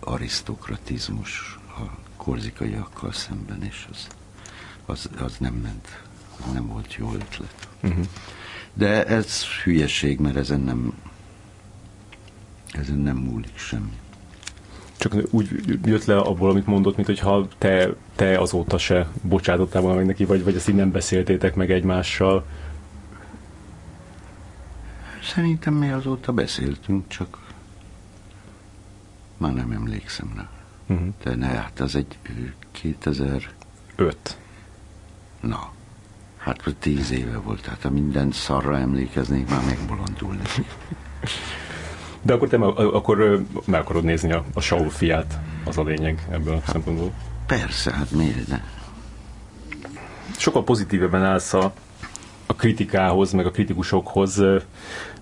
arisztokratizmus 0.00 1.58
a 1.68 1.82
korzikaiakkal 2.16 3.12
szemben, 3.12 3.62
és 3.62 3.86
az, 3.92 4.06
az, 4.86 5.10
az 5.18 5.36
nem 5.38 5.54
ment, 5.54 6.02
az 6.38 6.52
nem 6.52 6.66
volt 6.66 6.94
jó 6.94 7.12
ötlet. 7.12 7.68
uh-huh. 7.82 8.06
De 8.74 9.06
ez 9.06 9.44
hülyeség, 9.44 10.18
mert 10.18 10.36
ezen 10.36 10.60
nem, 10.60 10.92
ezen 12.72 12.98
nem 12.98 13.16
múlik 13.16 13.58
semmi. 13.58 13.98
csak 14.96 15.14
úgy 15.30 15.78
jött 15.84 16.04
le 16.04 16.18
abból, 16.18 16.50
amit 16.50 16.66
mondott, 16.66 16.94
mint 16.96 17.06
hogyha 17.06 17.48
te, 17.58 17.94
te 18.16 18.38
azóta 18.38 18.78
se 18.78 19.08
bocsátottál 19.22 19.82
volna 19.82 19.96
meg 19.96 20.06
neki, 20.06 20.24
vagy, 20.24 20.44
vagy 20.44 20.54
ezt 20.54 20.68
így 20.68 20.74
nem 20.74 20.90
beszéltétek 20.90 21.54
meg 21.54 21.70
egymással. 21.70 22.46
Szerintem 25.22 25.74
mi 25.74 25.90
azóta 25.90 26.32
beszéltünk, 26.32 27.08
csak 27.08 27.38
már 29.36 29.54
nem 29.54 29.70
emlékszem 29.70 30.32
rá. 30.36 30.48
Uh-huh. 30.86 31.08
De 31.22 31.34
ne, 31.34 31.46
hát 31.46 31.80
az 31.80 31.94
egy 31.94 32.18
ö, 32.22 32.44
2000 32.70 33.50
Öt. 33.96 34.36
Na, 35.40 35.72
hát 36.40 36.74
tíz 36.78 37.10
éve 37.10 37.38
volt, 37.38 37.62
tehát 37.62 37.82
ha 37.82 37.90
minden 37.90 38.32
szarra 38.32 38.78
emlékeznék, 38.78 39.48
már 39.48 39.64
megbolondulnék. 39.64 40.64
De 42.22 42.32
akkor 42.32 42.48
te 42.48 42.56
meg, 42.56 42.78
akkor 42.78 43.44
meg 43.64 43.80
akarod 43.80 44.04
nézni 44.04 44.32
a, 44.32 44.44
a 44.54 44.60
Saul 44.60 44.90
fiát, 44.90 45.38
az 45.64 45.78
a 45.78 45.82
lényeg 45.82 46.26
ebből 46.30 46.54
a 46.54 46.70
szempontból. 46.70 47.12
Persze, 47.46 47.92
hát 47.92 48.10
miért 48.10 48.48
ne? 48.48 48.60
Sokkal 50.36 50.64
pozitívebben 50.64 51.24
állsz 51.24 51.52
a, 51.52 51.72
a 52.46 52.54
kritikához, 52.54 53.32
meg 53.32 53.46
a 53.46 53.50
kritikusokhoz, 53.50 54.42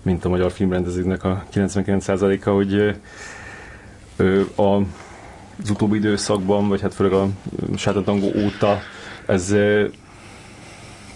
mint 0.01 0.25
a 0.25 0.29
magyar 0.29 0.51
filmrendezőknek 0.51 1.23
a 1.23 1.43
99%-a, 1.53 2.49
hogy 2.49 2.99
a, 4.55 4.75
az 5.61 5.69
utóbbi 5.69 5.97
időszakban, 5.97 6.67
vagy 6.67 6.81
hát 6.81 6.93
főleg 6.93 7.13
a 7.13 7.27
Sátatangó 7.75 8.31
óta, 8.35 8.79
ez 9.25 9.55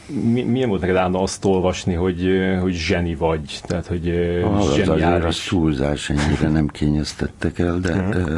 mi, 0.08 0.42
milyen 0.44 0.70
volt 0.70 0.82
neked 0.82 0.96
állna 0.96 1.22
azt 1.22 1.46
olvasni, 1.46 1.94
hogy, 1.94 2.28
hogy 2.62 2.74
zseni 2.74 3.16
vagy, 3.16 3.60
tehát 3.64 3.86
hogy 3.86 4.10
Az 4.44 4.68
azért 4.68 4.88
az 4.88 5.00
zseniális. 5.00 5.44
túlzás, 5.44 6.10
ennyire 6.10 6.50
nem 6.50 6.68
kényeztettek 6.68 7.60
el, 7.60 7.80
de 7.80 8.08
ö, 8.12 8.38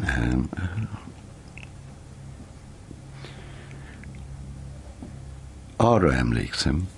nem. 0.00 0.48
Arra 5.76 6.14
emlékszem, 6.14 6.88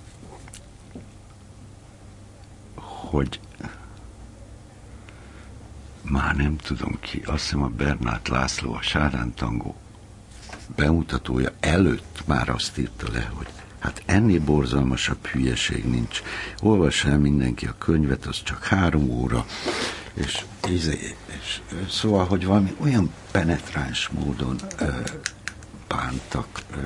hogy 3.09 3.39
már 6.01 6.35
nem 6.35 6.55
tudom 6.57 6.97
ki, 6.99 7.21
azt 7.25 7.43
hiszem 7.43 7.63
a 7.63 7.67
Bernát 7.67 8.27
László, 8.27 8.73
a 8.73 8.81
Sárán 8.81 9.33
Tangó 9.35 9.75
bemutatója 10.79 11.51
előtt 11.59 12.21
már 12.25 12.49
azt 12.49 12.77
írta 12.77 13.07
le, 13.11 13.31
hogy 13.33 13.47
hát 13.79 14.03
ennél 14.05 14.39
borzalmasabb 14.39 15.25
hülyeség 15.25 15.85
nincs. 15.85 16.21
Olvass 16.61 17.05
el 17.05 17.17
mindenki 17.17 17.65
a 17.65 17.75
könyvet, 17.77 18.25
az 18.25 18.43
csak 18.43 18.63
három 18.63 19.09
óra, 19.09 19.45
és, 20.13 20.45
és 20.69 21.61
ö, 21.71 21.75
szóval, 21.89 22.25
hogy 22.25 22.45
valami 22.45 22.75
olyan 22.77 23.13
penetráns 23.31 24.09
módon 24.09 24.55
ö, 24.79 24.85
bántak, 25.87 26.47
ö, 26.75 26.79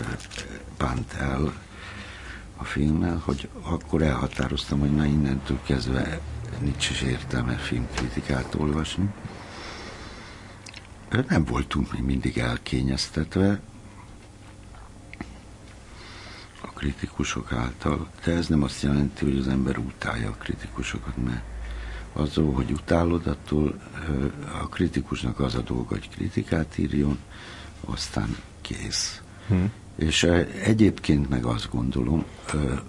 bánt 0.78 1.14
el 1.14 1.54
a 2.58 2.64
filmmel, 2.64 3.22
hogy 3.26 3.50
akkor 3.62 4.02
elhatároztam, 4.02 4.80
hogy 4.80 4.96
na 4.96 5.06
innentől 5.06 5.60
kezdve 5.66 6.20
nincs 6.60 6.90
is 6.90 7.02
értelme 7.02 7.54
filmkritikát 7.54 8.56
olvasni. 8.56 9.10
Nem 11.28 11.44
voltunk 11.44 11.92
még 11.92 12.02
mindig 12.02 12.38
elkényeztetve 12.38 13.60
a 16.62 16.73
kritikusok 16.84 17.52
által, 17.52 18.08
de 18.24 18.32
ez 18.32 18.48
nem 18.48 18.64
azt 18.64 18.82
jelenti, 18.82 19.26
hogy 19.26 19.38
az 19.38 19.48
ember 19.48 19.78
utálja 19.78 20.30
a 20.30 20.36
kritikusokat, 20.44 21.18
mert 21.24 21.44
azzal, 22.14 22.52
hogy 22.52 22.72
utálod, 22.72 23.28
attól 23.28 23.80
a 24.62 24.68
kritikusnak 24.68 25.40
az 25.40 25.56
a 25.56 25.62
dolga, 25.62 25.88
hogy 25.88 26.10
kritikát 26.10 26.78
írjon, 26.78 27.18
aztán 27.86 28.38
kész. 28.62 29.22
Hm. 29.48 29.64
És 29.96 30.24
egyébként 30.64 31.30
meg 31.30 31.46
azt 31.46 31.70
gondolom, 31.72 32.26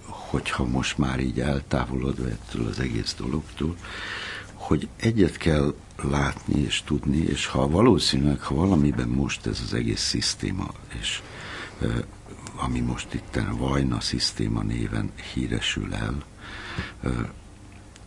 hogyha 0.05 0.65
most 0.65 0.97
már 0.97 1.19
így 1.19 1.39
eltávolodva 1.39 2.27
ettől 2.27 2.67
az 2.67 2.79
egész 2.79 3.15
dologtól, 3.17 3.75
hogy 4.53 4.87
egyet 4.95 5.37
kell 5.37 5.73
látni 6.01 6.59
és 6.61 6.81
tudni, 6.85 7.17
és 7.17 7.45
ha 7.45 7.67
valószínűleg, 7.67 8.41
ha 8.41 8.55
valamiben 8.55 9.07
most 9.07 9.45
ez 9.45 9.61
az 9.65 9.73
egész 9.73 10.01
szisztéma, 10.01 10.67
és 10.99 11.21
ami 12.65 12.79
most 12.79 13.13
itt 13.13 13.35
a 13.35 13.57
Vajna 13.57 13.99
szisztéma 13.99 14.61
néven 14.61 15.11
híresül 15.33 15.93
el, 15.93 16.15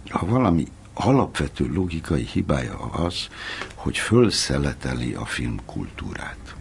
ha 0.09 0.27
valami 0.27 0.67
alapvető 0.95 1.73
logikai 1.73 2.23
hibája 2.23 2.79
az, 2.79 3.29
hogy 3.75 3.99
fölszeleteli 3.99 5.15
a 5.15 5.25
filmkultúrát. 5.25 6.55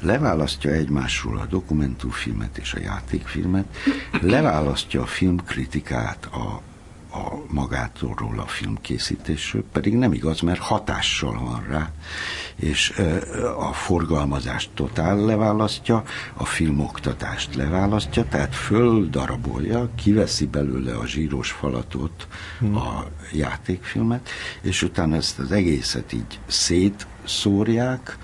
Leválasztja 0.00 0.70
egymásról 0.70 1.38
a 1.38 1.46
dokumentumfilmet 1.46 2.58
és 2.58 2.74
a 2.74 2.80
játékfilmet, 2.80 3.76
leválasztja 4.20 5.02
a 5.02 5.06
filmkritikát 5.06 6.26
a 6.26 6.60
a 7.16 7.42
magától 7.48 8.14
a 8.36 8.46
filmkészítésről, 8.46 9.64
pedig 9.72 9.94
nem 9.94 10.12
igaz, 10.12 10.40
mert 10.40 10.58
hatással 10.58 11.38
van 11.44 11.66
rá, 11.68 11.90
és 12.56 12.92
a 13.58 13.72
forgalmazást 13.72 14.70
totál 14.74 15.16
leválasztja, 15.16 16.02
a 16.34 16.44
filmoktatást 16.44 17.54
leválasztja, 17.54 18.24
tehát 18.28 18.54
földarabolja, 18.54 19.90
kiveszi 19.94 20.46
belőle 20.46 20.96
a 20.96 21.06
zsíros 21.06 21.50
falatot, 21.50 22.28
hmm. 22.58 22.76
a 22.76 23.04
játékfilmet, 23.32 24.28
és 24.60 24.82
utána 24.82 25.16
ezt 25.16 25.38
az 25.38 25.52
egészet 25.52 26.12
így 26.12 26.40
szétszórják, 26.46 28.18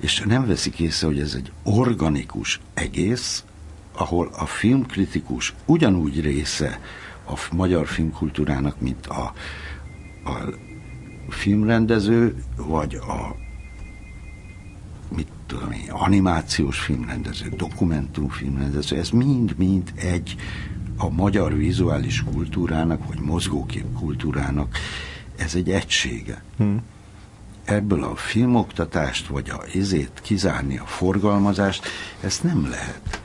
és 0.00 0.22
nem 0.26 0.46
veszik 0.46 0.78
észre, 0.78 1.06
hogy 1.06 1.20
ez 1.20 1.34
egy 1.34 1.52
organikus 1.62 2.60
egész, 2.74 3.44
ahol 3.92 4.30
a 4.36 4.46
filmkritikus 4.46 5.54
ugyanúgy 5.64 6.20
része 6.20 6.80
a 7.26 7.48
magyar 7.52 7.86
filmkultúrának, 7.86 8.80
mint 8.80 9.06
a, 9.06 9.32
a 10.24 10.32
filmrendező, 11.28 12.44
vagy 12.56 12.94
a 12.94 13.36
mit 15.16 15.28
tudom 15.46 15.72
én, 15.72 15.90
animációs 15.90 16.78
filmrendező, 16.78 17.48
dokumentumfilmrendező, 17.56 18.96
ez 18.96 19.10
mind-mind 19.10 19.92
egy 19.94 20.36
a 20.96 21.10
magyar 21.10 21.56
vizuális 21.56 22.24
kultúrának, 22.24 23.06
vagy 23.06 23.18
mozgókép 23.20 23.84
kultúrának, 23.98 24.76
ez 25.36 25.54
egy 25.54 25.70
egysége. 25.70 26.42
Hmm. 26.56 26.82
Ebből 27.64 28.04
a 28.04 28.16
filmoktatást, 28.16 29.26
vagy 29.26 29.50
a 29.50 29.62
izét 29.72 30.20
kizárni, 30.22 30.78
a 30.78 30.84
forgalmazást, 30.84 31.86
ezt 32.20 32.42
nem 32.42 32.68
lehet. 32.70 33.23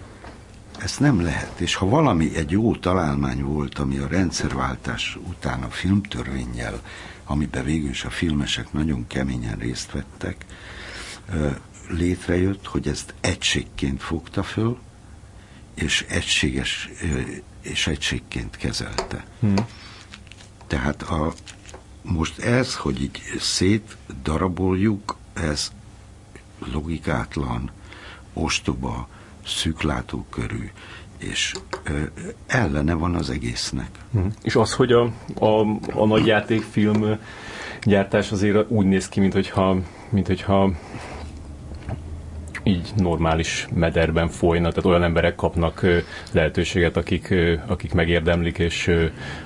Ezt 0.84 0.99
nem 0.99 1.22
lehet, 1.22 1.60
és 1.60 1.76
ha 1.76 1.85
valami 1.85 2.35
egy 2.35 2.51
jó 2.51 2.76
találmány 2.76 3.43
volt, 3.43 3.80
ami 3.80 3.97
a 3.97 4.07
rendszerváltás 4.07 5.18
után 5.27 5.64
a 5.64 5.69
filmtörvényjel, 5.69 6.81
amiben 7.26 7.64
végül 7.64 7.89
is 7.89 8.03
a 8.03 8.10
filmesek 8.10 8.73
nagyon 8.73 9.07
keményen 9.07 9.57
részt 9.57 9.91
vettek, 9.91 10.45
létrejött, 11.89 12.68
hogy 12.68 12.88
ezt 12.88 13.14
egységként 13.22 14.01
fogta 14.01 14.43
föl, 14.43 14.77
és 15.73 16.06
egységes 16.10 16.89
és 17.61 17.88
egységként 17.88 18.57
kezelte. 18.57 19.26
Hmm. 19.39 19.56
Tehát 20.68 21.01
a, 21.01 21.34
most 22.01 22.39
ez, 22.39 22.76
hogy 22.76 23.01
így 23.01 23.22
szétdaraboljuk, 23.39 25.18
ez 25.34 25.72
logikátlan, 26.72 27.72
ostoba, 28.34 29.07
szűklátókörű, 29.50 30.70
és 31.18 31.54
ö, 31.84 32.02
ellene 32.48 32.94
van 32.94 33.16
az 33.16 33.30
egésznek. 33.30 33.90
Mm. 34.18 34.28
És 34.44 34.56
az, 34.56 34.74
hogy 34.74 34.92
a, 34.92 35.12
a, 35.40 35.60
a 35.94 36.06
nagy 36.06 36.26
játékfilm 36.26 37.18
gyártás 37.84 38.32
azért 38.32 38.72
úgy 38.72 38.86
néz 38.86 39.10
ki, 39.10 39.20
mint 39.20 39.34
hogyha, 39.34 39.78
mint 40.10 40.28
hogyha 40.28 40.72
így 42.64 42.92
normális 42.96 43.68
mederben 43.74 44.30
folyna, 44.30 44.70
tehát 44.70 44.86
olyan 44.86 45.04
emberek 45.04 45.36
kapnak 45.36 45.86
lehetőséget, 46.32 46.98
akik, 46.98 47.36
akik 47.68 47.94
megérdemlik, 47.94 48.58
és 48.58 48.92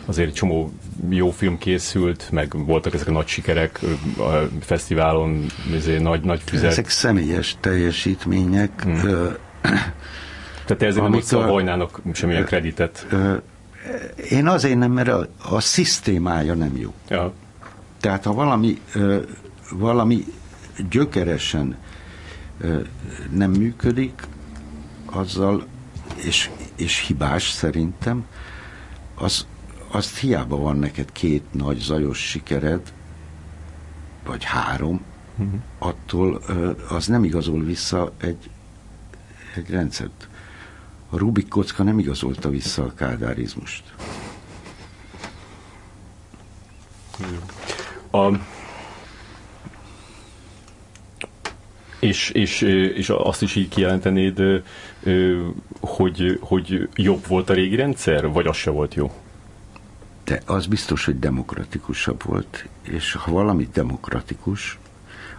azért 0.05 0.33
csomó 0.33 0.71
jó 1.09 1.31
film 1.31 1.57
készült, 1.57 2.27
meg 2.31 2.65
voltak 2.65 2.93
ezek 2.93 3.07
a 3.07 3.11
nagy 3.11 3.27
sikerek 3.27 3.79
a 4.17 4.31
fesztiválon, 4.61 5.45
ezért 5.75 6.01
nagy, 6.01 6.21
nagy 6.21 6.41
fizet. 6.45 6.71
Ezek 6.71 6.89
személyes 6.89 7.55
teljesítmények, 7.59 8.85
mm. 8.87 8.91
Tehát 10.65 10.77
te 10.77 10.85
ezért 10.85 11.03
nem 11.03 11.13
adsz 11.13 11.31
a 11.31 11.89
semmilyen 12.13 12.45
kreditet. 12.45 13.07
Én 14.29 14.47
azért 14.47 14.77
nem, 14.77 14.91
mert 14.91 15.07
a, 15.07 15.27
a 15.49 15.59
szisztémája 15.59 16.53
nem 16.53 16.77
jó. 16.77 16.93
Ja. 17.09 17.33
Tehát 17.99 18.23
ha 18.23 18.33
valami, 18.33 18.81
valami 19.71 20.25
gyökeresen 20.89 21.77
nem 23.31 23.51
működik, 23.51 24.27
azzal, 25.05 25.65
és, 26.15 26.49
és 26.75 26.99
hibás 26.99 27.49
szerintem, 27.49 28.25
az, 29.15 29.47
azt 29.91 30.17
hiába 30.17 30.57
van 30.57 30.75
neked 30.75 31.11
két 31.11 31.43
nagy 31.51 31.77
zajos 31.77 32.29
sikered, 32.29 32.93
vagy 34.25 34.43
három, 34.43 35.01
uh-huh. 35.37 35.59
attól 35.77 36.41
az 36.89 37.07
nem 37.07 37.23
igazol 37.23 37.63
vissza 37.63 38.11
egy 38.17 38.49
egy 39.55 39.69
rendszert. 39.69 40.27
A 41.09 41.17
Rubik 41.17 41.47
kocka 41.47 41.83
nem 41.83 41.99
igazolta 41.99 42.49
vissza 42.49 42.83
a 42.83 42.93
kádárizmust. 42.93 43.83
A, 48.11 48.31
és, 51.99 52.29
és, 52.29 52.61
és 52.61 53.09
azt 53.09 53.41
is 53.41 53.55
így 53.55 53.69
kijelentenéd, 53.69 54.41
hogy, 55.79 56.39
hogy 56.41 56.89
jobb 56.95 57.27
volt 57.27 57.49
a 57.49 57.53
régi 57.53 57.75
rendszer, 57.75 58.31
vagy 58.31 58.47
az 58.47 58.55
se 58.55 58.69
volt 58.69 58.93
jó? 58.93 59.11
De 60.23 60.41
az 60.45 60.65
biztos, 60.65 61.05
hogy 61.05 61.19
demokratikusabb 61.19 62.23
volt, 62.23 62.67
és 62.81 63.13
ha 63.13 63.31
valami 63.31 63.69
demokratikus, 63.73 64.79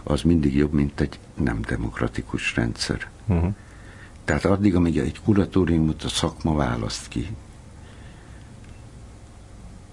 az 0.03 0.21
mindig 0.21 0.55
jobb, 0.55 0.73
mint 0.73 0.99
egy 0.99 1.19
nem 1.33 1.61
demokratikus 1.67 2.55
rendszer. 2.55 3.07
Uh-huh. 3.27 3.53
Tehát 4.25 4.45
addig, 4.45 4.75
amíg 4.75 4.97
egy 4.97 5.21
kuratóriumot 5.23 6.03
a 6.03 6.09
szakma 6.09 6.55
választ 6.55 7.07
ki, 7.07 7.35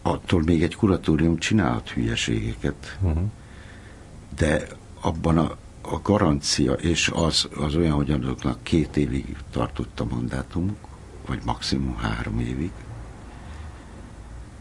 attól 0.03 0.43
még 0.43 0.63
egy 0.63 0.75
kuratórium 0.75 1.39
csinálhat 1.39 1.91
hülyeségeket, 1.91 2.99
uh-huh. 3.01 3.23
de 4.37 4.67
abban 5.01 5.39
a, 5.39 5.57
a 5.83 6.01
garancia, 6.03 6.73
és 6.73 7.11
az, 7.15 7.49
az 7.57 7.75
olyan, 7.75 7.93
hogy 7.95 8.11
azoknak 8.11 8.63
két 8.63 8.97
évig 8.97 9.37
tartott 9.51 10.01
a 10.01 10.05
mandátumuk, 10.05 10.87
vagy 11.27 11.41
maximum 11.45 11.97
három 11.97 12.39
évig, 12.39 12.71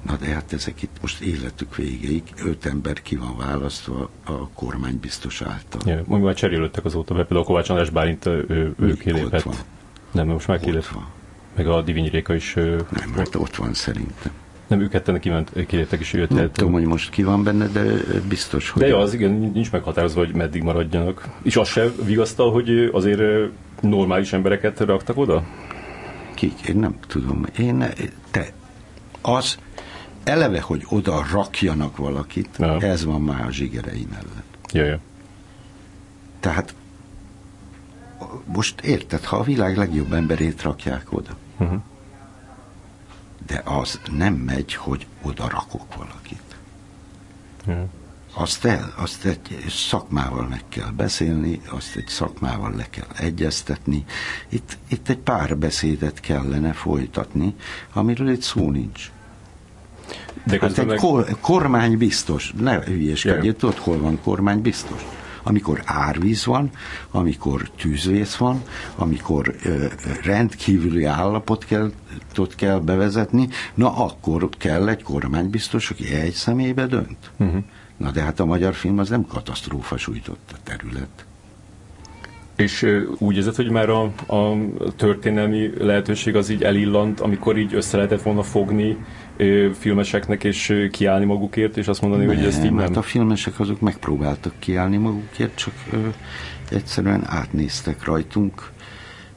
Na 0.01 0.15
de 0.15 0.25
hát 0.25 0.53
ezek 0.53 0.81
itt 0.81 0.97
most 1.01 1.21
életük 1.21 1.75
végéig, 1.75 2.23
öt 2.45 2.65
ember 2.65 3.01
ki 3.01 3.15
van 3.15 3.37
választva 3.37 4.09
a 4.25 4.49
kormány 4.49 4.99
biztos 5.01 5.41
által. 5.41 5.81
Ja, 5.85 5.95
mondjuk 5.95 6.23
már 6.23 6.35
cserélődtek 6.35 6.85
azóta, 6.85 7.13
mert 7.13 7.27
például 7.27 7.47
Kovács 7.47 7.69
András 7.69 7.89
Bálint 7.89 8.25
ő, 8.25 8.73
ő 8.79 8.93
kilépett. 8.93 9.41
Van. 9.41 9.55
Nem, 10.11 10.27
most 10.27 10.47
már 10.47 10.59
kilépett. 10.59 10.97
Meg 11.55 11.67
a 11.67 11.81
Diviny 11.81 12.09
Réka 12.09 12.35
is. 12.35 12.53
Nem, 12.53 13.09
mert 13.15 13.35
ott 13.35 13.55
van 13.55 13.73
szerintem. 13.73 14.31
Nem, 14.67 14.81
ők 14.81 14.89
ketten 14.89 15.19
kiment, 15.19 15.65
kiléptek 15.67 15.99
is 15.99 16.13
jött. 16.13 16.29
Nem 16.29 16.51
tudom, 16.51 16.71
hogy 16.71 16.85
most 16.85 17.09
ki 17.09 17.23
van 17.23 17.43
benne, 17.43 17.67
de 17.67 17.83
biztos, 18.27 18.69
hogy... 18.69 18.81
De 18.81 18.87
jó, 18.87 18.97
az 18.97 19.13
igen, 19.13 19.31
nincs 19.31 19.71
meghatározva, 19.71 20.25
hogy 20.25 20.35
meddig 20.35 20.63
maradjanak. 20.63 21.27
És 21.41 21.55
az 21.55 21.67
se 21.67 21.89
vigasztal, 22.05 22.51
hogy 22.51 22.89
azért 22.91 23.21
normális 23.81 24.33
embereket 24.33 24.79
raktak 24.79 25.17
oda? 25.17 25.43
Kik? 26.33 26.61
Én 26.67 26.75
nem 26.75 26.95
tudom. 27.07 27.45
Én, 27.57 27.85
te, 28.31 28.53
az, 29.21 29.57
eleve, 30.23 30.61
hogy 30.61 30.85
oda 30.89 31.25
rakjanak 31.31 31.97
valakit, 31.97 32.49
ja. 32.57 32.81
ez 32.81 33.05
van 33.05 33.21
már 33.21 33.45
a 33.45 33.51
zsigerei 33.51 34.07
mellett. 34.09 34.71
Ja, 34.71 34.83
ja. 34.85 34.99
Tehát 36.39 36.75
most 38.45 38.81
érted, 38.81 39.23
ha 39.23 39.37
a 39.37 39.43
világ 39.43 39.77
legjobb 39.77 40.13
emberét 40.13 40.61
rakják 40.61 41.13
oda, 41.13 41.37
uh-huh. 41.57 41.81
de 43.45 43.61
az 43.65 43.99
nem 44.11 44.33
megy, 44.33 44.73
hogy 44.73 45.07
oda 45.21 45.49
rakok 45.49 45.95
valakit. 45.95 46.55
Ja. 47.65 47.87
Azt, 48.33 48.65
el, 48.65 48.93
azt 48.95 49.25
egy 49.25 49.65
szakmával 49.69 50.47
meg 50.47 50.63
kell 50.69 50.89
beszélni, 50.89 51.61
azt 51.69 51.95
egy 51.95 52.07
szakmával 52.07 52.73
le 52.75 52.89
kell 52.89 53.07
egyeztetni. 53.17 54.05
Itt, 54.49 54.77
itt 54.87 55.09
egy 55.09 55.17
pár 55.17 55.57
beszédet 55.57 56.19
kellene 56.19 56.73
folytatni, 56.73 57.55
amiről 57.93 58.29
itt 58.29 58.41
szó 58.41 58.69
nincs. 58.69 59.11
De 60.43 60.57
hát 60.61 60.77
egy 60.77 60.85
meg... 60.85 60.97
kor, 60.97 61.25
kormány 61.41 61.97
biztos, 61.97 62.53
ne 62.59 62.79
hülyeskedjél, 62.83 63.55
tudod, 63.55 63.77
hol 63.77 63.97
van 63.97 64.19
kormány 64.23 64.61
biztos? 64.61 65.05
Amikor 65.43 65.81
árvíz 65.85 66.45
van, 66.45 66.69
amikor 67.11 67.69
tűzvész 67.77 68.35
van, 68.35 68.63
amikor 68.95 69.55
ö, 69.63 69.85
rendkívüli 70.23 71.03
állapot 71.03 71.65
kell, 71.65 71.91
kell 72.55 72.79
bevezetni, 72.79 73.47
na 73.73 73.95
akkor 73.95 74.49
kell 74.57 74.89
egy 74.89 75.03
kormánybiztos, 75.03 75.89
aki 75.89 76.13
egy 76.13 76.33
személybe 76.33 76.85
dönt. 76.85 77.31
Uh-huh. 77.37 77.63
Na 77.97 78.11
de 78.11 78.21
hát 78.21 78.39
a 78.39 78.45
magyar 78.45 78.73
film 78.73 78.99
az 78.99 79.09
nem 79.09 79.25
katasztrófa 79.25 79.97
sújtott 79.97 80.51
a 80.53 80.57
terület. 80.63 81.25
És 82.55 82.87
úgy 83.17 83.35
érzed, 83.35 83.55
hogy 83.55 83.69
már 83.69 83.89
a, 83.89 84.03
a 84.27 84.57
történelmi 84.95 85.69
lehetőség 85.77 86.35
az 86.35 86.49
így 86.49 86.63
elillant, 86.63 87.19
amikor 87.19 87.57
így 87.57 87.73
össze 87.73 87.97
lehetett 87.97 88.21
volna 88.21 88.43
fogni 88.43 88.97
filmeseknek 89.73 90.43
és 90.43 90.87
kiállni 90.91 91.25
magukért, 91.25 91.77
és 91.77 91.87
azt 91.87 92.01
mondani, 92.01 92.25
hogy 92.25 92.45
ezt 92.45 92.63
így 92.63 92.71
nem? 92.71 92.79
Hát 92.79 92.97
a 92.97 93.01
filmesek 93.01 93.59
azok 93.59 93.79
megpróbáltak 93.79 94.53
kiállni 94.59 94.97
magukért, 94.97 95.55
csak 95.55 95.73
ö, 95.91 96.07
egyszerűen 96.69 97.23
átnéztek 97.25 98.05
rajtunk, 98.05 98.71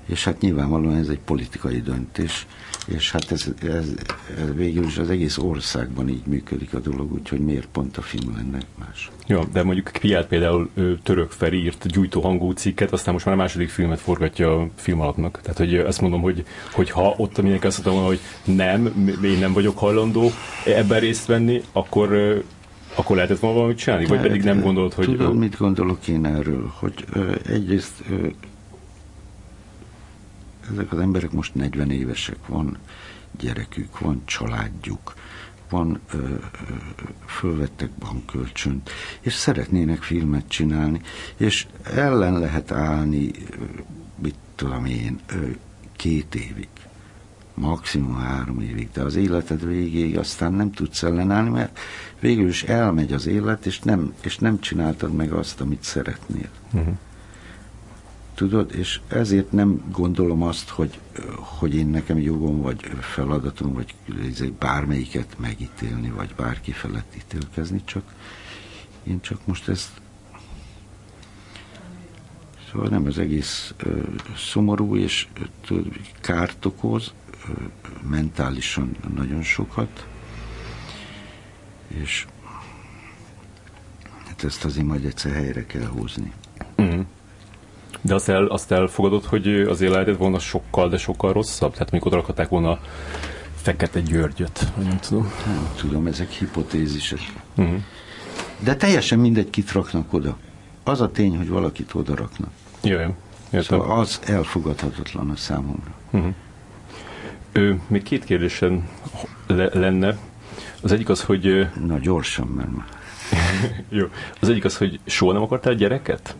és 0.06 0.24
hát 0.24 0.40
nyilvánvalóan 0.40 0.96
ez 0.96 1.08
egy 1.08 1.20
politikai 1.24 1.80
döntés, 1.80 2.46
és 2.86 3.10
hát 3.10 3.30
ez, 3.30 3.46
ez, 3.62 3.94
ez 4.40 4.54
végül 4.54 4.84
is 4.84 4.98
az 4.98 5.10
egész 5.10 5.38
országban 5.38 6.08
így 6.08 6.26
működik 6.26 6.74
a 6.74 6.78
dolog, 6.78 7.12
úgyhogy 7.12 7.38
miért 7.38 7.66
pont 7.66 7.96
a 7.96 8.02
film 8.02 8.34
lenne 8.36 8.58
más. 8.78 9.10
Ja, 9.26 9.44
de 9.52 9.62
mondjuk 9.62 9.90
Kviát 9.92 10.26
például 10.26 10.70
Török 11.02 11.30
Feri 11.30 11.62
írt 11.62 11.86
gyújtó 11.86 12.20
hangú 12.20 12.50
cikket, 12.50 12.92
aztán 12.92 13.12
most 13.12 13.24
már 13.26 13.34
a 13.34 13.38
második 13.38 13.68
filmet 13.68 14.00
forgatja 14.00 14.60
a 14.60 14.68
film 14.74 15.00
alapnak. 15.00 15.40
Tehát, 15.42 15.58
hogy 15.58 15.74
ö, 15.74 15.86
ezt 15.86 16.00
mondom, 16.00 16.20
hogy, 16.20 16.44
hogy 16.72 16.90
ha 16.90 17.14
ott 17.16 17.42
mindenki 17.42 17.66
azt 17.66 17.84
mondta 17.84 18.02
volna, 18.02 18.06
hogy 18.06 18.54
nem, 18.54 19.06
én 19.24 19.38
nem 19.38 19.52
vagyok 19.52 19.78
hajlandó 19.78 20.30
ebben 20.64 21.00
részt 21.00 21.26
venni, 21.26 21.62
akkor 21.72 22.42
akkor 22.96 23.16
lehetett 23.16 23.38
volna 23.38 23.56
valamit 23.56 23.78
csinálni? 23.78 24.06
Vagy 24.06 24.20
pedig 24.20 24.42
nem 24.42 24.60
gondolod, 24.60 24.92
hogy... 24.92 25.04
Tudod, 25.04 25.36
mit 25.36 25.56
gondolok 25.56 26.08
én 26.08 26.26
erről? 26.26 26.72
Hogy 26.78 27.04
egyrészt 27.48 28.02
ezek 30.72 30.92
az 30.92 30.98
emberek 30.98 31.30
most 31.30 31.54
40 31.54 31.90
évesek, 31.90 32.46
van 32.46 32.78
gyerekük, 33.38 33.98
van 33.98 34.22
családjuk, 34.24 35.14
van, 35.68 36.00
ö, 36.12 36.18
ö, 36.18 36.34
fölvettek 37.26 37.90
bankkölcsönt, 37.90 38.90
és 39.20 39.32
szeretnének 39.32 40.02
filmet 40.02 40.48
csinálni, 40.48 41.00
és 41.36 41.66
ellen 41.82 42.38
lehet 42.38 42.70
állni, 42.70 43.30
ö, 43.50 43.64
mit 44.18 44.34
tudom 44.54 44.84
én, 44.84 45.20
ö, 45.26 45.46
két 45.96 46.34
évig, 46.34 46.68
maximum 47.54 48.14
három 48.14 48.60
évig, 48.60 48.88
de 48.92 49.02
az 49.02 49.16
életed 49.16 49.66
végéig 49.66 50.18
aztán 50.18 50.52
nem 50.52 50.72
tudsz 50.72 51.02
ellenállni, 51.02 51.50
mert 51.50 51.78
végül 52.20 52.48
is 52.48 52.62
elmegy 52.62 53.12
az 53.12 53.26
élet, 53.26 53.66
és 53.66 53.78
nem, 53.80 54.14
és 54.20 54.38
nem 54.38 54.60
csináltad 54.60 55.14
meg 55.14 55.32
azt, 55.32 55.60
amit 55.60 55.82
szeretnél. 55.82 56.48
Uh-huh. 56.72 56.94
Tudod, 58.34 58.74
és 58.74 59.00
ezért 59.08 59.52
nem 59.52 59.84
gondolom 59.92 60.42
azt, 60.42 60.68
hogy, 60.68 60.98
hogy 61.36 61.74
én 61.74 61.86
nekem 61.86 62.18
jogom, 62.18 62.62
vagy 62.62 62.80
feladatom, 63.00 63.72
vagy 63.72 63.94
izé 64.28 64.52
bármelyiket 64.58 65.38
megítélni, 65.38 66.10
vagy 66.10 66.34
bárki 66.36 66.72
felett 66.72 67.16
ítélkezni, 67.16 67.82
csak 67.84 68.02
én 69.02 69.20
csak 69.20 69.46
most 69.46 69.68
ezt 69.68 70.02
Szóval 72.74 72.88
nem, 72.88 73.06
az 73.06 73.18
egész 73.18 73.74
ö, 73.76 73.98
szomorú, 74.36 74.96
és 74.96 75.26
tudod, 75.60 75.86
kárt 76.20 76.64
okoz, 76.64 77.12
ö, 77.48 77.52
mentálisan 78.08 78.96
nagyon 79.14 79.42
sokat, 79.42 80.06
és 81.88 82.26
hát 84.26 84.44
ezt 84.44 84.64
azért 84.64 84.86
majd 84.86 85.04
egyszer 85.04 85.32
helyre 85.32 85.66
kell 85.66 85.86
hozni. 85.86 86.32
Uh-huh. 86.76 87.06
De 88.04 88.14
azt, 88.14 88.28
el, 88.28 88.46
azt 88.46 88.72
elfogadod, 88.72 89.24
hogy 89.24 89.48
azért 89.48 89.92
lehetett 89.92 90.16
volna 90.16 90.38
sokkal, 90.38 90.88
de 90.88 90.96
sokkal 90.96 91.32
rosszabb? 91.32 91.72
Tehát 91.72 91.90
mikor 91.90 92.12
rakhatták 92.12 92.48
volna 92.48 92.78
Fekete 93.54 94.00
Györgyöt, 94.00 94.72
vagy 94.76 94.86
nem 94.86 94.98
tudom. 94.98 95.32
Nem 95.46 95.68
tudom, 95.76 96.06
ezek 96.06 96.30
hipotézisek. 96.30 97.20
Uh-huh. 97.56 97.76
De 98.58 98.76
teljesen 98.76 99.18
mindegy, 99.18 99.50
kit 99.50 99.72
raknak 99.72 100.12
oda. 100.12 100.36
Az 100.82 101.00
a 101.00 101.10
tény, 101.10 101.36
hogy 101.36 101.48
valakit 101.48 101.94
oda 101.94 102.14
raknak. 102.14 102.50
Jöjjön. 102.82 103.14
Értem. 103.50 103.78
Szóval 103.78 103.98
az 103.98 104.20
elfogadhatatlan 104.26 105.30
a 105.30 105.36
számomra. 105.36 105.94
Uh-huh. 106.10 106.34
Ö, 107.52 107.72
még 107.86 108.02
két 108.02 108.24
kérdésen 108.24 108.88
le, 109.46 109.68
lenne. 109.72 110.16
Az 110.80 110.92
egyik 110.92 111.08
az, 111.08 111.22
hogy... 111.22 111.68
Na 111.86 111.98
gyorsan, 111.98 112.46
mert 112.46 112.70
már 112.76 112.86
Jó. 113.88 114.06
Az 114.40 114.48
egyik 114.48 114.64
az, 114.64 114.76
hogy 114.76 115.00
soha 115.04 115.32
nem 115.32 115.42
akartál 115.42 115.74
gyereket? 115.74 116.36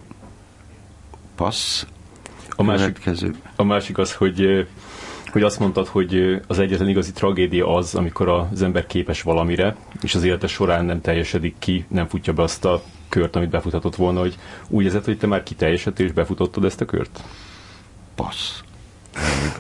Passz. 1.37 1.87
A 2.57 2.63
másik, 2.63 3.11
a 3.57 3.65
másik 3.65 3.99
az, 3.99 4.15
hogy, 4.15 4.67
hogy 5.33 5.43
azt 5.43 5.59
mondtad, 5.59 5.87
hogy 5.87 6.41
az 6.47 6.59
egyetlen 6.59 6.89
igazi 6.89 7.13
tragédia 7.13 7.75
az, 7.75 7.95
amikor 7.95 8.29
az 8.29 8.63
ember 8.63 8.87
képes 8.87 9.23
valamire, 9.23 9.77
és 10.03 10.15
az 10.15 10.25
élete 10.25 10.47
során 10.47 10.85
nem 10.85 11.01
teljesedik 11.01 11.55
ki, 11.59 11.85
nem 11.89 12.09
futja 12.09 12.33
be 12.33 12.43
azt 12.43 12.65
a 12.65 12.83
kört, 13.09 13.37
amit 13.37 13.51
befuthatott 13.51 13.97
volna, 13.97 14.21
hogy 14.21 14.39
úgy 14.69 14.85
érzed, 14.85 15.05
hogy 15.05 15.19
te 15.19 15.27
már 15.27 15.43
kiteljesedtél 15.43 16.07
és 16.07 16.13
befutottad 16.13 16.65
ezt 16.65 16.81
a 16.81 16.85
kört? 16.85 17.23
passz. 18.15 18.61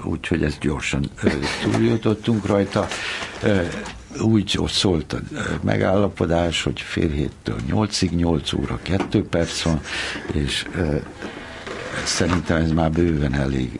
Úgyhogy 0.05 0.43
ezt 0.43 0.59
gyorsan 0.61 1.11
túljutottunk 1.63 2.47
rajta. 2.47 2.87
Úgy 4.21 4.59
szólt 4.67 5.13
a 5.13 5.19
megállapodás, 5.63 6.63
hogy 6.63 6.81
fél 6.81 7.11
héttől 7.11 7.57
nyolcig, 7.67 8.11
nyolc 8.11 8.53
óra, 8.53 8.79
kettő 8.83 9.25
perc 9.25 9.63
van, 9.63 9.81
és 10.33 10.67
szerintem 12.05 12.57
ez 12.57 12.71
már 12.71 12.91
bőven 12.91 13.35
elég 13.35 13.79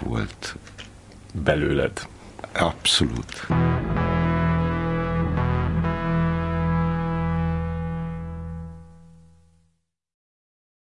volt. 0.00 0.56
Belőled. 1.44 2.08
Abszolút. 2.52 3.46